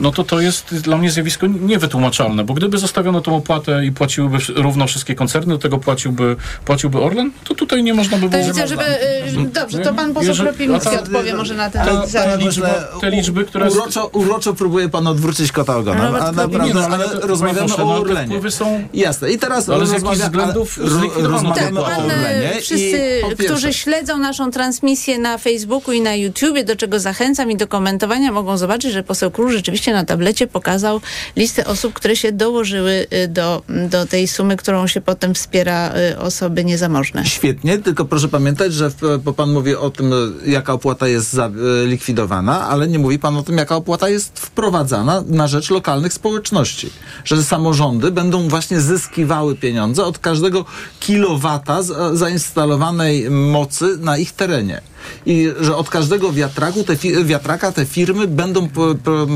no 0.00 0.10
to 0.10 0.24
to 0.24 0.39
jest 0.40 0.60
jest 0.72 0.84
dla 0.84 0.96
mnie 0.96 1.10
zjawisko 1.10 1.46
niewytłumaczalne, 1.46 2.44
bo 2.44 2.54
gdyby 2.54 2.78
zostawiono 2.78 3.20
tą 3.20 3.36
opłatę 3.36 3.84
i 3.84 3.92
płaciłyby 3.92 4.38
równo 4.54 4.86
wszystkie 4.86 5.14
koncerny, 5.14 5.54
do 5.54 5.58
tego 5.58 5.78
płaciłby, 5.78 6.36
płaciłby 6.64 7.00
Orlen, 7.00 7.30
to 7.44 7.54
tutaj 7.54 7.82
nie 7.82 7.94
można 7.94 8.18
by 8.18 8.28
było... 8.28 8.42
To 8.42 8.48
widzę, 8.48 8.68
żeby, 8.68 8.82
y, 8.82 9.50
dobrze, 9.54 9.78
to 9.78 9.94
pan 9.94 10.14
poseł 10.14 10.34
Kropiwnicki 10.34 10.96
odpowie 10.96 11.34
może 11.34 11.54
na 11.54 11.70
ten 11.70 11.84
temat. 11.84 12.12
Te, 12.12 12.38
liczby, 12.38 12.66
te 13.00 13.10
liczby, 13.10 13.44
które... 13.44 13.70
Uroczo, 13.70 14.06
uroczo 14.06 14.54
próbuje 14.54 14.88
pan 14.88 15.06
odwrócić 15.06 15.52
kota 15.52 15.76
ogonem, 15.76 16.14
a 16.14 16.32
naprawdę, 16.32 16.58
nie, 16.58 16.74
no, 16.74 16.80
ale, 16.80 17.04
ale 17.04 17.20
rozmawiamy 17.20 17.76
o 17.76 17.94
Orlenie. 17.94 18.50
Są... 18.50 18.88
Jasne, 18.94 19.30
i 19.30 19.38
teraz 19.38 19.68
ale 19.68 19.86
z 19.86 19.92
jakich 19.92 20.10
względów 20.10 20.78
rozmawiamy 21.16 21.80
tak, 21.80 21.98
o 21.98 22.02
Orlenie. 22.02 22.52
Wszyscy, 22.60 23.22
którzy 23.44 23.72
śledzą 23.72 24.18
naszą 24.18 24.50
transmisję 24.50 25.18
na 25.18 25.38
Facebooku 25.38 25.94
i 25.94 26.00
na 26.00 26.14
YouTubie, 26.14 26.64
do 26.64 26.76
czego 26.76 27.00
zachęcam 27.00 27.50
i 27.50 27.56
do 27.56 27.66
komentowania, 27.66 28.32
mogą 28.32 28.56
zobaczyć, 28.56 28.92
że 28.92 29.02
poseł 29.02 29.30
Król 29.30 29.52
rzeczywiście 29.52 29.92
na 29.92 30.04
tablecie 30.04 30.29
pokazał 30.46 31.00
listę 31.36 31.66
osób, 31.66 31.92
które 31.92 32.16
się 32.16 32.32
dołożyły 32.32 33.06
y, 33.12 33.28
do, 33.28 33.62
do 33.90 34.06
tej 34.06 34.28
sumy, 34.28 34.56
którą 34.56 34.86
się 34.86 35.00
potem 35.00 35.34
wspiera 35.34 35.92
y, 36.12 36.18
osoby 36.18 36.64
niezamożne. 36.64 37.26
Świetnie, 37.26 37.78
tylko 37.78 38.04
proszę 38.04 38.28
pamiętać, 38.28 38.72
że 38.74 38.90
bo 39.24 39.32
pan 39.32 39.52
mówi 39.52 39.76
o 39.76 39.90
tym, 39.90 40.12
jaka 40.46 40.72
opłata 40.72 41.08
jest 41.08 41.34
y, 41.34 41.38
likwidowana, 41.86 42.68
ale 42.68 42.88
nie 42.88 42.98
mówi 42.98 43.18
pan 43.18 43.36
o 43.36 43.42
tym, 43.42 43.58
jaka 43.58 43.76
opłata 43.76 44.08
jest 44.08 44.38
wprowadzana 44.38 45.24
na 45.26 45.48
rzecz 45.48 45.70
lokalnych 45.70 46.12
społeczności. 46.12 46.90
Że 47.24 47.44
samorządy 47.44 48.10
będą 48.10 48.48
właśnie 48.48 48.80
zyskiwały 48.80 49.56
pieniądze 49.56 50.04
od 50.04 50.18
każdego 50.18 50.64
kilowata 51.00 51.82
zainstalowanej 52.12 53.30
mocy 53.30 53.96
na 54.00 54.18
ich 54.18 54.32
terenie 54.32 54.80
i 55.26 55.52
że 55.60 55.76
od 55.76 55.90
każdego 55.90 56.32
wiatraku 56.32 56.84
te 56.84 56.96
wiatraka 57.24 57.72
te 57.72 57.86
firmy 57.86 58.26
będą 58.26 58.68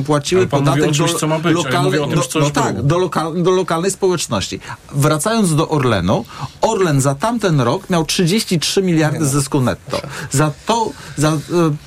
płaciły 0.06 0.46
podatek 0.46 0.90
do, 1.42 1.50
lokalnej, 1.50 2.00
do, 2.00 2.40
no 2.40 2.50
tak, 2.50 2.82
do, 2.82 2.98
lokal, 2.98 3.42
do 3.42 3.50
lokalnej 3.50 3.90
społeczności. 3.90 4.60
Wracając 4.94 5.56
do 5.56 5.68
Orlenu, 5.68 6.24
Orlen 6.60 7.00
za 7.00 7.14
tamten 7.14 7.60
rok 7.60 7.90
miał 7.90 8.04
33 8.04 8.82
miliardy 8.82 9.20
no. 9.20 9.26
zysku 9.26 9.60
netto. 9.60 10.00
Za 10.30 10.52
to, 10.66 10.90
za 11.16 11.28
e, 11.28 11.38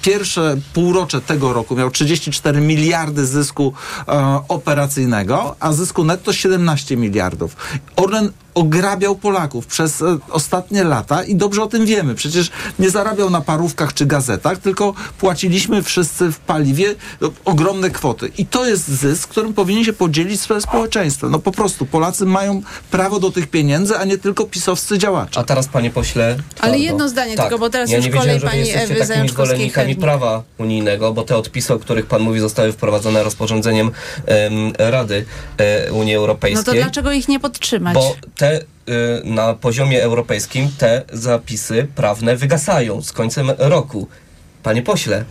pierwsze 0.01 0.57
półrocze 0.73 1.21
tego 1.21 1.53
roku 1.53 1.75
miał 1.75 1.91
34 1.91 2.61
miliardy 2.61 3.25
zysku 3.25 3.73
e, 4.07 4.39
operacyjnego, 4.47 5.55
a 5.59 5.73
zysku 5.73 6.03
netto 6.03 6.33
17 6.33 6.97
miliardów. 6.97 7.55
Orlen 7.95 8.31
ograbiał 8.57 9.15
Polaków 9.15 9.67
przez 9.67 10.01
e, 10.01 10.17
ostatnie 10.29 10.83
lata 10.83 11.23
i 11.23 11.35
dobrze 11.35 11.63
o 11.63 11.67
tym 11.67 11.85
wiemy. 11.85 12.15
Przecież 12.15 12.51
nie 12.79 12.89
zarabiał 12.89 13.29
na 13.29 13.41
parówkach 13.41 13.93
czy 13.93 14.05
gazetach, 14.05 14.57
tylko 14.57 14.93
płaciliśmy 15.17 15.83
wszyscy 15.83 16.31
w 16.31 16.39
paliwie 16.39 16.95
no, 17.21 17.31
ogromne 17.45 17.89
kwoty. 17.89 18.31
I 18.37 18.45
to 18.45 18.65
jest 18.65 18.87
zysk, 18.87 19.29
którym 19.29 19.53
powinien 19.53 19.83
się 19.83 19.93
podzielić 19.93 20.41
swoje 20.41 20.61
społeczeństwo. 20.61 21.29
No 21.29 21.39
po 21.39 21.51
prostu 21.51 21.85
Polacy 21.85 22.25
mają 22.25 22.61
prawo 22.91 23.19
do 23.19 23.31
tych 23.31 23.47
pieniędzy, 23.47 23.97
a 23.97 24.05
nie 24.05 24.17
tylko 24.17 24.45
pisowscy 24.45 24.97
działacze. 24.97 25.39
A 25.39 25.43
teraz, 25.43 25.67
panie 25.67 25.89
pośle... 25.89 26.37
Ale 26.59 26.79
jedno 26.79 27.09
zdanie 27.09 27.35
tak. 27.35 27.45
tylko, 27.45 27.59
bo 27.59 27.69
teraz 27.69 27.89
ja 27.89 27.97
już 27.97 28.09
kolej 28.09 28.41
pani 28.41 28.69
Ewy 28.69 29.27
zwolennikami 29.27 29.95
prawa 29.95 30.43
unijnego, 30.57 31.13
bo 31.13 31.23
te 31.23 31.37
odpisy, 31.37 31.73
o 31.73 31.79
których 31.79 32.05
pan 32.05 32.21
mówi, 32.21 32.39
zostały 32.39 32.71
wprowadzone 32.71 33.23
rozporządzeniem 33.23 33.87
um, 33.87 34.73
Rady 34.77 35.25
e, 35.57 35.91
Unii 35.91 36.15
Europejskiej. 36.15 36.65
No 36.65 36.73
to 36.73 36.73
dlaczego 36.73 37.11
ich 37.11 37.27
nie 37.27 37.39
podtrzymać? 37.39 37.93
Bo 37.93 38.15
te 38.35 38.46
te 38.47 38.65
y, 38.93 39.21
na 39.25 39.53
poziomie 39.53 40.03
europejskim 40.03 40.69
te 40.77 41.03
zapisy 41.13 41.87
prawne 41.95 42.35
wygasają 42.35 43.01
z 43.01 43.11
końcem 43.11 43.51
roku. 43.57 44.07
Panie 44.63 44.81
pośle, 44.81 45.25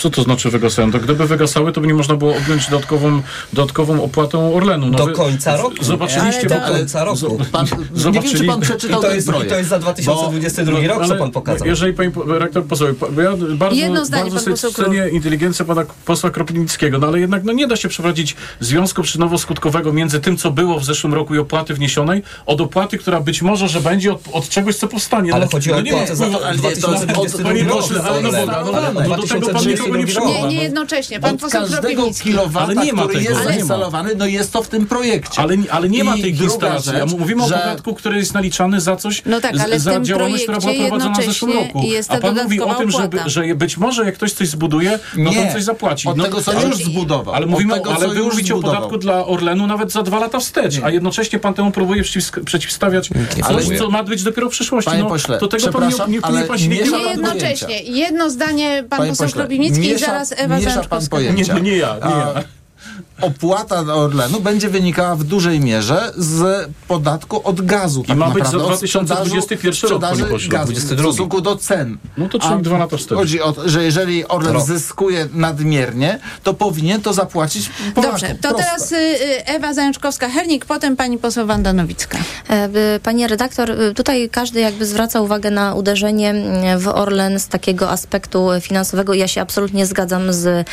Co 0.00 0.10
to 0.10 0.22
znaczy 0.22 0.50
wygasają? 0.50 0.92
To 0.92 0.98
gdyby 0.98 1.26
wygasały, 1.26 1.72
to 1.72 1.80
by 1.80 1.86
nie 1.86 1.94
można 1.94 2.16
było 2.16 2.36
objąć 2.36 2.70
dodatkową, 2.70 3.22
dodatkową 3.52 4.02
opłatą 4.02 4.54
Orlenu. 4.54 4.86
No 4.86 4.98
do 4.98 5.08
końca 5.08 5.56
roku. 5.56 5.84
Zobaczyliście, 5.84 6.46
do 6.46 6.60
końca 6.60 7.04
roku. 7.04 7.38
Pan, 7.52 7.66
nie 8.12 8.20
wiem, 8.20 8.32
czy 8.32 8.44
pan 8.44 8.60
przeczytał 8.60 9.00
I 9.00 9.02
to 9.02 9.14
jest, 9.14 9.26
ten 9.26 9.42
I 9.42 9.48
to 9.48 9.58
jest 9.58 9.70
za 9.70 9.78
2022 9.78 10.80
bo, 10.80 10.86
rok, 10.86 11.06
co 11.06 11.16
pan 11.16 11.30
pokazał. 11.30 11.68
Jeżeli 11.68 11.92
pani 11.92 12.12
rektor 12.26 12.64
pozwoli, 12.64 12.94
ja 13.22 13.56
bardzo, 13.56 13.76
Jedno 13.76 14.04
zdanie, 14.04 14.30
bardzo 14.30 14.56
sobie 14.56 14.74
cenię 14.74 15.08
inteligencję 15.08 15.64
pana 15.64 15.82
posła 16.04 16.30
Kropnickiego, 16.30 16.98
no 16.98 17.06
ale 17.06 17.20
jednak 17.20 17.44
no, 17.44 17.52
nie 17.52 17.66
da 17.66 17.76
się 17.76 17.88
przeprowadzić 17.88 18.36
związku 18.60 19.02
przyczynowo-skutkowego 19.02 19.92
między 19.92 20.20
tym, 20.20 20.36
co 20.36 20.50
było 20.50 20.80
w 20.80 20.84
zeszłym 20.84 21.14
roku 21.14 21.34
i 21.34 21.38
opłaty 21.38 21.74
wniesionej, 21.74 22.22
od 22.46 22.60
opłaty, 22.60 22.98
która 22.98 23.20
być 23.20 23.42
może, 23.42 23.68
że 23.68 23.80
będzie 23.80 24.12
od, 24.12 24.20
od 24.32 24.48
czegoś, 24.48 24.76
co 24.76 24.88
powstanie. 24.88 25.34
Ale 25.34 25.44
no, 25.44 25.50
chodzi 25.50 25.72
o 25.72 25.82
no, 25.82 25.90
opłatę 25.90 26.16
za 26.16 26.26
2022 26.54 27.50
rok. 27.52 27.84
No 29.08 29.16
do 29.16 29.26
tego 29.26 29.48
pan 29.48 29.64
nikogo 29.96 30.26
nie 30.26 30.42
nie, 30.42 30.48
nie 30.48 30.62
jednocześnie. 30.62 31.20
Pan 31.20 31.38
poseł 31.38 31.60
każdego 31.60 32.10
kilowata, 32.22 32.66
ale 32.66 32.74
nie 32.74 32.92
ma 32.92 33.02
który 33.02 33.22
jest 33.22 33.44
zainstalowany, 33.44 34.14
no 34.14 34.26
jest 34.26 34.52
to 34.52 34.62
w 34.62 34.68
tym 34.68 34.86
projekcie. 34.86 35.40
Ale, 35.40 35.56
ale 35.70 35.88
nie 35.88 36.04
ma 36.04 36.12
tej 36.12 36.36
instalacji. 36.42 36.92
Ja 36.98 37.06
mówimy 37.06 37.48
że... 37.48 37.54
o 37.54 37.58
podatku, 37.58 37.94
który 37.94 38.16
jest 38.18 38.34
naliczany 38.34 38.80
za 38.80 38.96
coś, 38.96 39.22
no 39.26 39.40
tak, 39.40 39.60
ale 39.60 39.80
za 39.80 40.00
działalność, 40.00 40.42
która 40.42 40.58
była 40.58 40.72
prowadzona 40.72 41.20
w 41.20 41.24
zeszłym 41.24 41.52
roku. 41.52 41.82
A 42.08 42.16
pan 42.16 42.42
mówi 42.42 42.60
o 42.60 42.74
tym, 42.74 42.90
że, 42.90 43.08
że 43.26 43.54
być 43.54 43.76
może 43.76 44.04
jak 44.04 44.14
ktoś 44.14 44.32
coś 44.32 44.48
zbuduje, 44.48 44.98
no 45.16 45.30
to 45.30 45.52
coś 45.52 45.64
zapłaci. 45.64 46.08
Od 46.08 46.16
no, 46.16 46.24
tego, 46.24 46.42
co 46.42 46.66
już 46.66 46.76
zbudował. 46.76 47.34
Ale 47.34 47.46
mówimy, 47.46 47.74
tego, 47.74 47.94
ale 47.94 48.08
wy 48.08 48.22
mówicie 48.22 48.54
o 48.54 48.60
podatku 48.60 48.98
dla 48.98 49.26
Orlenu 49.26 49.66
nawet 49.66 49.92
za 49.92 50.02
dwa 50.02 50.18
lata 50.18 50.38
wstecz, 50.38 50.74
a 50.84 50.90
jednocześnie 50.90 51.38
pan 51.38 51.54
temu 51.54 51.70
próbuje 51.70 52.02
przeciwstawiać 52.44 53.10
coś, 53.48 53.78
co 53.78 53.90
ma 53.90 54.02
być 54.02 54.22
dopiero 54.22 54.48
w 54.48 54.50
przyszłości. 54.50 54.90
Panie 54.90 55.04
pośle, 55.04 55.38
to 55.38 55.48
tego 55.48 55.68
pan 55.68 55.90
nie, 56.08 56.18
nie, 56.68 56.68
nie, 56.68 56.90
nie 56.90 56.98
jednocześnie. 56.98 57.82
Jedno 57.82 58.30
zdanie 58.30 58.84
pan 58.90 59.08
poseł 59.08 59.28
Krobimicki 59.80 60.04
i 60.04 60.06
zaraz 60.06 60.34
Ewa 60.36 60.60
Zajączkowska. 60.60 61.20
Nie, 61.20 61.32
nie 61.62 61.76
ja, 61.76 61.98
nie 61.98 62.16
ja 62.16 62.44
opłata 63.20 63.80
Orlenu 63.80 64.40
będzie 64.40 64.68
wynikała 64.68 65.16
w 65.16 65.24
dużej 65.24 65.60
mierze 65.60 66.12
z 66.16 66.68
podatku 66.88 67.48
od 67.48 67.60
gazu. 67.66 68.02
I 68.02 68.06
tak 68.06 68.16
ma 68.16 68.28
naprawdę, 68.28 68.58
być 68.58 68.92
za 68.92 69.02
2021 69.02 69.90
rok, 69.90 70.00
panie 70.00 70.48
gazu, 70.48 70.72
w 70.72 70.78
stosunku 70.78 71.40
do 71.40 71.56
cen. 71.56 71.98
No 72.16 72.28
to 72.28 72.38
czyli 72.38 72.62
dwa 72.62 72.78
lata 72.78 72.96
wstecz. 72.96 73.18
Chodzi 73.18 73.40
o 73.40 73.52
to, 73.52 73.68
że 73.68 73.84
jeżeli 73.84 74.28
Orlen 74.28 74.52
rok. 74.52 74.66
zyskuje 74.66 75.28
nadmiernie, 75.34 76.18
to 76.42 76.54
powinien 76.54 77.02
to 77.02 77.12
zapłacić 77.12 77.70
Polakom. 77.94 78.20
Dobrze, 78.20 78.34
to 78.42 78.48
Proste. 78.48 78.64
teraz 78.64 78.92
y, 78.92 78.96
y, 78.96 79.46
Ewa 79.46 79.72
Zajączkowska-Hernik, 79.72 80.64
potem 80.64 80.96
pani 80.96 81.18
poseł 81.18 81.46
Wanda 81.46 81.72
Nowicka. 81.72 82.18
E, 82.48 83.00
Panie 83.02 83.28
redaktor, 83.28 83.70
y, 83.70 83.94
tutaj 83.94 84.28
każdy 84.32 84.60
jakby 84.60 84.86
zwraca 84.86 85.20
uwagę 85.20 85.50
na 85.50 85.74
uderzenie 85.74 86.34
w 86.78 86.88
Orlen 86.88 87.40
z 87.40 87.48
takiego 87.48 87.90
aspektu 87.90 88.48
finansowego. 88.60 89.14
Ja 89.14 89.28
się 89.28 89.40
absolutnie 89.40 89.86
zgadzam 89.86 90.32
z, 90.32 90.68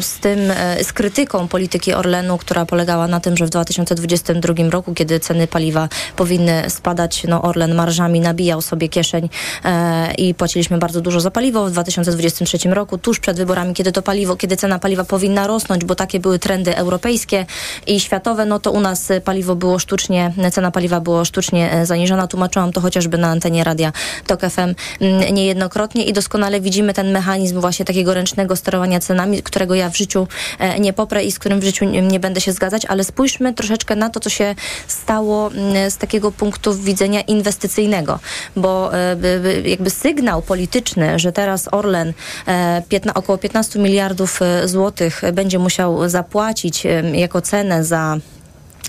z 0.00 0.18
tym, 0.18 0.38
z 0.82 0.92
krytyką 0.92 1.39
polityki 1.48 1.94
Orlenu, 1.94 2.38
która 2.38 2.66
polegała 2.66 3.08
na 3.08 3.20
tym, 3.20 3.36
że 3.36 3.46
w 3.46 3.50
2022 3.50 4.54
roku, 4.70 4.94
kiedy 4.94 5.20
ceny 5.20 5.46
paliwa 5.46 5.88
powinny 6.16 6.70
spadać, 6.70 7.24
no 7.28 7.42
Orlen 7.42 7.74
marżami 7.74 8.20
nabijał 8.20 8.62
sobie 8.62 8.88
kieszeń 8.88 9.28
e, 9.64 10.14
i 10.14 10.34
płaciliśmy 10.34 10.78
bardzo 10.78 11.00
dużo 11.00 11.20
za 11.20 11.30
paliwo 11.30 11.66
w 11.66 11.70
2023 11.70 12.58
roku, 12.68 12.98
tuż 12.98 13.20
przed 13.20 13.36
wyborami, 13.36 13.74
kiedy 13.74 13.92
to 13.92 14.02
paliwo, 14.02 14.36
kiedy 14.36 14.56
cena 14.56 14.78
paliwa 14.78 15.04
powinna 15.04 15.46
rosnąć, 15.46 15.84
bo 15.84 15.94
takie 15.94 16.20
były 16.20 16.38
trendy 16.38 16.76
europejskie 16.76 17.46
i 17.86 18.00
światowe, 18.00 18.46
no 18.46 18.58
to 18.58 18.72
u 18.72 18.80
nas 18.80 19.08
paliwo 19.24 19.56
było 19.56 19.78
sztucznie, 19.78 20.32
cena 20.52 20.70
paliwa 20.70 21.00
było 21.00 21.24
sztucznie 21.24 21.72
e, 21.72 21.86
zaniżona. 21.86 22.26
Tłumaczyłam 22.26 22.72
to 22.72 22.80
chociażby 22.80 23.18
na 23.18 23.28
antenie 23.28 23.64
radia 23.64 23.92
TOK 24.26 24.40
FM 24.40 24.74
mm, 25.00 25.34
niejednokrotnie 25.34 26.04
i 26.04 26.12
doskonale 26.12 26.60
widzimy 26.60 26.94
ten 26.94 27.12
mechanizm 27.12 27.60
właśnie 27.60 27.84
takiego 27.84 28.14
ręcznego 28.14 28.56
sterowania 28.56 29.00
cenami, 29.00 29.42
którego 29.42 29.74
ja 29.74 29.90
w 29.90 29.96
życiu 29.96 30.28
e, 30.58 30.80
nie 30.80 30.92
poprę 30.92 31.19
i 31.22 31.32
z 31.32 31.38
którym 31.38 31.60
w 31.60 31.64
życiu 31.64 31.84
nie 31.84 32.20
będę 32.20 32.40
się 32.40 32.52
zgadzać, 32.52 32.84
ale 32.84 33.04
spójrzmy 33.04 33.54
troszeczkę 33.54 33.96
na 33.96 34.10
to, 34.10 34.20
co 34.20 34.30
się 34.30 34.54
stało 34.86 35.50
mm, 35.52 35.90
z 35.90 35.96
takiego 35.96 36.32
punktu 36.32 36.74
widzenia 36.74 37.20
inwestycyjnego, 37.20 38.18
bo 38.56 38.94
e, 38.94 39.16
jakby 39.64 39.90
sygnał 39.90 40.42
polityczny, 40.42 41.18
że 41.18 41.32
teraz 41.32 41.68
Orlen 41.72 42.12
e, 42.48 42.82
około 43.14 43.38
15 43.38 43.78
miliardów 43.78 44.42
e, 44.42 44.68
złotych 44.68 45.22
będzie 45.32 45.58
musiał 45.58 46.08
zapłacić 46.08 46.86
jako 47.12 47.40
cenę 47.40 47.84
za 47.84 48.16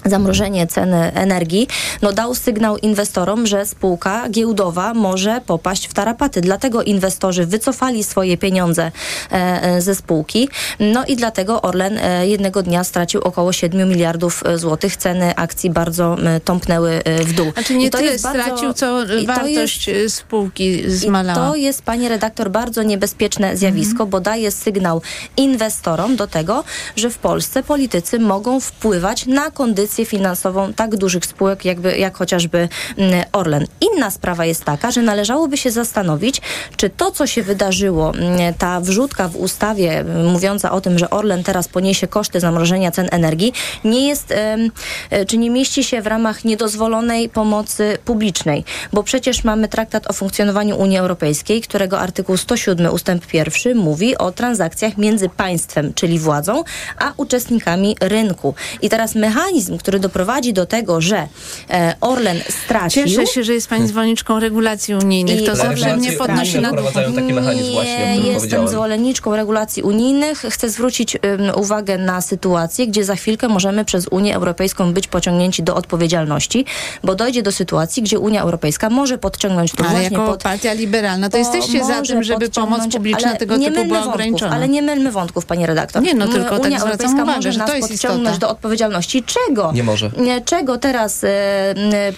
zamrożenie 0.06 0.68
ceny 0.68 1.14
energii, 1.14 1.68
no 2.02 2.14
dał 2.14 2.36
sygnał 2.36 2.78
inwestorom, 2.78 3.48
że 3.48 3.66
spółka 3.66 4.30
giełdowa 4.30 4.94
może 4.94 5.42
popaść 5.46 5.88
w 5.88 5.94
tarapaty. 5.94 6.42
Dlatego 6.42 6.84
inwestorzy 6.84 7.46
wycofali 7.46 8.04
swoje 8.04 8.38
pieniądze 8.38 8.92
e, 9.32 9.64
e 9.64 9.82
ze 9.82 9.96
spółki. 9.96 10.50
No 10.80 11.06
i 11.06 11.16
dlatego 11.16 11.62
Orlen 11.62 11.98
e, 11.98 12.28
jednego 12.28 12.64
dnia 12.64 12.84
stracił 12.84 13.22
około 13.22 13.54
7 13.54 13.90
miliardów 13.90 14.44
złotych. 14.56 14.98
Ceny 14.98 15.36
akcji 15.36 15.70
bardzo 15.70 16.16
tąpnęły 16.46 17.02
w 17.26 17.34
dół. 17.34 17.52
Znaczy 17.52 17.76
nie 17.76 17.86
I 17.86 17.90
to 17.90 17.98
tyle 17.98 18.12
jest 18.12 18.28
stracił, 18.30 18.56
bardzo, 18.56 18.74
co 18.74 19.00
wartość 19.26 19.88
jest, 19.88 20.16
spółki 20.16 20.90
zmalała. 20.90 21.48
To 21.48 21.56
jest, 21.56 21.82
pani 21.82 22.10
redaktor, 22.10 22.52
bardzo 22.52 22.84
niebezpieczne 22.84 23.58
zjawisko, 23.58 23.92
mhm. 23.92 24.10
bo 24.10 24.20
daje 24.20 24.52
sygnał 24.52 25.02
inwestorom 25.38 26.16
do 26.16 26.28
tego, 26.28 26.64
że 26.96 27.10
w 27.10 27.18
Polsce 27.18 27.64
politycy 27.64 28.20
mogą 28.20 28.60
wpływać 28.60 29.26
na 29.26 29.52
kondycję 29.52 29.91
pozycję 29.92 30.06
finansową 30.06 30.74
tak 30.74 30.96
dużych 30.96 31.26
spółek, 31.26 31.66
jakby, 31.66 31.98
jak 31.98 32.18
chociażby 32.18 32.70
mm, 32.98 33.24
Orlen. 33.32 33.66
Inna 33.82 34.12
sprawa 34.12 34.46
jest 34.46 34.64
taka, 34.64 34.92
że 34.92 35.02
należałoby 35.02 35.58
się 35.58 35.72
zastanowić, 35.72 36.42
czy 36.78 36.90
to, 36.90 37.12
co 37.12 37.28
się 37.28 37.44
wydarzyło, 37.44 38.14
mm, 38.14 38.54
ta 38.54 38.82
wrzutka 38.82 39.28
w 39.28 39.36
ustawie 39.36 40.00
mm, 40.00 40.26
mówiąca 40.26 40.72
o 40.72 40.82
tym, 40.82 41.00
że 41.00 41.10
Orlen 41.10 41.44
teraz 41.44 41.68
poniesie 41.68 42.08
koszty 42.08 42.40
zamrożenia 42.40 42.92
cen 42.92 43.08
energii, 43.12 43.54
nie 43.84 44.08
jest, 44.08 44.32
e, 44.32 45.26
czy 45.26 45.38
nie 45.38 45.50
mieści 45.50 45.84
się 45.84 46.02
w 46.02 46.08
ramach 46.08 46.46
niedozwolonej 46.46 47.30
pomocy 47.30 47.98
publicznej, 48.06 48.64
bo 48.94 49.04
przecież 49.04 49.44
mamy 49.44 49.68
traktat 49.68 50.10
o 50.10 50.14
funkcjonowaniu 50.14 50.78
Unii 50.78 50.98
Europejskiej, 50.98 51.62
którego 51.62 52.00
artykuł 52.00 52.38
107 52.38 52.94
ustęp 52.94 53.34
1 53.34 53.78
mówi 53.78 54.18
o 54.18 54.32
transakcjach 54.32 54.98
między 54.98 55.30
państwem, 55.30 55.94
czyli 55.94 56.20
władzą, 56.20 56.64
a 56.98 57.14
uczestnikami 57.18 57.96
rynku. 58.02 58.56
I 58.82 58.90
teraz 58.90 59.16
mechanizm, 59.16 59.78
który 59.82 60.00
doprowadzi 60.00 60.54
do 60.54 60.66
tego, 60.66 61.02
że 61.02 61.28
e, 61.70 61.96
Orlen 62.02 62.38
stracił... 62.50 63.04
Cieszę 63.04 63.28
się, 63.28 63.44
że 63.44 63.54
jest 63.54 63.68
Pani 63.68 63.88
zwolenniczką 63.88 64.40
regulacji 64.40 64.96
unijnych. 64.96 65.46
To 65.46 65.56
zawsze 65.56 65.98
mnie 65.98 66.12
podnosi 66.12 66.60
na 66.60 66.72
właśnie, 66.72 68.18
Nie 68.24 68.32
jestem 68.32 68.68
zwolenniczką 68.68 69.36
regulacji 69.36 69.84
unijnych. 69.84 70.46
Chcę 70.50 70.70
zwrócić 70.70 71.18
uwagę 71.56 71.98
na 71.98 72.22
sytuację, 72.22 72.88
gdzie 72.88 73.04
za 73.04 73.16
chwilkę 73.16 73.48
możemy 73.48 73.86
przez 73.86 74.08
Unię 74.08 74.36
Europejską 74.36 74.94
być 74.94 75.08
pociągnięci 75.08 75.64
do 75.64 75.76
odpowiedzialności, 75.76 76.66
bo 77.04 77.16
dojdzie 77.16 77.44
do 77.44 77.52
sytuacji, 77.52 78.04
gdzie 78.04 78.20
Unia 78.20 78.42
Europejska 78.42 78.90
może 78.90 79.18
podciągnąć 79.18 79.72
to 79.72 79.84
ale 79.84 79.90
właśnie 79.90 80.18
jako 80.18 80.28
pod... 80.28 80.44
partia 80.44 80.74
liberalna, 80.74 81.30
to 81.30 81.38
jesteście 81.38 81.86
za 81.86 82.02
tym, 82.02 82.24
żeby 82.24 82.50
pomoc 82.50 82.94
publiczna 82.94 83.36
tego 83.36 83.60
typu 83.60 83.86
była 83.86 84.04
ograniczona. 84.04 84.56
Ale 84.56 84.70
nie 84.70 84.82
mylmy 84.82 85.12
wątków, 85.12 85.46
pani 85.46 85.66
redaktor. 85.66 86.04
Nie, 86.04 86.14
no 86.14 86.28
tylko 86.28 86.50
tak 86.50 86.66
Unia 86.66 86.78
tak 86.78 86.86
Europejska 86.86 87.24
uwagę, 87.24 87.36
może 87.36 87.52
nas 87.52 87.72
podciągnąć 87.72 88.36
istota. 88.36 88.38
do 88.38 88.50
odpowiedzialności. 88.50 89.24
Czego 89.24 89.71
nie 89.74 89.84
może. 89.84 90.12
Czego 90.46 90.78
teraz 90.78 91.24
e, 91.24 91.30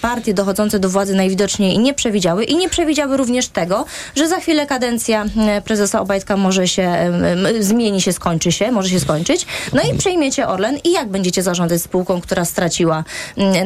partie 0.00 0.34
dochodzące 0.34 0.78
do 0.78 0.88
władzy 0.88 1.14
najwidoczniej 1.14 1.78
nie 1.78 1.94
przewidziały 1.94 2.44
i 2.44 2.56
nie 2.56 2.68
przewidziały 2.68 3.16
również 3.16 3.48
tego, 3.48 3.84
że 4.16 4.28
za 4.28 4.40
chwilę 4.40 4.66
kadencja 4.66 5.24
prezesa 5.64 6.00
Obajtka 6.00 6.36
może 6.36 6.68
się 6.68 7.12
zmieni 7.60 8.00
się, 8.00 8.12
skończy 8.12 8.52
się, 8.52 8.72
może 8.72 8.88
się 8.88 9.00
skończyć. 9.00 9.46
No 9.72 9.82
i 9.82 9.98
przejmiecie 9.98 10.48
Orlen 10.48 10.78
i 10.84 10.92
jak 10.92 11.08
będziecie 11.08 11.42
zarządzać 11.42 11.82
spółką, 11.82 12.20
która 12.20 12.44
straciła 12.44 13.04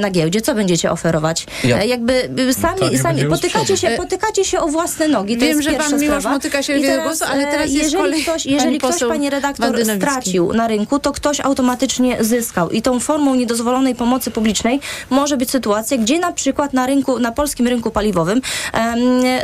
na 0.01 0.11
giełdzie? 0.11 0.41
Co 0.41 0.55
będziecie 0.55 0.91
oferować? 0.91 1.47
Ja. 1.65 1.79
E, 1.79 1.87
jakby 1.87 2.29
sami, 2.53 2.99
sami 2.99 3.25
potykacie 3.25 3.77
się, 3.77 3.89
potykacie 3.89 4.45
się 4.45 4.61
o 4.61 4.69
własne 4.69 5.09
nogi. 5.09 5.37
To 5.37 5.45
Wiem, 5.45 5.63
że 5.63 5.71
pan 5.71 6.01
Miłosz 6.01 6.25
motyka 6.25 6.63
się 6.63 6.81
teraz, 6.81 7.07
głosu, 7.07 7.25
ale 7.33 7.47
teraz 7.47 7.71
e, 7.71 7.73
jeżeli 7.73 7.97
kolej, 7.97 8.23
ktoś, 8.23 8.47
jeżeli 8.47 8.79
ktoś, 8.79 9.01
pani 9.09 9.31
redaktor, 9.31 9.85
stracił 9.97 10.53
na 10.53 10.69
rynku, 10.69 10.99
to 10.99 11.13
ktoś 11.13 11.41
automatycznie 11.41 12.25
zyskał. 12.25 12.71
I 12.71 12.83
tą 12.83 13.01
formą 13.01 13.35
niedozwoloną 13.35 13.78
dozwolonej 13.79 13.95
pomocy 13.95 14.31
publicznej 14.31 14.81
może 15.11 15.37
być 15.37 15.51
sytuacja, 15.51 15.99
gdzie 15.99 16.19
na 16.19 16.33
przykład 16.33 16.73
na 16.73 16.87
rynku, 16.87 17.19
na 17.19 17.33
polskim 17.33 17.67
rynku 17.67 17.91
paliwowym 17.91 18.41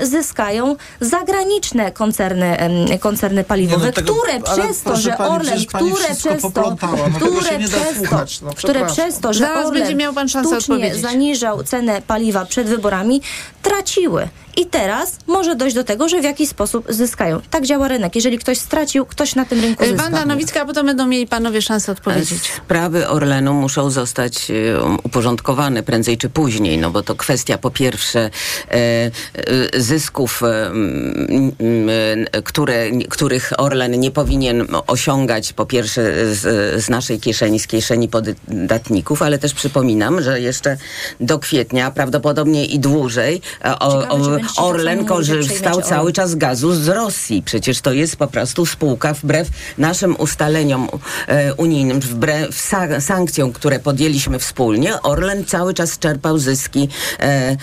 zyskają 0.02 0.76
zagraniczne 1.00 1.92
koncerny, 1.92 2.56
koncerny 3.00 3.44
paliwowe, 3.44 3.86
no 3.86 3.92
tego, 3.92 4.14
które 4.14 4.40
przez 4.40 4.82
to, 4.82 4.96
że 4.96 5.18
Orlen, 5.18 5.64
które 5.66 6.14
przez 6.14 6.42
to, 6.42 6.76
które 7.16 7.58
przez 7.58 8.10
to, 8.10 8.24
no, 8.42 8.52
które 8.54 8.86
przez 8.86 9.18
to, 9.18 9.32
że 9.32 9.40
Zaraz 9.40 9.66
Orlen 9.66 9.82
będzie 9.82 9.94
miał 9.94 10.12
pan 10.12 10.28
szansę 10.28 10.58
zaniżał 10.94 11.64
cenę 11.64 12.02
paliwa 12.02 12.44
przed 12.44 12.66
wyborami, 12.68 13.22
traciły. 13.62 14.28
I 14.56 14.66
teraz 14.66 15.18
może 15.26 15.56
dojść 15.56 15.76
do 15.76 15.84
tego, 15.84 16.08
że 16.08 16.20
w 16.20 16.24
jakiś 16.24 16.48
sposób 16.48 16.86
zyskają. 16.88 17.40
Tak 17.50 17.66
działa 17.66 17.88
rynek. 17.88 18.14
Jeżeli 18.14 18.38
ktoś 18.38 18.58
stracił, 18.58 19.06
ktoś 19.06 19.34
na 19.34 19.44
tym 19.44 19.60
rynku 19.60 19.84
zyska. 19.84 20.02
Wanda 20.02 20.26
Nowicka, 20.26 20.62
a 20.62 20.64
potem 20.64 20.86
będą 20.86 21.06
mieli 21.06 21.26
panowie 21.26 21.62
szansę 21.62 21.92
odpowiedzieć. 21.92 22.52
Sprawy 22.66 23.08
Orlenu 23.08 23.54
muszą 23.54 23.90
zostać 23.90 24.52
uporządkowane 25.02 25.82
prędzej 25.82 26.18
czy 26.18 26.28
później, 26.28 26.78
no 26.78 26.90
bo 26.90 27.02
to 27.02 27.14
kwestia 27.14 27.58
po 27.58 27.70
pierwsze 27.70 28.30
zysków, 29.76 30.42
które, 32.44 32.90
których 33.08 33.52
Orlen 33.58 34.00
nie 34.00 34.10
powinien 34.10 34.66
osiągać 34.86 35.52
po 35.52 35.66
pierwsze 35.66 36.34
z, 36.34 36.84
z 36.84 36.88
naszej 36.88 37.20
kieszeni, 37.20 37.60
z 37.60 37.66
kieszeni 37.66 38.08
podatników, 38.08 39.22
ale 39.22 39.38
też 39.38 39.54
przypominam, 39.54 40.22
że 40.22 40.40
jeszcze 40.40 40.76
do 41.20 41.38
kwietnia, 41.38 41.90
prawdopodobnie 41.90 42.66
i 42.66 42.78
dłużej, 42.78 43.40
e, 43.64 43.78
o, 43.78 44.08
o, 44.08 44.38
Orlen 44.56 45.04
korzystał 45.04 45.82
cały 45.82 46.12
czas 46.12 46.30
z 46.30 46.34
gazu 46.34 46.74
z 46.74 46.88
Rosji. 46.88 47.42
Przecież 47.42 47.80
to 47.80 47.92
jest 47.92 48.16
po 48.16 48.26
prostu 48.26 48.66
spółka 48.66 49.14
wbrew 49.14 49.48
naszym 49.78 50.16
ustaleniom 50.16 50.88
e, 51.28 51.54
unijnym, 51.54 52.00
wbrew 52.00 52.54
sa 52.54 53.00
sankcjom, 53.00 53.52
które 53.52 53.78
podjęliśmy 53.78 54.38
wspólnie, 54.38 55.02
Orlen 55.02 55.44
cały 55.44 55.74
czas 55.74 55.98
czerpał 55.98 56.38
zyski 56.38 56.88
e, 57.20 57.24
e, 57.24 57.56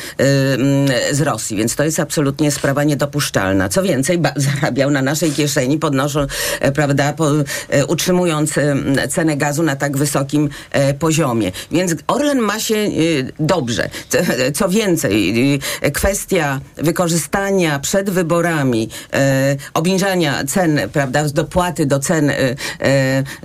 z 1.16 1.22
Rosji, 1.22 1.58
więc 1.58 1.76
to 1.76 1.84
jest 1.84 2.00
absolutnie 2.00 2.52
sprawa 2.52 2.84
niedopuszczalna. 2.84 3.70
Co 3.70 3.84
więcej, 3.84 4.20
zarabiał 4.36 4.92
na 4.92 5.02
naszej 5.02 5.32
kieszeni, 5.32 5.80
podnosząc, 5.80 6.32
e, 6.60 6.72
prawda, 6.72 7.14
po, 7.14 7.32
e, 7.70 7.86
utrzymując 7.86 8.54
cenę 9.10 9.38
gazu 9.38 9.64
na 9.64 9.76
tak 9.76 9.98
wysokim 9.98 10.50
poziomie. 11.00 11.52
Więc 11.72 11.96
Orlen 12.08 12.40
ma 12.40 12.60
się 12.60 12.76
dobrze. 13.40 13.90
Co 14.54 14.70
więcej, 14.70 15.60
kwestia 15.94 16.60
wykorzystania 16.78 17.80
przed 17.80 18.10
wyborami, 18.10 18.90
obniżania 19.74 20.44
cen, 20.46 20.80
prawda, 20.94 21.24
dopłaty 21.30 21.86
do 21.86 22.00
cen 22.00 22.32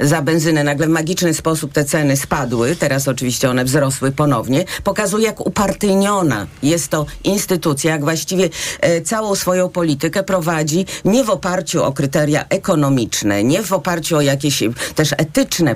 za 0.00 0.22
benzynę, 0.22 0.64
nagle 0.64 0.86
w 0.86 0.90
magiczny 0.90 1.34
sposób 1.34 1.72
te 1.72 1.84
ceny 1.84 2.16
spadły, 2.16 2.76
teraz 2.76 3.08
oczywiście 3.08 3.50
one 3.50 3.64
wzrosły 3.64 4.12
ponownie, 4.12 4.64
pokazuje, 4.84 5.26
jak 5.26 5.46
upartyjniona 5.46 6.46
jest 6.62 6.88
to 6.88 7.06
instytucja, 7.24 7.90
jak 7.90 8.04
właściwie 8.04 8.48
całą 9.04 9.34
swoją 9.34 9.68
politykę 9.68 10.22
prowadzi 10.22 10.86
nie 11.04 11.24
w 11.24 11.30
oparciu 11.30 11.84
o 11.84 11.92
kryteria 11.92 12.44
ekonomiczne, 12.48 13.44
nie 13.44 13.62
w 13.62 13.72
oparciu 13.72 14.16
o 14.16 14.20
jakieś 14.20 14.62
też 14.94 15.12
etyczne, 15.12 15.74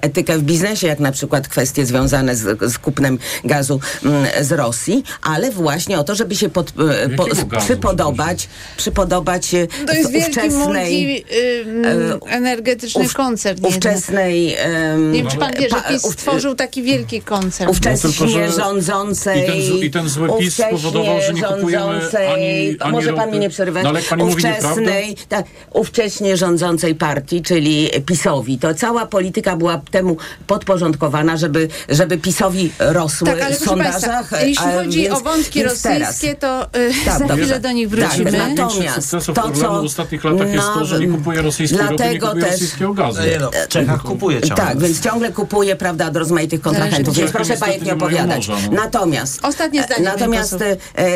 etykę 0.00 0.38
w 0.38 0.42
biznesie, 0.42 0.86
jak 0.86 1.00
na 1.00 1.12
przykład 1.12 1.48
kwestie 1.48 1.86
związane 1.86 2.36
z, 2.36 2.72
z 2.72 2.78
kupnem 2.78 3.18
gazu 3.44 3.80
mm, 4.04 4.26
z 4.40 4.52
Rosji, 4.52 5.04
ale 5.22 5.50
właśnie 5.50 5.98
o 5.98 6.04
to, 6.04 6.14
żeby 6.14 6.36
się 6.36 6.48
pod, 6.48 6.68
e, 6.70 6.72
po, 7.16 7.58
przypodobać, 7.58 8.48
przypodobać 8.76 9.54
e, 9.54 9.66
to 9.86 9.92
jest 9.92 10.14
ówczesnej 10.14 10.50
multi, 10.50 11.12
yy, 11.12 12.20
energetyczny 12.26 13.04
ów, 13.04 13.14
koncern. 13.14 13.66
Ówczesnej 13.66 14.56
um, 14.92 15.12
nie 15.12 15.22
wiem, 15.22 15.30
czy 15.30 15.36
pan 15.36 15.52
wie, 15.52 15.68
że 15.68 15.76
PiS 15.88 16.12
stworzył 16.12 16.54
taki 16.54 16.82
wielki 16.82 17.22
koncern. 17.22 17.70
Ówczesnie 17.70 18.10
no, 18.20 18.26
tylko, 18.26 18.52
rządzącej 18.52 19.42
i 19.42 19.46
ten, 19.46 19.78
i 19.82 19.90
ten 19.90 20.08
zły 20.08 20.28
PiS 20.38 20.54
spowodował, 20.54 21.20
że 21.26 21.34
nie 21.34 21.42
kupujemy 21.42 22.00
ani, 22.32 22.76
ani 22.80 22.92
Może 22.92 23.12
pan 23.12 23.30
mi 23.30 23.38
nie 23.38 23.50
przerywać. 23.50 23.84
No, 23.84 23.88
ale 23.90 24.02
pani 24.02 24.22
ówczesnej, 24.22 25.16
tak, 25.28 25.46
ówcześnie 25.72 26.36
rządzącej 26.36 26.94
partii, 26.94 27.42
czyli 27.42 27.90
PiSowi. 28.06 28.58
To 28.58 28.74
cała 28.74 29.06
polityka 29.06 29.56
była 29.56 29.80
temu 29.90 30.16
podporządkowana, 30.46 31.36
żeby, 31.36 31.68
żeby 31.88 32.18
PiSowi 32.18 32.72
rosły 32.78 33.26
tak, 33.26 33.42
ale 33.42 33.54
w 33.54 33.58
sondażach. 33.58 34.28
Państwa, 34.30 34.40
jeśli 34.40 34.66
chodzi 34.66 35.02
więc, 35.02 35.14
o 35.14 35.20
wątki 35.20 35.62
rosyjskie, 35.62 36.34
to 36.34 36.66
tak, 37.04 37.18
za 37.18 37.36
chwilę 37.36 37.60
do 37.60 37.72
nich 37.72 37.88
wrócimy. 37.88 38.32
Tak, 38.32 38.48
natomiast 38.48 39.10
to, 39.10 39.50
co 39.50 39.80
w 39.80 39.84
ostatnich 39.84 40.24
latach 40.24 40.52
jest 40.52 40.66
to, 40.74 40.84
że 40.84 41.00
nie 41.00 41.08
kupuje 41.08 41.42
rosyjskiego 41.42 41.84
dlatego 41.88 41.98
ropy, 42.04 42.14
nie 42.14 42.20
kupuje 42.20 42.42
też, 42.42 42.52
rosyjskiego 42.52 42.94
gazu. 42.94 43.22
Nie 43.22 43.38
no, 43.38 43.50
w 43.64 43.68
Czechach 43.68 44.02
kupuje 44.02 44.40
ciągle. 44.40 44.66
Tak, 44.66 44.78
więc 44.78 45.00
ciągle 45.00 45.32
kupuje, 45.32 45.76
prawda, 45.76 46.08
od 46.08 46.16
rozmaitych 46.16 46.60
kontrahentów. 46.60 47.16
Więc 47.16 47.32
proszę 47.32 47.56
bajek 47.56 47.82
nie 47.82 47.94
opowiadać. 47.94 48.48
No. 48.48 48.56
Natomiast, 48.72 49.40
Ostatnie 49.42 49.82
zdanie, 49.82 50.04
natomiast 50.04 50.62
e, 50.62 50.76
e, 50.96 51.08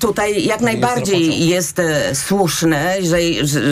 tutaj 0.00 0.44
jak 0.44 0.60
najbardziej 0.60 1.46
jest 1.46 1.78
e, 1.78 2.14
słuszne, 2.14 2.94
że, 3.02 3.18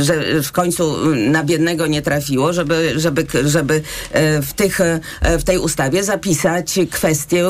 że 0.03 0.43
w 0.43 0.53
końcu 0.53 0.97
na 1.15 1.45
biednego 1.45 1.87
nie 1.87 2.03
trafiło, 2.03 2.53
żeby, 2.53 2.93
żeby, 2.97 3.27
żeby 3.45 3.83
e, 4.13 4.43
w, 4.43 4.53
tych, 4.53 4.81
e, 4.81 5.01
w 5.39 5.45
tej 5.45 5.59
ustawie 5.59 6.05
zapisać 6.05 6.79
kwestię, 6.91 7.45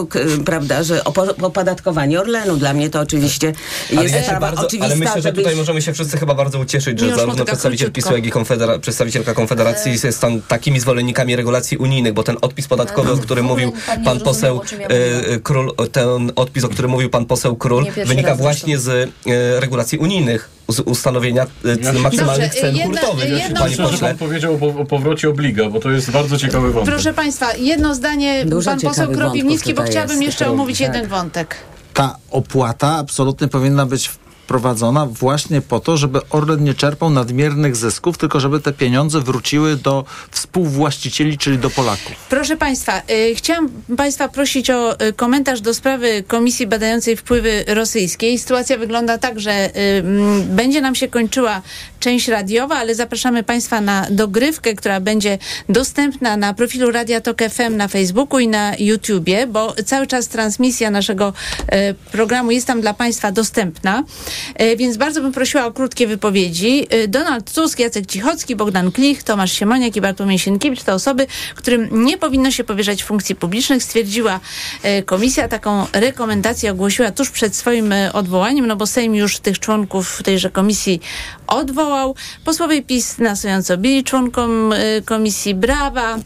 prawda, 0.45 0.83
że 0.83 1.05
opodatkowanie 1.43 2.21
Orlenu. 2.21 2.57
Dla 2.57 2.75
mnie 2.77 2.91
to 2.91 3.01
oczywiście 3.01 3.53
jest 3.91 4.15
ja 4.15 4.23
sprawa 4.23 4.41
bardzo, 4.41 4.67
oczywista. 4.67 4.87
Ale 4.87 4.97
myślę, 4.97 5.23
że 5.23 5.33
tutaj 5.33 5.57
możemy 5.57 5.83
się 5.83 5.93
wszyscy 5.93 6.19
chyba 6.19 6.35
bardzo 6.35 6.59
ucieszyć, 6.59 7.01
że 7.01 7.17
zarówno 7.17 7.45
przedstawiciel 7.45 7.93
PiSu, 7.93 8.13
jak 8.13 8.27
i 8.27 8.31
konfedera 8.31 8.79
przedstawicielka 8.79 9.35
Konfederacji 9.35 9.93
e... 10.05 10.13
są 10.13 10.41
takimi 10.41 10.81
zwolennikami 10.81 11.37
regulacji 11.37 11.79
unijnych, 11.79 12.13
bo 12.13 12.23
ten 12.23 12.37
odpis 12.41 12.69
podatkowy, 12.69 13.13
o 13.13 13.17
którym 13.17 13.47
mówił 13.47 13.73
pan 14.05 14.21
poseł 14.21 14.61
e, 14.89 15.41
Król, 15.41 15.75
ten 15.93 16.33
odpis, 16.37 16.65
o 16.65 16.69
którym 16.69 16.91
mówił 16.91 17.11
pan 17.11 17.27
poseł 17.27 17.57
Król, 17.57 17.87
wynika 18.07 18.35
właśnie 18.35 18.79
z 18.79 18.89
e, 18.89 19.61
regulacji 19.61 19.99
unijnych 19.99 20.57
z 20.69 20.81
ustanowienia 20.81 21.47
ja 21.83 21.93
maksymalnych 21.93 22.49
Dobrze, 22.49 22.61
cen 22.61 22.77
jedna, 22.77 23.01
hurtowych. 23.01 23.31
Jedno... 23.31 23.61
Panie 23.61 23.77
pośle. 23.77 24.09
Pan 24.09 24.19
powiedział 24.19 24.59
o, 24.63 24.81
o, 24.81 24.85
powrocie 24.85 25.29
obliga, 25.29 25.71
bo 25.71 25.81
to 25.81 25.91
jest 25.91 26.11
bardzo 26.11 26.39
ciekawy 26.39 26.73
wątek. 26.73 26.95
Proszę 26.95 27.15
Państwa, 27.15 27.55
jedno 27.55 27.95
zdanie, 27.95 28.45
Dużo 28.45 28.71
pan 28.71 28.81
poseł 28.81 29.13
Kropiwnicki, 29.13 29.75
bo 29.75 29.83
chciałabym 29.83 30.23
jest, 30.23 30.27
jeszcze 30.27 30.51
omówić 30.51 30.79
tak. 30.79 30.87
jeden 30.87 31.09
wątek. 31.09 31.57
Ta 31.97 32.17
opłata 32.31 32.97
absolutnie 32.97 33.49
powinna 33.49 33.87
być 33.87 34.11
wprowadzona 34.47 35.07
właśnie 35.07 35.61
po 35.61 35.81
to, 35.81 35.97
żeby 35.97 36.21
Orlen 36.31 36.65
nie 36.65 36.75
czerpał 36.75 37.11
nadmiernych 37.11 37.77
zysków, 37.77 38.19
tylko 38.19 38.41
żeby 38.41 38.61
te 38.61 38.73
pieniądze 38.73 39.21
wróciły 39.21 39.77
do 39.77 40.05
współwłaścicieli, 40.31 41.39
czyli 41.39 41.59
do 41.59 41.71
Polaków. 41.71 42.13
Proszę 42.29 42.57
Państwa, 42.57 43.03
y, 43.11 43.35
chciałam 43.35 43.69
Państwa 43.97 44.29
prosić 44.29 44.71
o 44.71 45.01
y, 45.01 45.13
komentarz 45.13 45.61
do 45.61 45.75
sprawy 45.75 46.25
Komisji 46.27 46.67
Badającej 46.67 47.17
Wpływy 47.17 47.65
Rosyjskiej. 47.69 48.39
Sytuacja 48.39 48.79
wygląda 48.79 49.19
tak, 49.19 49.41
że 49.41 49.77
y, 49.77 50.03
będzie 50.43 50.81
nam 50.81 50.95
się 50.95 51.09
kończyła 51.09 51.63
część 52.01 52.29
radiowa, 52.29 52.77
ale 52.77 52.95
zapraszamy 52.95 53.43
Państwa 53.43 53.81
na 53.81 54.07
dogrywkę, 54.11 54.75
która 54.75 55.01
będzie 55.01 55.39
dostępna 55.69 56.37
na 56.37 56.55
profilu 56.55 56.91
Radia 56.91 57.21
Tok 57.21 57.43
FM 57.43 57.77
na 57.77 57.89
Facebooku 57.89 58.39
i 58.39 58.49
na 58.49 58.73
YouTubie, 58.79 59.47
bo 59.47 59.75
cały 59.87 60.07
czas 60.07 60.29
transmisja 60.29 60.91
naszego 60.91 61.33
y, 61.63 61.95
programu 62.13 62.51
jest 62.51 62.67
tam 62.67 62.81
dla 62.81 62.95
Państwa 62.95 63.33
dostępna. 63.33 64.05
E, 64.55 64.77
więc 64.77 64.97
bardzo 64.97 65.21
bym 65.21 65.33
prosiła 65.33 65.67
o 65.67 65.73
krótkie 65.73 66.07
wypowiedzi. 66.07 66.87
E, 66.91 67.09
Donald 67.09 67.53
Tusk, 67.53 67.79
Jacek 67.79 68.07
Cichocki, 68.07 68.57
Bogdan 68.57 68.93
Klich, 68.93 69.23
Tomasz 69.23 69.53
Siemoniak 69.53 69.97
i 69.97 70.01
Bartłomiej 70.01 70.39
Sienkiewicz 70.39 70.83
to 70.83 70.95
osoby, 70.95 71.27
którym 71.55 72.05
nie 72.05 72.19
powinno 72.19 72.51
się 72.51 72.65
powierzać 72.65 73.05
funkcji 73.05 73.35
publicznych, 73.35 73.83
stwierdziła 73.83 74.41
e, 74.83 75.03
komisja. 75.03 75.49
Taką 75.49 75.87
rekomendację 75.93 76.71
ogłosiła 76.73 77.11
tuż 77.11 77.31
przed 77.31 77.57
swoim 77.57 77.95
odwołaniem, 78.13 78.67
no 78.67 78.77
bo 78.77 78.87
Sejm 78.87 79.15
już 79.15 79.39
tych 79.39 79.59
członków 79.59 80.23
tejże 80.23 80.51
komisji 80.51 81.01
odwołał. 81.47 82.15
Posłowie 82.45 82.83
PiS 82.83 83.19
nasująco 83.19 83.77
bili 83.77 84.05
członkom 84.05 84.75
komisji 85.05 85.55
brawa. 85.55 86.19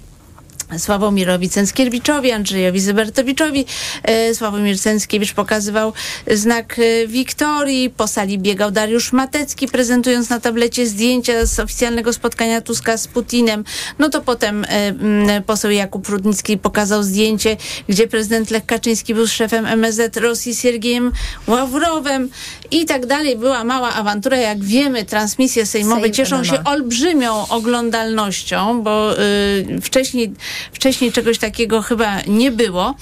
Sławomirowi 0.79 1.49
Cęckiewiczowi, 1.49 2.33
Andrzejowi 2.33 2.81
Zybertowiczowi. 2.81 3.67
E, 4.03 4.35
Sławomir 4.35 4.79
Cęckiewicz 4.79 5.33
pokazywał 5.33 5.93
znak 6.31 6.77
e, 6.79 7.07
Wiktorii. 7.07 7.91
Po 7.91 8.07
sali 8.07 8.39
biegał 8.39 8.71
Dariusz 8.71 9.13
Matecki, 9.13 9.69
prezentując 9.69 10.31
na 10.31 10.41
tablecie 10.41 10.87
zdjęcia 10.87 11.47
z 11.47 11.61
oficjalnego 11.61 12.13
spotkania 12.13 12.61
Tuska 12.61 12.97
z 12.97 13.09
Putinem. 13.09 13.65
No 13.99 14.09
to 14.09 14.21
potem 14.21 14.65
e, 14.69 15.43
poseł 15.47 15.71
Jakub 15.71 16.09
Rudnicki 16.09 16.59
pokazał 16.59 17.03
zdjęcie, 17.03 17.57
gdzie 17.89 18.09
prezydent 18.09 18.51
Lech 18.51 18.67
Kaczyński 18.67 19.15
był 19.15 19.27
szefem 19.27 19.67
MSZ 19.67 20.17
Rosji 20.17 20.55
Siergiejem 20.55 21.13
Ławrowem 21.47 22.29
i 22.71 22.85
tak 22.85 23.07
dalej. 23.07 23.37
Była 23.37 23.65
mała 23.65 23.95
awantura. 23.95 24.37
Jak 24.37 24.65
wiemy, 24.65 25.05
transmisje 25.05 25.67
sejmowe 25.67 26.01
Sejm 26.01 26.15
cieszą 26.15 26.45
się 26.45 26.65
olbrzymią 26.65 27.49
oglądalnością, 27.49 28.83
bo 28.83 29.21
y, 29.21 29.81
wcześniej 29.83 30.33
Wcześniej 30.73 31.13
czegoś 31.13 31.39
takiego 31.39 31.83
chyba 31.83 32.21
nie 32.27 32.51
było. 32.51 32.95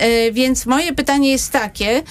E, 0.00 0.32
więc 0.32 0.66
moje 0.66 0.92
pytanie 0.92 1.30
jest 1.30 1.52
takie, 1.52 1.88
e, 1.88 2.02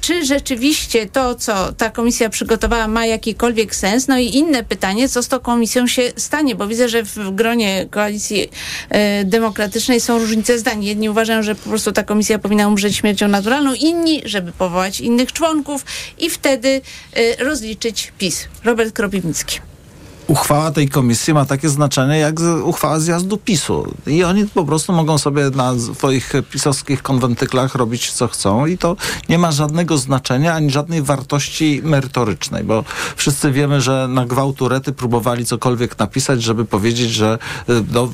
czy 0.00 0.24
rzeczywiście 0.24 1.06
to, 1.06 1.34
co 1.34 1.72
ta 1.72 1.90
komisja 1.90 2.28
przygotowała, 2.28 2.88
ma 2.88 3.06
jakikolwiek 3.06 3.74
sens? 3.74 4.08
No 4.08 4.18
i 4.18 4.36
inne 4.36 4.64
pytanie, 4.64 5.08
co 5.08 5.22
z 5.22 5.28
tą 5.28 5.38
komisją 5.38 5.86
się 5.86 6.02
stanie? 6.16 6.54
Bo 6.54 6.66
widzę, 6.66 6.88
że 6.88 7.02
w 7.02 7.34
gronie 7.34 7.86
koalicji 7.90 8.50
e, 8.88 9.24
demokratycznej 9.24 10.00
są 10.00 10.18
różnice 10.18 10.58
zdań. 10.58 10.84
Jedni 10.84 11.10
uważają, 11.10 11.42
że 11.42 11.54
po 11.54 11.68
prostu 11.68 11.92
ta 11.92 12.02
komisja 12.02 12.38
powinna 12.38 12.68
umrzeć 12.68 12.96
śmiercią 12.96 13.28
naturalną, 13.28 13.74
inni, 13.74 14.22
żeby 14.24 14.52
powołać 14.52 15.00
innych 15.00 15.32
członków 15.32 15.84
i 16.18 16.30
wtedy 16.30 16.80
rozliczyć 17.38 18.12
PiS. 18.18 18.48
Robert 18.64 18.94
Kropiwnicki. 18.94 19.60
Uchwała 20.28 20.70
tej 20.70 20.88
komisji 20.88 21.34
ma 21.34 21.44
takie 21.44 21.68
znaczenie 21.68 22.18
jak 22.18 22.40
uchwała 22.64 23.00
zjazdu 23.00 23.38
PiSu. 23.38 23.94
I 24.06 24.24
oni 24.24 24.46
po 24.46 24.64
prostu 24.64 24.92
mogą 24.92 25.18
sobie 25.18 25.50
na 25.50 25.74
swoich 25.94 26.32
pisowskich 26.50 27.02
konwentyklach 27.02 27.74
robić 27.74 28.12
co 28.12 28.28
chcą 28.28 28.66
i 28.66 28.78
to 28.78 28.96
nie 29.28 29.38
ma 29.38 29.52
żadnego 29.52 29.98
znaczenia 29.98 30.54
ani 30.54 30.70
żadnej 30.70 31.02
wartości 31.02 31.80
merytorycznej, 31.84 32.64
bo 32.64 32.84
wszyscy 33.16 33.52
wiemy, 33.52 33.80
że 33.80 34.08
na 34.08 34.26
gwałturety 34.26 34.92
próbowali 34.92 35.44
cokolwiek 35.44 35.98
napisać, 35.98 36.42
żeby 36.42 36.64
powiedzieć, 36.64 37.10
że 37.10 37.38
y, 37.68 37.84
no, 37.92 38.08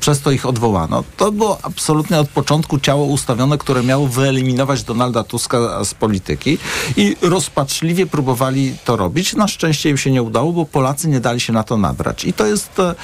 przez 0.00 0.20
to 0.20 0.30
ich 0.30 0.46
odwołano. 0.46 1.04
To 1.16 1.32
było 1.32 1.58
absolutnie 1.62 2.18
od 2.20 2.28
początku 2.28 2.78
ciało 2.78 3.04
ustawione, 3.04 3.58
które 3.58 3.82
miało 3.82 4.06
wyeliminować 4.06 4.82
Donalda 4.82 5.24
Tuska 5.24 5.84
z 5.84 5.94
polityki 5.94 6.58
i 6.96 7.16
rozpaczliwie 7.22 8.06
próbowali 8.06 8.76
to 8.84 8.96
robić. 8.96 9.34
Na 9.34 9.48
szczęście 9.48 9.90
im 9.90 9.96
się 9.96 10.10
nie 10.10 10.22
udało, 10.22 10.52
bo 10.52 10.66
Polacy 10.66 11.08
nie 11.08 11.20
dali 11.24 11.40
się 11.40 11.52
na 11.52 11.62
to 11.64 11.76
nabrać. 11.76 12.24
I 12.24 12.32
to 12.32 12.46
jest... 12.46 12.78
E, 12.78 12.94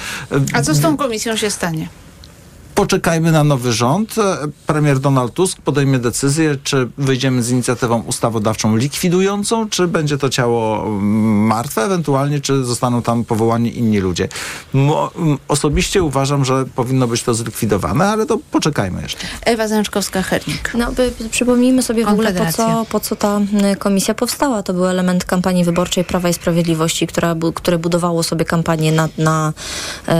A 0.54 0.62
co 0.62 0.74
z 0.74 0.80
tą 0.80 0.96
komisją 0.96 1.36
się 1.36 1.50
stanie? 1.50 1.88
Poczekajmy 2.80 3.32
na 3.32 3.44
nowy 3.44 3.72
rząd. 3.72 4.14
Premier 4.66 4.98
Donald 4.98 5.34
Tusk 5.34 5.60
podejmie 5.60 5.98
decyzję, 5.98 6.56
czy 6.64 6.88
wyjdziemy 6.98 7.42
z 7.42 7.50
inicjatywą 7.50 8.02
ustawodawczą 8.02 8.76
likwidującą, 8.76 9.68
czy 9.68 9.88
będzie 9.88 10.18
to 10.18 10.28
ciało 10.28 10.82
mm, 10.86 11.46
martwe, 11.46 11.82
ewentualnie, 11.82 12.40
czy 12.40 12.64
zostaną 12.64 13.02
tam 13.02 13.24
powołani 13.24 13.78
inni 13.78 13.98
ludzie. 13.98 14.28
Mo 14.72 15.10
osobiście 15.48 16.02
uważam, 16.02 16.44
że 16.44 16.64
powinno 16.74 17.06
być 17.06 17.22
to 17.22 17.34
zlikwidowane, 17.34 18.08
ale 18.08 18.26
to 18.26 18.38
poczekajmy 18.50 19.02
jeszcze. 19.02 19.26
Ewa 19.44 19.66
Zęczkowska-Hernik. 19.66 20.78
No, 20.78 20.92
by, 20.92 21.12
przypomnijmy 21.30 21.82
sobie 21.82 22.04
w 22.04 22.08
ogóle, 22.08 22.32
po 22.32 22.52
co, 22.52 22.86
po 22.90 23.00
co 23.00 23.16
ta 23.16 23.40
komisja 23.78 24.14
powstała. 24.14 24.62
To 24.62 24.72
był 24.72 24.86
element 24.86 25.24
kampanii 25.24 25.64
wyborczej 25.64 26.04
Prawa 26.04 26.28
i 26.28 26.34
Sprawiedliwości, 26.34 27.06
która, 27.06 27.36
które 27.54 27.78
budowało 27.78 28.22
sobie 28.22 28.44
kampanię 28.44 28.92
na, 28.92 29.08
na 29.18 29.52
e, 30.08 30.14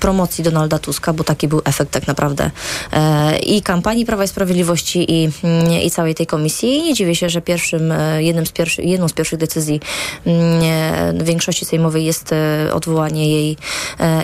promocji 0.00 0.44
Donalda 0.44 0.78
Tuska, 0.78 1.12
bo 1.12 1.24
taki 1.24 1.48
był 1.48 1.62
efekt 1.64 1.83
tak 1.90 2.06
naprawdę 2.06 2.50
e, 2.92 3.38
i 3.38 3.62
kampanii 3.62 4.06
Prawa 4.06 4.24
i 4.24 4.28
Sprawiedliwości 4.28 5.12
i, 5.12 5.30
mm, 5.44 5.72
i 5.82 5.90
całej 5.90 6.14
tej 6.14 6.26
komisji. 6.26 6.76
I 6.76 6.82
nie 6.82 6.94
dziwię 6.94 7.14
się, 7.14 7.28
że 7.28 7.40
pierwszym, 7.40 7.92
e, 7.92 8.22
jednym 8.22 8.46
z 8.46 8.52
pierwszy, 8.52 8.82
jedną 8.82 9.08
z 9.08 9.12
pierwszych 9.12 9.38
decyzji 9.38 9.80
mm, 10.26 11.24
większości 11.24 11.64
sejmowej 11.64 12.04
jest 12.04 12.32
e, 12.32 12.74
odwołanie 12.74 13.28
jej, 13.30 13.56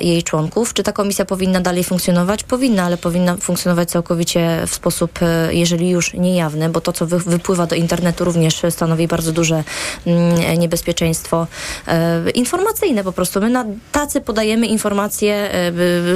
jej 0.00 0.22
członków. 0.22 0.74
Czy 0.74 0.82
ta 0.82 0.92
komisja 0.92 1.24
powinna 1.24 1.60
dalej 1.60 1.84
funkcjonować? 1.84 2.44
Powinna, 2.44 2.84
ale 2.84 2.96
powinna 2.96 3.36
funkcjonować 3.36 3.90
całkowicie 3.90 4.62
w 4.66 4.74
sposób, 4.74 5.18
jeżeli 5.50 5.90
już 5.90 6.14
niejawny, 6.14 6.68
bo 6.68 6.80
to, 6.80 6.92
co 6.92 7.06
wy, 7.06 7.18
wypływa 7.18 7.66
do 7.66 7.76
internetu 7.76 8.24
również 8.24 8.62
stanowi 8.70 9.08
bardzo 9.08 9.32
duże 9.32 9.64
mm, 10.06 10.58
niebezpieczeństwo 10.58 11.46
informacyjne 12.34 13.04
po 13.04 13.12
prostu. 13.12 13.40
My 13.40 13.50
na 13.50 13.64
tacy 13.92 14.20
podajemy 14.20 14.66
informacje 14.66 15.50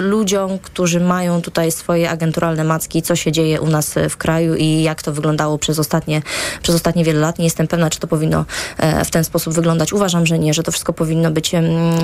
ludziom, 0.00 0.58
którzy 0.58 1.00
mają 1.00 1.33
tutaj 1.42 1.72
swoje 1.72 2.10
agenturalne 2.10 2.64
macki, 2.64 3.02
co 3.02 3.16
się 3.16 3.32
dzieje 3.32 3.60
u 3.60 3.66
nas 3.66 3.94
w 4.10 4.16
kraju 4.16 4.54
i 4.54 4.82
jak 4.82 5.02
to 5.02 5.12
wyglądało 5.12 5.58
przez 5.58 5.78
ostatnie, 5.78 6.22
przez 6.62 6.74
ostatnie 6.74 7.04
wiele 7.04 7.20
lat. 7.20 7.38
Nie 7.38 7.44
jestem 7.44 7.66
pewna, 7.66 7.90
czy 7.90 8.00
to 8.00 8.06
powinno 8.06 8.44
e, 8.78 9.04
w 9.04 9.10
ten 9.10 9.24
sposób 9.24 9.54
wyglądać. 9.54 9.92
Uważam, 9.92 10.26
że 10.26 10.38
nie, 10.38 10.54
że 10.54 10.62
to 10.62 10.72
wszystko 10.72 10.92
powinno 10.92 11.30
być, 11.30 11.52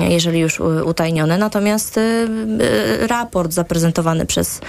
jeżeli 0.09 0.39
już 0.39 0.59
utajnione. 0.85 1.37
Natomiast 1.37 1.97
e, 1.97 2.01
e, 2.01 3.07
raport 3.07 3.53
zaprezentowany 3.53 4.25
przez, 4.25 4.61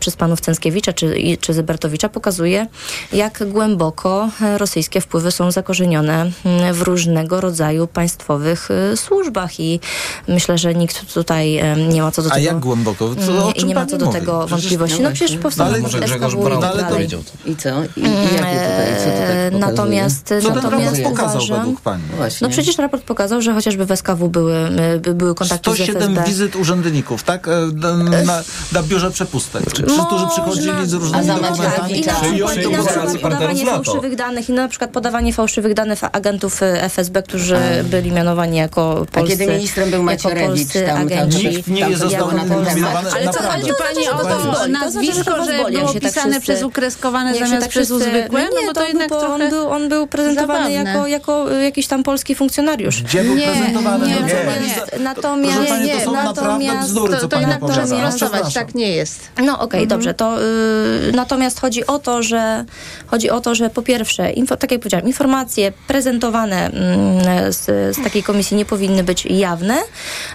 przez 0.00 0.16
panów 0.16 0.40
Cęskiewicza 0.40 0.92
czy, 0.92 1.14
czy 1.40 1.54
Zybertowicza 1.54 2.08
pokazuje, 2.08 2.66
jak 3.12 3.44
głęboko 3.48 4.30
rosyjskie 4.56 5.00
wpływy 5.00 5.30
są 5.30 5.50
zakorzenione 5.50 6.30
w 6.72 6.82
różnego 6.82 7.40
rodzaju 7.40 7.86
państwowych 7.86 8.68
służbach 8.96 9.60
i 9.60 9.80
myślę, 10.28 10.58
że 10.58 10.74
nikt 10.74 11.14
tutaj 11.14 11.62
nie 11.88 12.02
ma 12.02 12.10
co 12.10 12.22
do 12.22 12.28
tego... 12.28 12.40
A 12.40 12.44
jak 12.44 12.58
głęboko? 12.58 13.14
Co, 13.26 13.32
i 13.56 13.64
nie 13.64 13.74
ma 13.74 13.86
co 13.86 13.98
do 13.98 14.06
tego 14.06 14.32
mówi? 14.32 14.50
wątpliwości. 14.50 15.02
No 15.02 15.12
przecież 15.12 15.38
powstało 15.38 15.70
ale 15.70 15.80
może 15.80 16.00
Grzegorz 16.00 16.34
Braun 16.34 16.84
powiedział 16.88 17.20
to. 17.22 17.50
I 17.50 17.56
co? 17.56 17.68
I, 17.68 18.00
i 18.00 18.02
jakie 18.02 18.58
tutaj, 18.58 18.96
co 18.98 19.10
tutaj 19.10 19.36
Natomiast, 19.52 20.34
co 20.42 20.54
natomiast 20.54 21.02
pokazał 21.02 21.36
uważam, 21.36 21.58
według 21.58 21.80
pani? 21.80 22.02
No 22.40 22.48
przecież 22.48 22.78
raport 22.78 23.02
pokazał, 23.02 23.42
że 23.42 23.54
chociażby 23.54 23.86
w 23.86 23.96
SKW 23.96 24.28
były, 24.28 24.70
były 25.14 25.34
kontakty 25.34 25.70
107 25.70 26.02
z 26.02 26.04
FSB. 26.04 26.24
wizyt 26.30 26.56
urzędników, 26.56 27.22
tak? 27.22 27.48
E, 27.48 27.50
na, 27.74 27.96
na, 27.96 28.42
na 28.72 28.82
biurze 28.82 29.10
przepustek. 29.10 29.72
Czy, 29.72 29.82
którzy 29.82 30.26
przychodzili 30.28 30.86
z 30.86 30.92
różnymi 30.92 31.26
dokumentami. 31.26 32.00
I 32.00 32.04
na 32.04 32.84
przykład 32.84 33.20
podawanie 33.22 33.66
fałszywych 33.66 34.16
danych 34.16 34.48
i 34.48 34.52
na 34.52 34.68
przykład 34.68 34.90
podawanie 34.90 35.32
fałszywych 35.32 35.74
danych 35.74 35.98
agentów 36.12 36.62
e, 36.62 36.82
FSB, 36.82 37.22
którzy 37.22 37.56
byli 37.84 38.12
mianowani 38.12 38.56
jako 38.56 39.06
polscy, 39.12 39.34
A 39.34 39.38
kiedy 39.38 39.52
ministrem 39.52 39.90
był 39.90 40.02
Macierewicz, 40.02 40.72
tam, 40.86 41.08
Nikt 41.28 41.68
nie 41.68 41.96
został 41.96 42.32
nominowany 42.32 43.10
ale 43.26 43.38
co 43.38 43.42
chodzi 43.42 43.70
pani 43.78 44.08
o 44.08 44.18
to 44.18 44.68
nazwisko, 44.68 45.44
że 45.44 45.70
było 45.70 45.92
tak 45.92 46.02
pisane 46.02 46.40
przez 46.40 46.62
ukreskowane 46.62 47.34
zamiast 47.34 47.60
tak 47.60 47.70
przez 47.70 47.88
zwykłe? 47.88 48.42
No, 48.42 48.48
no 48.54 48.66
bo 48.66 48.72
to 48.72 48.84
jednak 48.84 49.08
trochę 49.08 49.26
on 49.26 49.50
był, 49.50 49.70
on 49.70 49.88
był 49.88 50.06
prezentowany 50.06 50.72
jako, 50.72 51.06
jako 51.06 51.50
jakiś 51.50 51.86
tam 51.86 52.02
polski 52.02 52.34
funkcjonariusz. 52.34 53.02
Gdzie 53.02 53.24
był 53.24 53.36
prezentowany? 53.36 54.06
Nie, 54.06 54.14
nie, 54.14 54.98
Natomiast... 54.98 55.58
Nie, 55.84 55.94
to 55.98 56.04
są 56.04 56.12
naprawdę 56.12 56.80
bzdury, 56.80 57.16
co 57.20 57.28
pani 57.28 57.54
opowiada. 57.54 58.12
Tak 58.54 58.74
nie 58.74 58.92
jest. 58.92 59.28
No 59.44 59.60
okej, 59.60 59.82
mhm. 59.82 59.88
dobrze. 59.88 60.14
To, 60.14 60.42
y, 60.42 61.12
natomiast 61.14 61.60
chodzi 61.60 61.86
o 61.86 61.98
to, 61.98 62.22
że 62.22 62.64
chodzi 63.06 63.30
o 63.30 63.40
to, 63.40 63.54
że 63.54 63.70
po 63.70 63.82
pierwsze, 63.82 64.32
info, 64.32 64.56
tak 64.56 64.70
jak 64.70 64.80
powiedziałam, 64.80 65.06
informacje 65.06 65.72
prezentowane 65.86 66.66
mm, 66.66 67.52
z, 67.52 67.96
z 67.96 68.04
takiej 68.04 68.22
komisji 68.22 68.56
nie 68.56 68.64
powinny 68.64 69.04
być 69.04 69.26
jawne. 69.26 69.78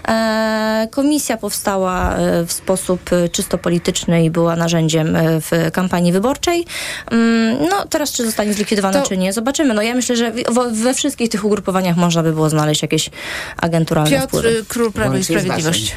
E, 0.08 0.88
komisja 0.90 1.36
powstała 1.36 2.16
e, 2.16 2.46
w 2.46 2.52
sposób 2.52 2.81
e, 2.90 3.28
czysto 3.28 3.58
polityczny 3.58 4.24
i 4.24 4.30
była 4.30 4.56
narzędziem 4.56 5.16
e, 5.16 5.40
w 5.40 5.50
kampanii 5.72 6.12
wyborczej. 6.12 6.64
Mm, 7.10 7.68
no 7.70 7.86
teraz 7.90 8.12
czy 8.12 8.24
zostanie 8.24 8.54
zlikwidowana, 8.54 9.02
to... 9.02 9.08
czy 9.08 9.16
nie, 9.16 9.32
zobaczymy. 9.32 9.74
No 9.74 9.82
ja 9.82 9.94
myślę, 9.94 10.16
że 10.16 10.32
we 10.72 10.94
wszystkich 10.94 11.28
tych 11.28 11.44
ugrupowaniach 11.44 11.96
można 11.96 12.22
by 12.22 12.32
było 12.32 12.50
znaleźć 12.50 12.82
jakieś 12.82 13.10
agenturalne 13.56 14.10
Piotr 14.10 14.28
wpływy. 14.28 14.64
Król, 14.68 14.92
Prawo 14.92 15.16
i 15.16 15.24
Sprawiedliwość. 15.24 15.96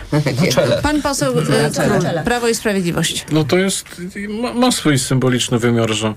Pan 0.83 1.01
poseł 1.01 1.33
Król, 1.33 2.23
Prawo 2.25 2.47
i 2.47 2.55
Sprawiedliwość. 2.55 3.25
No 3.31 3.43
to 3.43 3.57
jest, 3.57 3.85
ma, 4.29 4.53
ma 4.53 4.71
swój 4.71 4.99
symboliczny 4.99 5.59
wymiar, 5.59 5.89
że, 5.93 6.13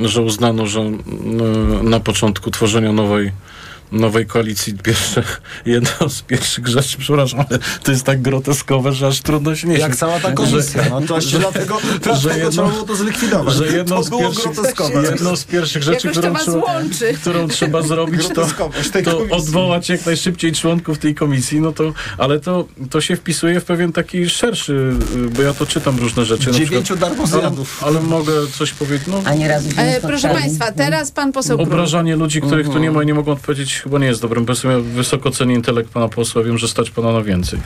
że 0.00 0.22
uznano, 0.22 0.66
że 0.66 0.80
na 1.82 2.00
początku 2.00 2.50
tworzenia 2.50 2.92
nowej 2.92 3.32
nowej 3.92 4.26
koalicji 4.26 4.74
pierwsze, 4.74 5.22
jedno 5.66 6.08
z 6.08 6.22
pierwszych 6.22 6.66
rzeczy, 6.66 6.98
przepraszam, 6.98 7.40
ale 7.50 7.58
to 7.82 7.90
jest 7.90 8.04
tak 8.04 8.22
groteskowe, 8.22 8.92
że 8.92 9.06
aż 9.06 9.20
trudno 9.20 9.56
się 9.56 9.68
nie 9.68 9.78
Jak 9.78 9.96
cała 9.96 10.20
ta 10.20 10.32
komisja, 10.32 10.82
że, 10.82 10.90
no 10.90 11.00
to 11.00 11.20
że, 11.20 11.38
dlatego, 11.38 11.78
dlatego 12.02 12.30
jedno, 12.30 12.50
trzeba 12.50 12.68
było 12.68 12.82
to 12.82 12.96
zlikwidować. 12.96 13.54
Że 13.54 13.66
jedną, 13.66 14.02
z 14.02 14.10
pierwszych, 14.10 14.52
jedną 15.02 15.36
z 15.36 15.44
pierwszych 15.44 15.82
rzeczy, 15.82 16.08
którą 16.08 16.34
trzeba, 16.34 16.80
którą 17.20 17.48
trzeba 17.48 17.82
zrobić, 17.82 18.28
to, 18.28 18.46
to 19.04 19.36
odwołać 19.36 19.88
jak 19.88 20.06
najszybciej 20.06 20.52
członków 20.52 20.98
tej 20.98 21.14
komisji, 21.14 21.60
no 21.60 21.72
to, 21.72 21.92
ale 22.18 22.40
to, 22.40 22.66
to 22.90 23.00
się 23.00 23.16
wpisuje 23.16 23.60
w 23.60 23.64
pewien 23.64 23.92
taki 23.92 24.30
szerszy, 24.30 24.92
bo 25.36 25.42
ja 25.42 25.54
to 25.54 25.66
czytam 25.66 25.98
różne 25.98 26.24
rzeczy. 26.24 26.50
Dziewięciu 26.50 26.96
darmozjadów. 26.96 27.84
Ale, 27.84 27.98
ale 27.98 28.08
mogę 28.08 28.32
coś 28.58 28.72
powiedzieć, 28.72 29.08
no. 29.08 29.22
A 29.24 29.34
nie 29.34 29.48
raz 29.48 29.64
e, 29.76 30.00
Proszę 30.00 30.28
Państwa, 30.28 30.72
teraz 30.72 31.10
pan 31.10 31.32
poseł 31.32 31.60
Obrażanie 31.60 32.16
ludzi, 32.16 32.40
których 32.40 32.68
tu 32.68 32.78
nie 32.78 32.90
ma 32.90 33.02
i 33.02 33.06
nie 33.06 33.14
mogą 33.14 33.32
odpowiedzieć 33.32 33.79
chyba 33.82 33.98
nie 33.98 34.06
jest 34.06 34.22
dobrym 34.22 34.46
pomysłem. 34.46 34.72
Ja 34.72 34.94
wysoko 34.94 35.30
cenię 35.30 35.54
intelekt 35.54 35.90
pana 35.90 36.08
posła, 36.08 36.42
wiem, 36.42 36.58
że 36.58 36.68
stać 36.68 36.90
pana 36.90 37.12
na 37.12 37.22
więcej. 37.22 37.58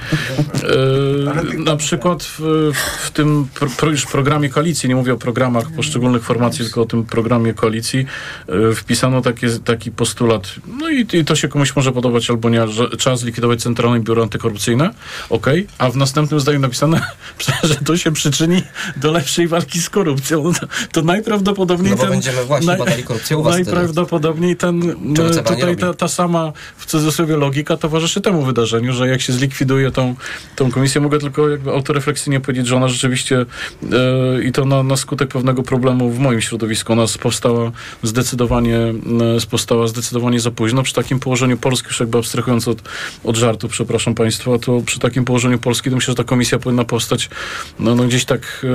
E, 1.55 1.59
na 1.59 1.77
przykład 1.77 2.23
w, 2.23 2.71
w 3.01 3.11
tym 3.11 3.49
pro, 3.77 3.91
już 3.91 4.07
programie 4.07 4.49
koalicji, 4.49 4.89
nie 4.89 4.97
mówię 4.97 5.15
o 5.15 5.17
programach 5.17 5.71
poszczególnych 5.77 6.25
formacji, 6.25 6.65
tylko 6.65 6.83
o 6.83 6.87
tym 6.87 7.05
programie 7.05 7.55
koalicji, 7.55 8.07
e, 8.49 8.75
wpisano 8.75 9.23
takie, 9.23 9.51
taki 9.65 9.91
postulat, 9.91 10.55
no 10.79 10.91
i, 10.91 11.07
i, 11.13 11.25
to 11.25 11.37
się 11.37 11.49
komuś 11.49 11.77
może 11.77 11.93
podobać 11.93 12.31
albo 12.31 12.51
nie, 12.51 12.69
że 12.69 12.91
trzeba 12.91 13.17
zlikwidować 13.17 13.63
Centralne 13.63 14.01
Biuro 14.01 14.23
Antykorupcyjne, 14.23 14.91
ok, 15.31 15.47
a 15.79 15.91
w 15.91 15.97
następnym 15.97 16.41
zdaniu 16.41 16.61
napisane, 16.61 17.01
że 17.63 17.75
to 17.75 17.97
się 17.97 18.13
przyczyni 18.13 18.63
do 18.97 19.13
lepszej 19.13 19.49
walki 19.49 19.81
z 19.81 19.91
korupcją. 19.91 20.45
No 20.45 20.53
to, 20.53 20.67
to 20.93 21.03
najprawdopodobniej 21.03 21.91
no 21.91 21.97
ten... 21.97 22.11
będziemy 22.11 22.45
właśnie 22.45 22.67
naj, 22.67 22.79
badali 22.79 23.03
korupcję 23.03 23.37
u 23.37 23.43
was 23.43 23.55
Najprawdopodobniej 23.55 24.57
ten, 24.57 24.95
tutaj 25.47 25.77
ta, 25.77 25.95
ta 26.05 26.09
sama 26.09 26.53
w 26.77 26.87
cudzysłowie 26.87 27.37
logika 27.37 27.77
towarzyszy 27.77 28.21
temu 28.21 28.43
wydarzeniu, 28.43 28.93
że 28.93 29.09
jak 29.09 29.21
się 29.21 29.33
zlikwiduje 29.33 29.91
tą, 29.91 30.15
tą 30.57 30.71
komisję, 30.71 31.01
mogę 31.01 31.19
tylko 31.19 31.49
jakby 31.49 31.71
autorefleksyjnie 31.71 32.41
powiedzieć, 32.41 32.67
że 32.67 32.77
ona 32.77 32.89
rzeczywiście 32.89 33.41
e, 33.41 34.43
i 34.43 34.53
to 34.53 34.65
na, 34.65 34.83
na 34.83 34.97
skutek 34.97 35.29
pewnego 35.29 35.63
problemu 35.63 36.11
w 36.11 36.19
moim 36.19 36.41
środowisku, 36.41 36.93
ona 36.93 37.05
powstała 37.23 37.73
zdecydowanie, 38.03 38.79
e, 38.79 39.47
powstała 39.51 39.87
zdecydowanie 39.87 40.41
za 40.41 40.51
późno. 40.51 40.83
Przy 40.83 40.95
takim 40.95 41.21
położeniu 41.21 41.57
Polski, 41.57 41.89
już 41.89 42.01
jakby 42.01 42.19
abstrahując 42.19 42.69
od, 42.69 42.83
od 43.25 43.37
żartu, 43.37 43.69
przepraszam 43.69 44.15
Państwa, 44.15 44.59
to 44.59 44.81
przy 44.87 44.99
takim 44.99 45.25
położeniu 45.25 45.59
Polski 45.59 45.91
to 45.91 45.97
myślę, 45.97 46.13
że 46.13 46.17
ta 46.17 46.25
komisja 46.25 46.59
powinna 46.59 46.85
powstać 46.85 47.31
no, 47.79 47.95
no 47.95 48.05
gdzieś 48.05 48.25
tak 48.25 48.67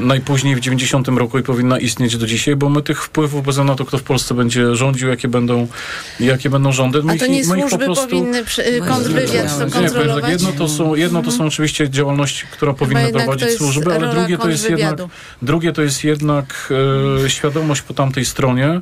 e, 0.00 0.04
najpóźniej 0.04 0.56
w 0.56 0.60
90 0.60 1.08
roku 1.08 1.38
i 1.38 1.42
powinna 1.42 1.78
istnieć 1.78 2.16
do 2.16 2.26
dzisiaj, 2.26 2.56
bo 2.56 2.68
my 2.68 2.82
tych 2.82 3.04
wpływów, 3.04 3.44
bez 3.44 3.56
na 3.56 3.74
to, 3.74 3.84
kto 3.84 3.98
w 3.98 4.02
Polsce 4.02 4.34
będzie 4.34 4.74
rządził, 4.74 5.08
jakie 5.08 5.28
będą, 5.28 5.66
jakie 6.20 6.50
będą 6.50 6.69
samorządy. 6.70 7.02
My 7.02 7.12
A 7.12 7.16
to 7.16 7.26
nie 7.26 7.38
ich, 7.38 7.46
służby 7.46 7.78
po 7.78 7.78
prostu... 7.78 8.08
powinny 8.08 8.44
przy, 8.44 8.80
kontrwywiad 8.88 9.58
to 9.58 9.70
kontrolować? 9.70 10.24
Nie, 10.24 10.30
jedno 10.30 10.52
to 10.52 10.68
są, 10.68 10.94
jedno 10.94 11.22
to 11.22 11.30
są 11.30 11.46
oczywiście 11.46 11.90
działalności, 11.90 12.46
która 12.52 12.72
powinna 12.72 13.08
prowadzić 13.08 13.50
służby, 13.50 13.94
ale 13.94 14.14
drugie 14.14 14.38
to 14.38 14.48
jest 14.48 14.70
jednak, 14.70 14.98
drugie 15.42 15.72
to 15.72 15.82
jest 15.82 16.04
jednak 16.04 16.72
e, 17.24 17.30
świadomość 17.30 17.82
po 17.82 17.94
tamtej 17.94 18.24
stronie, 18.24 18.80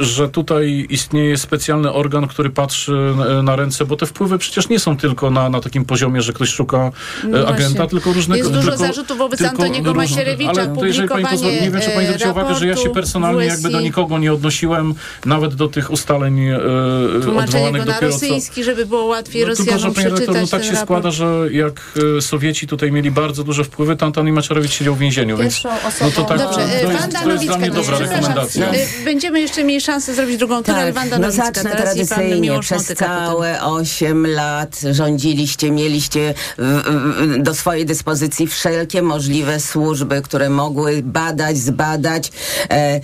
że 0.00 0.28
tutaj 0.28 0.86
istnieje 0.90 1.38
specjalny 1.38 1.92
organ, 1.92 2.26
który 2.26 2.50
patrzy 2.50 3.14
na 3.42 3.56
ręce, 3.56 3.84
bo 3.84 3.96
te 3.96 4.06
wpływy 4.06 4.38
przecież 4.38 4.68
nie 4.68 4.78
są 4.78 4.96
tylko 4.96 5.30
na, 5.30 5.48
na 5.48 5.60
takim 5.60 5.84
poziomie, 5.84 6.22
że 6.22 6.32
ktoś 6.32 6.48
szuka 6.48 6.78
e, 7.24 7.26
no 7.28 7.48
agenta, 7.48 7.86
tylko 7.86 8.12
różnego... 8.12 8.38
Jest 8.38 8.52
dużo 8.52 8.70
tylko, 8.70 8.86
zarzutów 8.86 9.18
wobec 9.18 9.38
tylko, 9.38 9.52
Antoniego 9.52 9.94
Macierewicza, 9.94 10.50
ale 10.50 10.76
to 10.76 10.86
jeżeli 10.86 11.08
pani 11.08 11.24
pozwoli, 11.24 11.54
Nie 11.54 11.70
wiem, 11.70 11.80
czy 11.80 11.90
pani 11.90 12.06
zwróciła 12.06 12.30
uwagę, 12.30 12.54
że 12.54 12.66
ja 12.66 12.76
się 12.76 12.90
personalnie 12.90 13.44
jakby 13.44 13.70
do 13.70 13.80
nikogo 13.80 14.18
nie 14.18 14.32
odnosiłem, 14.32 14.94
nawet 15.24 15.54
do 15.54 15.68
tych 15.68 15.90
ustaleń 15.90 16.48
e, 16.48 16.58
odwołanych 17.38 17.86
na 17.86 18.00
rosyjski, 18.00 18.64
żeby 18.64 18.86
było 18.86 19.04
łatwiej 19.04 19.42
no, 19.42 19.48
Rosjanom 19.48 19.94
tylko, 19.94 20.00
że, 20.02 20.10
przeczytać 20.10 20.42
no, 20.42 20.58
tak 20.58 20.64
się 20.64 20.72
raport. 20.72 20.86
składa, 20.86 21.10
że 21.10 21.52
jak 21.52 21.80
e, 22.18 22.20
Sowieci 22.20 22.66
tutaj 22.66 22.92
mieli 22.92 23.10
bardzo 23.10 23.44
duże 23.44 23.64
wpływy, 23.64 23.96
to 23.96 24.06
Antoni 24.06 24.32
Macierewicz 24.32 24.72
siedział 24.72 24.94
w 24.94 24.98
więzieniu, 24.98 25.36
więc 25.36 25.62
no 26.00 26.10
to 26.10 26.24
tak, 26.24 26.38
Dobrze, 26.38 26.60
to, 26.82 26.90
jest, 26.92 27.22
to 27.22 27.30
jest 27.30 27.44
dla 27.44 27.58
mnie 27.58 27.70
dobra 27.70 27.98
rekomendacja 27.98 28.72
będziemy 29.12 29.40
jeszcze 29.40 29.64
mieli 29.64 29.80
szansę 29.80 30.14
zrobić 30.14 30.36
drugą 30.36 30.62
turę, 30.62 30.84
tak, 30.84 30.94
Wanda 30.94 31.18
No 31.18 31.32
zacznę 31.32 31.70
tradycyjnie. 31.70 32.60
Przez 32.60 32.86
całe 32.86 33.62
osiem 33.62 34.26
lat 34.26 34.80
rządziliście, 34.90 35.70
mieliście 35.70 36.34
do 37.38 37.54
swojej 37.54 37.86
dyspozycji 37.86 38.46
wszelkie 38.46 39.02
możliwe 39.02 39.60
służby, 39.60 40.22
które 40.22 40.50
mogły 40.50 41.02
badać, 41.02 41.58
zbadać, 41.58 42.32
e, 42.70 42.74
e, 42.74 43.00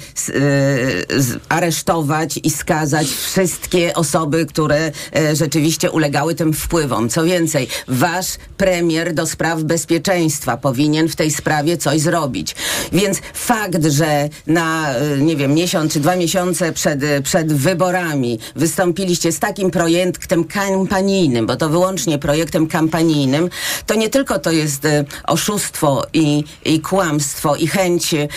aresztować 1.48 2.40
i 2.42 2.50
skazać 2.50 3.06
wszystkie 3.06 3.94
osoby, 3.94 4.46
które 4.46 4.92
e, 5.16 5.36
rzeczywiście 5.36 5.90
ulegały 5.90 6.34
tym 6.34 6.52
wpływom. 6.52 7.08
Co 7.08 7.24
więcej, 7.24 7.68
wasz 7.88 8.26
premier 8.56 9.14
do 9.14 9.26
spraw 9.26 9.62
bezpieczeństwa 9.62 10.56
powinien 10.56 11.08
w 11.08 11.16
tej 11.16 11.30
sprawie 11.30 11.76
coś 11.76 12.00
zrobić. 12.00 12.54
Więc 12.92 13.20
fakt, 13.34 13.84
że 13.86 14.28
na, 14.46 14.94
e, 14.94 15.18
nie 15.18 15.36
wiem, 15.36 15.54
miesiąc 15.54 15.97
czy 15.98 16.02
dwa 16.02 16.16
miesiące 16.16 16.72
przed, 16.72 17.00
przed 17.24 17.52
wyborami. 17.52 18.38
Wystąpiliście 18.56 19.32
z 19.32 19.38
takim 19.38 19.70
projektem 19.70 20.44
kampanijnym, 20.44 21.46
bo 21.46 21.56
to 21.56 21.68
wyłącznie 21.68 22.18
projektem 22.18 22.66
kampanijnym, 22.66 23.50
to 23.86 23.94
nie 23.94 24.08
tylko 24.08 24.38
to 24.38 24.50
jest 24.50 24.84
e, 24.84 25.04
oszustwo 25.26 26.06
i, 26.12 26.44
i 26.64 26.80
kłamstwo 26.80 27.56
i 27.56 27.66
chęć 27.66 28.14
e, 28.14 28.28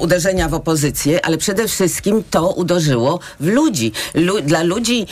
uderzenia 0.00 0.48
w 0.48 0.54
opozycję, 0.54 1.24
ale 1.24 1.38
przede 1.38 1.68
wszystkim 1.68 2.24
to 2.30 2.48
uderzyło 2.48 3.20
w 3.40 3.46
ludzi. 3.46 3.92
Lu, 4.14 4.40
dla 4.40 4.62
ludzi 4.62 5.06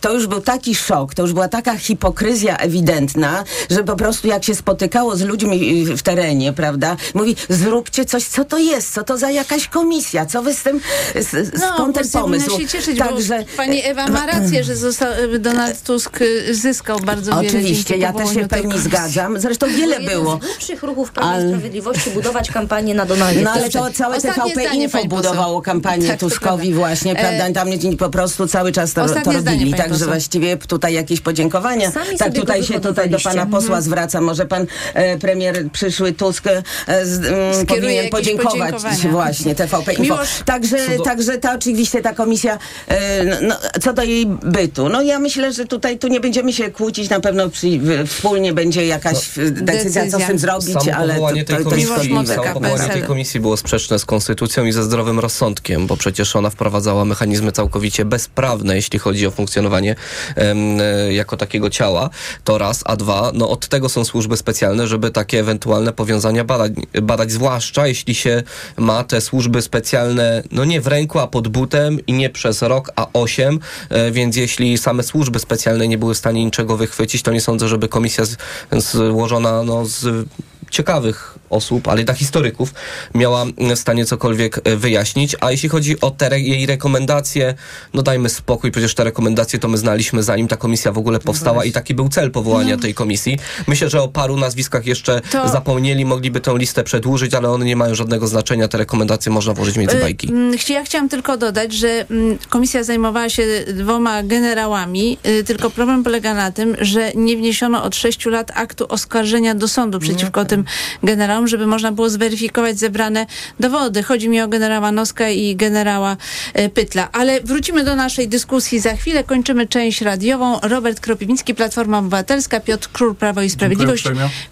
to 0.00 0.12
już 0.14 0.26
był 0.26 0.40
taki 0.40 0.74
szok, 0.74 1.14
to 1.14 1.22
już 1.22 1.32
była 1.32 1.48
taka 1.48 1.78
hipokryzja 1.78 2.56
ewidentna, 2.56 3.44
że 3.70 3.84
po 3.84 3.96
prostu 3.96 4.28
jak 4.28 4.44
się 4.44 4.54
spotykało 4.54 5.16
z 5.16 5.22
ludźmi 5.22 5.86
w 5.86 6.02
terenie, 6.02 6.52
prawda, 6.52 6.96
mówi 7.14 7.36
zróbcie 7.48 8.04
coś, 8.04 8.24
co 8.24 8.44
to 8.44 8.58
jest, 8.58 8.91
co 8.92 9.04
to 9.04 9.18
za 9.18 9.30
jakaś 9.30 9.68
komisja, 9.68 10.26
co 10.26 10.42
wy 10.42 10.54
z 10.54 10.62
tym, 10.62 10.80
z, 11.14 11.60
no, 11.60 11.74
skąd 11.74 11.96
ten 11.96 12.08
pomysł? 12.10 12.60
się 12.60 12.68
cieszyć, 12.68 12.98
Także, 12.98 13.44
pani 13.56 13.84
Ewa 13.84 14.06
ma 14.06 14.26
rację, 14.26 14.64
że 14.64 14.76
został, 14.76 15.08
Donald 15.38 15.82
Tusk 15.82 16.18
zyskał 16.50 17.00
bardzo 17.00 17.36
wiele. 17.36 17.48
Oczywiście, 17.48 17.96
ja 17.96 18.12
też 18.12 18.34
się 18.34 18.44
w 18.44 18.48
pełni 18.48 18.78
zgadzam. 18.78 19.40
Zresztą 19.40 19.66
wiele 19.66 20.00
było. 20.00 20.40
Z 20.42 20.48
lepszych 20.48 20.82
ruchów 20.82 21.12
Prawa 21.12 21.40
Sprawiedliwości 21.40 22.10
budować 22.10 22.50
kampanię 22.50 22.94
na 22.94 23.06
Donaldzie 23.06 23.42
No 23.42 23.50
ale 23.50 23.70
to 23.70 23.90
całe 23.92 24.16
Ostatnie 24.16 24.42
TVP 24.42 24.60
zdanie, 24.60 24.84
Info 24.84 25.04
budowało 25.04 25.62
kampanię 25.62 26.08
tak, 26.08 26.20
Tuskowi 26.20 26.74
właśnie, 26.74 27.14
prawda? 27.14 27.46
E, 27.46 27.52
Tam 27.52 27.68
po 27.98 28.10
prostu 28.10 28.46
cały 28.46 28.72
czas 28.72 28.92
to, 28.92 29.06
to 29.08 29.32
robili. 29.32 29.74
Także 29.74 30.06
właściwie 30.06 30.56
tutaj 30.56 30.94
jakieś 30.94 31.20
podziękowania. 31.20 31.90
Sami 31.90 32.18
tak, 32.18 32.34
tutaj 32.34 32.64
się 32.64 32.80
tutaj 32.80 33.10
do 33.10 33.18
pana 33.20 33.46
posła 33.46 33.58
mhm. 33.60 33.82
zwracam. 33.82 34.24
Może 34.24 34.46
pan 34.46 34.66
e, 34.94 35.18
premier 35.18 35.70
przyszły 35.70 36.12
Tusk 36.12 36.46
e, 36.46 36.62
z, 37.06 37.26
mm, 37.26 37.66
powinien 37.66 38.10
podziękować 38.10 38.71
właśnie 39.10 39.54
TVP 39.54 39.92
Info. 39.92 40.18
Także, 40.44 40.96
do... 40.96 41.04
także 41.04 41.38
ta 41.38 41.54
oczywiście 41.54 42.02
ta 42.02 42.14
komisja, 42.14 42.58
e, 42.88 43.40
no, 43.40 43.56
co 43.82 43.92
do 43.92 44.02
jej 44.02 44.26
bytu. 44.26 44.88
No 44.88 45.02
ja 45.02 45.18
myślę, 45.18 45.52
że 45.52 45.64
tutaj 45.64 45.98
tu 45.98 46.08
nie 46.08 46.20
będziemy 46.20 46.52
się 46.52 46.70
kłócić, 46.70 47.10
na 47.10 47.20
pewno 47.20 47.48
przy, 47.48 47.66
wspólnie 48.06 48.52
będzie 48.52 48.86
jakaś 48.86 49.16
no, 49.36 49.42
decyzja, 49.50 50.10
co 50.10 50.18
z 50.18 50.26
tym 50.26 50.38
zrobić, 50.38 50.88
ale 50.88 51.14
to, 51.14 51.56
to, 51.56 51.64
to 51.64 51.70
komisji, 51.70 52.26
samo 52.26 52.54
powołanie 52.54 52.88
tej 52.88 53.02
komisji 53.02 53.40
było 53.40 53.56
sprzeczne 53.56 53.98
z 53.98 54.04
konstytucją 54.04 54.64
i 54.64 54.72
ze 54.72 54.82
zdrowym 54.82 55.18
rozsądkiem, 55.18 55.86
bo 55.86 55.96
przecież 55.96 56.36
ona 56.36 56.50
wprowadzała 56.50 57.04
mechanizmy 57.04 57.52
całkowicie 57.52 58.04
bezprawne, 58.04 58.76
jeśli 58.76 58.98
chodzi 58.98 59.26
o 59.26 59.30
funkcjonowanie 59.30 59.96
e, 60.36 61.12
jako 61.12 61.36
takiego 61.36 61.70
ciała. 61.70 62.10
To 62.44 62.58
raz, 62.58 62.82
a 62.84 62.96
dwa, 62.96 63.30
no 63.34 63.48
od 63.48 63.68
tego 63.68 63.88
są 63.88 64.04
służby 64.04 64.36
specjalne, 64.36 64.86
żeby 64.86 65.10
takie 65.10 65.40
ewentualne 65.40 65.92
powiązania 65.92 66.44
badać, 66.44 66.72
badać 67.02 67.32
zwłaszcza 67.32 67.86
jeśli 67.86 68.14
się 68.14 68.42
ma 68.76 69.04
te 69.04 69.20
służby 69.20 69.62
specjalne, 69.62 70.42
no 70.50 70.64
nie 70.64 70.80
w 70.80 70.86
ręku, 70.86 71.18
a 71.18 71.26
pod 71.26 71.48
butem 71.48 72.06
i 72.06 72.12
nie 72.12 72.30
przez 72.30 72.62
rok, 72.62 72.92
a 72.96 73.06
osiem, 73.12 73.60
e, 73.88 74.10
więc 74.10 74.36
jeśli 74.36 74.78
same 74.78 75.02
służby 75.02 75.38
specjalne 75.38 75.88
nie 75.88 75.98
były 75.98 76.14
w 76.14 76.18
stanie 76.18 76.44
niczego 76.44 76.76
wychwycić, 76.76 77.22
to 77.22 77.32
nie 77.32 77.40
sądzę, 77.40 77.68
żeby 77.68 77.88
komisja 77.88 78.24
złożona 78.72 79.62
no, 79.62 79.86
z 79.86 80.26
ciekawych 80.70 81.38
osób, 81.50 81.88
ale 81.88 82.04
dla 82.04 82.14
historyków, 82.14 82.74
miała 83.14 83.44
w 83.76 83.78
stanie 83.78 84.04
cokolwiek 84.04 84.60
e, 84.64 84.76
wyjaśnić. 84.76 85.36
A 85.40 85.50
jeśli 85.50 85.68
chodzi 85.68 86.00
o 86.00 86.10
te 86.10 86.40
jej 86.40 86.66
rekomendacje, 86.66 87.54
no 87.94 88.02
dajmy 88.02 88.28
spokój, 88.28 88.70
przecież 88.70 88.94
te 88.94 89.04
rekomendacje 89.04 89.58
to 89.58 89.68
my 89.68 89.78
znaliśmy 89.78 90.22
zanim 90.22 90.48
ta 90.48 90.56
komisja 90.56 90.92
w 90.92 90.98
ogóle 90.98 91.18
powstała 91.18 91.64
i 91.64 91.72
taki 91.72 91.94
był 91.94 92.08
cel 92.08 92.30
powołania 92.30 92.76
no. 92.76 92.82
tej 92.82 92.94
komisji. 92.94 93.38
Myślę, 93.66 93.90
że 93.90 94.02
o 94.02 94.08
paru 94.08 94.36
nazwiskach 94.36 94.86
jeszcze 94.86 95.20
to... 95.20 95.48
zapomnieli, 95.48 96.04
mogliby 96.04 96.40
tę 96.40 96.54
listę 96.58 96.84
przedłużyć, 96.84 97.34
ale 97.34 97.50
one 97.50 97.64
nie 97.64 97.76
mają 97.76 97.94
żadnego 97.94 98.26
znaczenia. 98.26 98.68
Te 98.68 98.78
rekomendacje 98.78 99.32
można 99.32 99.54
włożyć 99.54 99.76
między 99.76 99.96
e, 99.96 100.00
bajki. 100.00 100.32
Ja 100.68 100.84
chciałam 100.84 101.08
tylko 101.08 101.36
dodać, 101.36 101.72
że 101.72 102.06
komisja 102.48 102.84
zajmowała 102.84 103.28
się 103.28 103.42
dwoma 103.74 104.22
generałami, 104.22 105.18
y, 105.26 105.44
tylko 105.44 105.70
problem 105.70 106.04
polega 106.04 106.34
na 106.34 106.50
tym, 106.50 106.76
że 106.80 107.12
nie 107.14 107.36
wniesiono 107.36 107.84
od 107.84 107.96
sześciu 107.96 108.30
lat 108.30 108.50
aktu 108.54 108.86
oskarżenia 108.88 109.54
do 109.54 109.68
sądu 109.68 109.98
przeciwko 109.98 110.44
tym 110.52 110.64
generałom, 111.02 111.48
żeby 111.48 111.66
można 111.66 111.92
było 111.92 112.10
zweryfikować 112.10 112.78
zebrane 112.78 113.26
dowody. 113.60 114.02
Chodzi 114.02 114.28
mi 114.28 114.40
o 114.40 114.48
generała 114.48 114.92
Noska 114.92 115.28
i 115.28 115.56
generała 115.56 116.16
e, 116.54 116.68
Pytla. 116.68 117.08
Ale 117.12 117.40
wrócimy 117.40 117.84
do 117.84 117.96
naszej 117.96 118.28
dyskusji 118.28 118.80
za 118.80 118.96
chwilę. 118.96 119.24
Kończymy 119.24 119.66
część 119.66 120.00
radiową. 120.00 120.60
Robert 120.62 121.00
Kropiwnicki, 121.00 121.54
Platforma 121.54 121.98
Obywatelska, 121.98 122.60
Piotr 122.60 122.88
Król, 122.92 123.14
Prawo 123.14 123.42
i 123.42 123.50
Sprawiedliwość, 123.50 124.04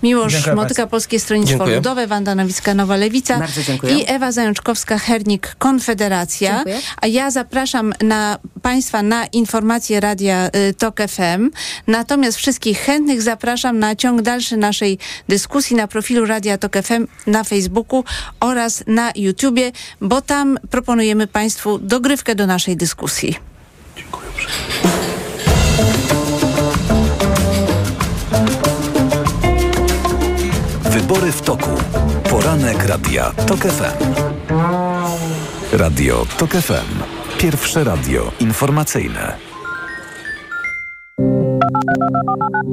Miłosz 0.02 0.32
dziękuję 0.32 0.56
Motyka, 0.56 0.86
Polskie 0.86 1.20
Stronnictwo 1.20 1.56
dziękuję. 1.56 1.76
Ludowe, 1.76 2.06
Wanda 2.06 2.34
Nowicka, 2.34 2.74
Nowa 2.74 2.96
Lewica 2.96 3.40
i 3.96 4.04
Ewa 4.06 4.30
Zajączkowska-Hernik, 4.30 5.54
Konfederacja. 5.58 6.54
Dziękuję. 6.54 6.78
A 7.00 7.06
ja 7.06 7.30
zapraszam 7.30 7.92
na 8.00 8.38
Państwa 8.62 9.02
na 9.02 9.26
informacje 9.26 10.00
Radia 10.00 10.50
y, 10.70 10.74
TOK 10.74 10.96
FM. 11.08 11.50
Natomiast 11.86 12.38
wszystkich 12.38 12.78
chętnych 12.78 13.22
zapraszam 13.22 13.78
na 13.78 13.96
ciąg 13.96 14.22
dalszy 14.22 14.56
naszej 14.56 14.98
dyskusji 15.28 15.76
na 15.76 15.88
profilu 15.90 16.26
Radia 16.26 16.58
Tok 16.58 16.76
FM 16.76 17.06
na 17.26 17.44
Facebooku 17.44 18.04
oraz 18.40 18.84
na 18.86 19.12
YouTubie, 19.16 19.72
bo 20.00 20.22
tam 20.22 20.58
proponujemy 20.70 21.26
Państwu 21.26 21.78
dogrywkę 21.78 22.34
do 22.34 22.46
naszej 22.46 22.76
dyskusji. 22.76 23.36
Dziękuję. 23.96 24.30
Wybory 30.90 31.32
w 31.32 31.42
toku. 31.42 31.70
Poranek 32.30 32.84
Radia 32.84 33.32
TOK 33.46 33.60
FM. 33.60 34.14
Radio 35.72 36.26
TOK 36.38 36.50
FM. 36.50 37.02
Pierwsze 37.38 37.84
radio 37.84 38.32
informacyjne. 38.40 39.49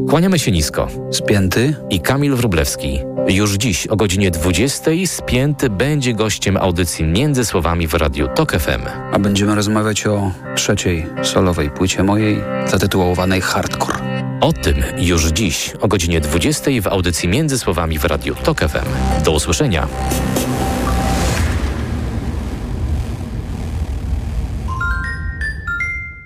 Kłaniamy 0.10 0.40
się 0.40 0.52
nisko. 0.52 0.88
Spięty 1.12 1.76
i 1.90 2.00
Kamil 2.00 2.36
Wrublewski. 2.36 3.00
Już 3.28 3.54
dziś 3.54 3.88
o 3.88 3.96
godzinie 3.96 4.32
20 4.32 4.92
Spięty 5.06 5.70
będzie 5.70 6.14
gościem 6.14 6.58
audycji 6.58 7.06
Między 7.06 7.46
Słowami 7.46 7.88
w 7.88 7.94
Radiu 7.94 8.28
TOK 8.36 8.52
FM. 8.52 8.82
A 9.12 9.20
będziemy 9.20 9.56
rozmawiać 9.56 10.08
o 10.08 10.32
trzeciej 10.56 11.06
solowej 11.24 11.70
płycie 11.70 12.04
mojej, 12.04 12.38
zatytułowanej 12.68 13.42
Hardcore. 13.42 13.98
O 14.42 14.54
tym 14.54 14.76
już 14.98 15.26
dziś 15.26 15.74
o 15.82 15.88
godzinie 15.88 16.22
20 16.22 16.72
w 16.82 16.88
audycji 16.88 17.30
Między 17.30 17.60
Słowami 17.60 18.00
w 18.00 18.06
Radiu 18.06 18.36
TOK 18.36 18.60
FM. 18.60 19.24
Do 19.24 19.32
usłyszenia. 19.32 19.88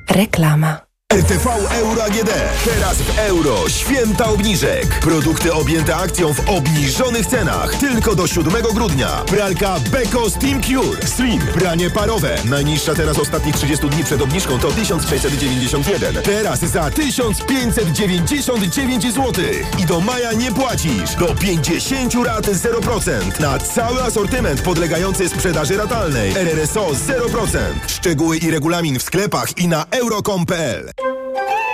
Reklama. 0.09 0.90
RTV 1.11 1.49
Euro 1.71 2.03
AGD. 2.03 2.29
Teraz 2.65 2.97
w 2.97 3.19
euro. 3.19 3.69
Święta 3.69 4.25
obniżek. 4.25 4.99
Produkty 4.99 5.53
objęte 5.53 5.95
akcją 5.95 6.33
w 6.33 6.49
obniżonych 6.49 7.25
cenach. 7.25 7.75
Tylko 7.75 8.15
do 8.15 8.27
7 8.27 8.53
grudnia. 8.73 9.07
Pralka 9.07 9.79
Beko 9.91 10.29
Steam 10.29 10.61
Cure. 10.63 11.07
Slim. 11.07 11.41
Pranie 11.41 11.89
parowe. 11.89 12.35
Najniższa 12.45 12.95
teraz 12.95 13.19
ostatnich 13.19 13.55
30 13.55 13.89
dni 13.89 14.03
przed 14.03 14.21
obniżką 14.21 14.59
to 14.59 14.71
1691. 14.71 16.23
Teraz 16.23 16.59
za 16.59 16.91
1599 16.91 19.13
zł. 19.13 19.33
I 19.79 19.85
do 19.85 20.01
maja 20.01 20.33
nie 20.33 20.51
płacisz. 20.51 21.15
Do 21.19 21.35
50 21.35 22.13
rat 22.25 22.47
0%. 22.47 23.39
Na 23.39 23.59
cały 23.59 24.03
asortyment 24.03 24.61
podlegający 24.61 25.29
sprzedaży 25.29 25.77
ratalnej. 25.77 26.37
RRSO 26.37 26.87
0%. 26.87 27.57
Szczegóły 27.87 28.37
i 28.37 28.51
regulamin 28.51 28.99
w 28.99 29.03
sklepach 29.03 29.57
i 29.57 29.67
na 29.67 29.85
euro.com.pl 29.91 31.00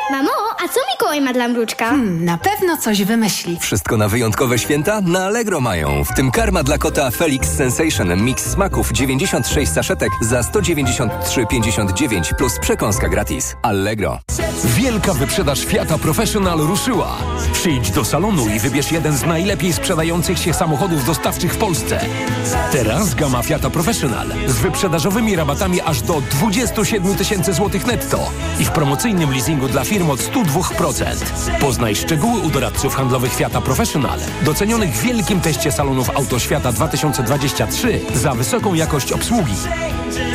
¡Mamón! 0.10 0.47
A 0.64 0.68
co 0.68 0.80
Mikołaj 0.93 1.22
ma 1.22 1.34
dla 1.34 1.47
mruczka? 1.47 1.89
Hmm, 1.89 2.26
na 2.26 2.38
pewno 2.38 2.78
coś 2.78 3.03
wymyśli. 3.03 3.58
Wszystko 3.60 3.97
na 3.97 4.08
wyjątkowe 4.08 4.60
święta? 4.60 5.01
Na 5.01 5.26
Allegro 5.26 5.62
mają. 5.62 6.03
W 6.03 6.14
tym 6.16 6.32
karma 6.32 6.64
dla 6.64 6.78
kota 6.78 7.12
Felix 7.12 7.49
Sensation 7.49 8.24
Mix 8.24 8.45
smaków 8.45 8.91
96 8.91 9.72
saszetek 9.72 10.12
za 10.22 10.41
193,59 10.41 12.34
plus 12.38 12.60
przekąska 12.60 13.10
gratis. 13.10 13.55
Allegro. 13.62 14.20
Wielka 14.66 15.14
wyprzedaż 15.14 15.66
Fiata 15.66 15.97
Professional 15.97 16.58
ruszyła. 16.60 17.18
Przyjdź 17.53 17.91
do 17.91 18.05
salonu 18.05 18.49
i 18.49 18.60
wybierz 18.60 18.91
jeden 18.91 19.18
z 19.18 19.24
najlepiej 19.24 19.74
sprzedających 19.74 20.39
się 20.39 20.53
samochodów 20.53 21.05
dostawczych 21.05 21.53
w 21.53 21.58
Polsce. 21.58 21.99
Teraz 22.72 23.16
gama 23.16 23.43
Fiata 23.43 23.70
Professional 23.70 24.28
z 24.47 24.58
wyprzedażowymi 24.58 25.36
rabatami 25.36 25.82
aż 25.82 26.01
do 26.01 26.22
27 26.22 27.16
tysięcy 27.16 27.53
złotych 27.53 27.88
netto 27.88 28.32
i 28.60 28.66
w 28.66 28.72
promocyjnym 28.72 29.32
leasingu 29.32 29.68
dla 29.68 29.84
firm 29.84 30.10
od 30.10 30.22
102%. 30.48 31.60
Poznaj 31.60 31.95
szczegóły 31.95 32.41
u 32.41 32.50
doradców 32.50 32.95
handlowych 32.95 33.34
Fiata 33.34 33.62
Professional, 33.62 34.20
docenionych 34.41 34.93
w 34.93 35.02
wielkim 35.02 35.41
teście 35.41 35.72
salonów 35.72 36.10
Autoświata 36.10 36.72
2023 36.72 38.00
za 38.16 38.34
wysoką 38.34 38.74
jakość 38.74 39.12
obsługi. 39.12 39.56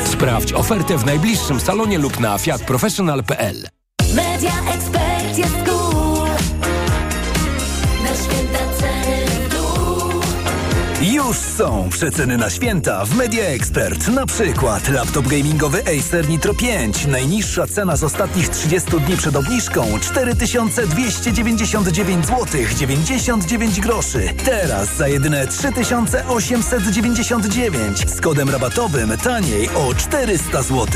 Sprawdź 0.04 0.52
ofertę 0.52 0.98
w 0.98 1.06
najbliższym 1.06 1.60
salonie 1.60 1.98
lub 1.98 2.20
na 2.20 2.38
fiatprofessional.pl. 2.38 3.68
Media 4.14 4.52
Expert 4.74 5.38
jest. 5.38 5.81
Już 11.02 11.36
są 11.36 11.88
przeceny 11.90 12.36
na 12.36 12.50
święta 12.50 13.04
w 13.04 13.16
Media 13.16 13.44
Expert. 13.44 14.08
Na 14.08 14.26
przykład 14.26 14.88
laptop 14.88 15.28
gamingowy 15.28 15.82
Acer 15.98 16.28
Nitro 16.28 16.54
5. 16.54 17.06
Najniższa 17.06 17.66
cena 17.66 17.96
z 17.96 18.04
ostatnich 18.04 18.48
30 18.48 18.90
dni 18.90 19.16
przed 19.16 19.36
obniżką 19.36 19.86
4299 20.00 22.26
zł 22.26 22.46
99 22.76 23.80
groszy. 23.80 24.28
Teraz 24.44 24.96
za 24.96 25.08
jedyne 25.08 25.46
3899 25.46 28.10
z 28.10 28.20
kodem 28.20 28.50
rabatowym 28.50 29.18
taniej 29.18 29.68
o 29.68 29.94
400 29.94 30.62
zł. 30.62 30.86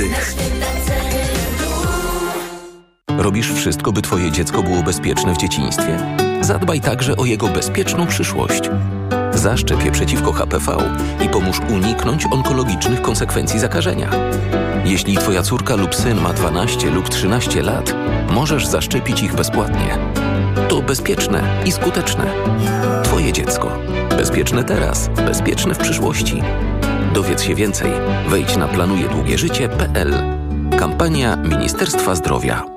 Robisz 3.19 3.53
wszystko, 3.53 3.93
by 3.93 4.03
Twoje 4.03 4.33
dziecko 4.33 4.63
było 4.63 4.83
bezpieczne 4.83 5.35
w 5.35 5.39
dzieciństwie? 5.39 6.17
Zadbaj 6.41 6.81
także 6.81 7.17
o 7.17 7.25
jego 7.25 7.49
bezpieczną 7.49 8.07
przyszłość. 8.07 8.71
Zaszczep 9.47 9.85
je 9.85 9.93
przeciwko 9.93 10.33
HPV 10.33 10.77
i 11.25 11.29
pomóż 11.29 11.61
uniknąć 11.71 12.27
onkologicznych 12.31 13.03
konsekwencji 13.03 13.61
zakażenia. 13.61 14.11
Jeśli 14.85 15.17
Twoja 15.17 15.43
córka 15.43 15.77
lub 15.77 15.95
syn 15.95 16.21
ma 16.21 16.33
12 16.33 16.91
lub 16.91 17.09
13 17.09 17.63
lat, 17.63 17.95
możesz 18.31 18.67
zaszczepić 18.67 19.23
ich 19.23 19.35
bezpłatnie. 19.35 19.99
To 20.69 20.83
bezpieczne 20.83 21.63
i 21.67 21.73
skuteczne. 21.73 22.25
Twoje 23.05 23.33
dziecko. 23.33 23.79
Bezpieczne 24.17 24.65
teraz, 24.65 25.09
bezpieczne 25.09 25.75
w 25.75 25.79
przyszłości. 25.79 26.43
Dowiedz 27.15 27.43
się 27.43 27.55
więcej. 27.55 27.91
Wejdź 28.29 28.57
na 28.57 28.69
planujedługieżycie.pl. 28.69 30.15
Kampania 30.79 31.37
Ministerstwa 31.37 32.15
Zdrowia. 32.15 32.76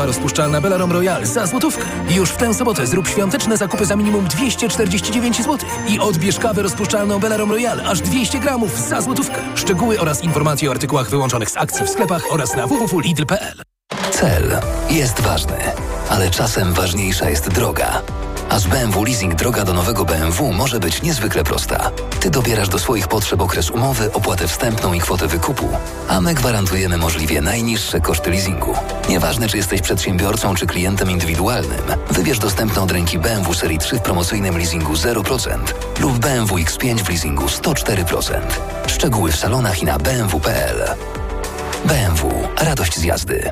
Kawa 0.00 0.06
rozpuszczalna 0.06 0.60
Belarom 0.60 0.92
Royal 0.92 1.26
za 1.26 1.46
złotówkę. 1.46 1.84
Już 2.10 2.30
w 2.30 2.36
tę 2.36 2.54
sobotę 2.54 2.86
zrób 2.86 3.08
świąteczne 3.08 3.56
zakupy 3.56 3.86
za 3.86 3.96
minimum 3.96 4.24
249 4.24 5.36
zł 5.36 5.58
i 5.88 5.98
odbierz 5.98 6.38
kawę 6.38 6.62
rozpuszczalną 6.62 7.18
Belarom 7.18 7.50
Royal 7.50 7.80
aż 7.80 8.00
200 8.00 8.38
gramów 8.38 8.78
za 8.78 9.00
złotówkę. 9.00 9.40
Szczegóły 9.54 10.00
oraz 10.00 10.24
informacje 10.24 10.68
o 10.68 10.72
artykułach 10.72 11.10
wyłączonych 11.10 11.50
z 11.50 11.56
akcji 11.56 11.86
w 11.86 11.90
sklepach 11.90 12.22
oraz 12.30 12.56
na 12.56 12.66
www.lidl.pl. 12.66 13.62
Cel 14.10 14.60
jest 14.90 15.20
ważny, 15.20 15.56
ale 16.10 16.30
czasem 16.30 16.72
ważniejsza 16.72 17.30
jest 17.30 17.48
droga. 17.48 18.02
A 18.50 18.58
z 18.58 18.66
BMW 18.66 19.04
Leasing 19.04 19.34
droga 19.34 19.64
do 19.64 19.72
nowego 19.72 20.04
BMW 20.04 20.52
może 20.52 20.80
być 20.80 21.02
niezwykle 21.02 21.44
prosta. 21.44 21.90
Ty 22.20 22.30
dobierasz 22.30 22.68
do 22.68 22.78
swoich 22.78 23.08
potrzeb 23.08 23.40
okres 23.40 23.70
umowy, 23.70 24.12
opłatę 24.12 24.48
wstępną 24.48 24.92
i 24.92 25.00
kwotę 25.00 25.26
wykupu, 25.26 25.68
a 26.08 26.20
my 26.20 26.34
gwarantujemy 26.34 26.96
możliwie 26.96 27.40
najniższe 27.40 28.00
koszty 28.00 28.30
leasingu. 28.30 28.74
Nieważne, 29.08 29.48
czy 29.48 29.56
jesteś 29.56 29.80
przedsiębiorcą, 29.80 30.54
czy 30.54 30.66
klientem 30.66 31.10
indywidualnym, 31.10 31.82
wybierz 32.10 32.38
dostępne 32.38 32.82
od 32.82 32.92
ręki 32.92 33.18
BMW 33.18 33.54
Serii 33.54 33.78
3 33.78 33.96
w 33.96 34.02
promocyjnym 34.02 34.58
leasingu 34.58 34.92
0% 34.92 35.58
lub 36.00 36.18
BMW 36.18 36.56
X5 36.56 36.98
w 36.98 37.08
leasingu 37.08 37.46
104%. 37.46 38.40
Szczegóły 38.86 39.32
w 39.32 39.36
salonach 39.36 39.82
i 39.82 39.84
na 39.84 39.98
bmw.pl. 39.98 40.94
BMW. 41.84 42.48
Radość 42.60 42.98
z 42.98 43.02
jazdy. 43.02 43.50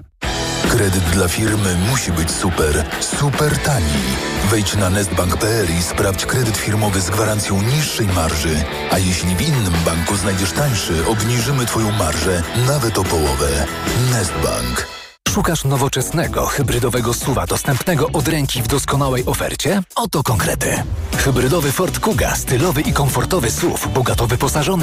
Kredyt 0.66 1.04
dla 1.04 1.28
firmy 1.28 1.76
musi 1.90 2.12
być 2.12 2.30
super, 2.30 2.84
super 3.00 3.58
tani. 3.58 4.02
Wejdź 4.50 4.76
na 4.76 4.90
nestbank.pl 4.90 5.66
i 5.78 5.82
sprawdź 5.82 6.26
kredyt 6.26 6.56
firmowy 6.56 7.00
z 7.00 7.10
gwarancją 7.10 7.62
niższej 7.62 8.06
marży. 8.06 8.64
A 8.90 8.98
jeśli 8.98 9.36
w 9.36 9.40
innym 9.40 9.72
banku 9.84 10.16
znajdziesz 10.16 10.52
tańszy, 10.52 11.06
obniżymy 11.06 11.66
Twoją 11.66 11.92
marżę 11.92 12.42
nawet 12.66 12.98
o 12.98 13.04
połowę. 13.04 13.66
Nestbank. 14.12 14.86
Szukasz 15.28 15.64
nowoczesnego, 15.64 16.46
hybrydowego 16.46 17.14
suwa 17.14 17.46
dostępnego 17.46 18.08
od 18.12 18.28
ręki 18.28 18.62
w 18.62 18.68
doskonałej 18.68 19.26
ofercie? 19.26 19.82
Oto 19.96 20.22
konkrety. 20.22 20.82
Hybrydowy 21.16 21.72
Ford 21.72 21.98
Kuga, 21.98 22.36
stylowy 22.36 22.80
i 22.80 22.92
komfortowy 22.92 23.50
SUV, 23.50 23.88
bogato 23.94 24.26
wyposażony 24.26 24.76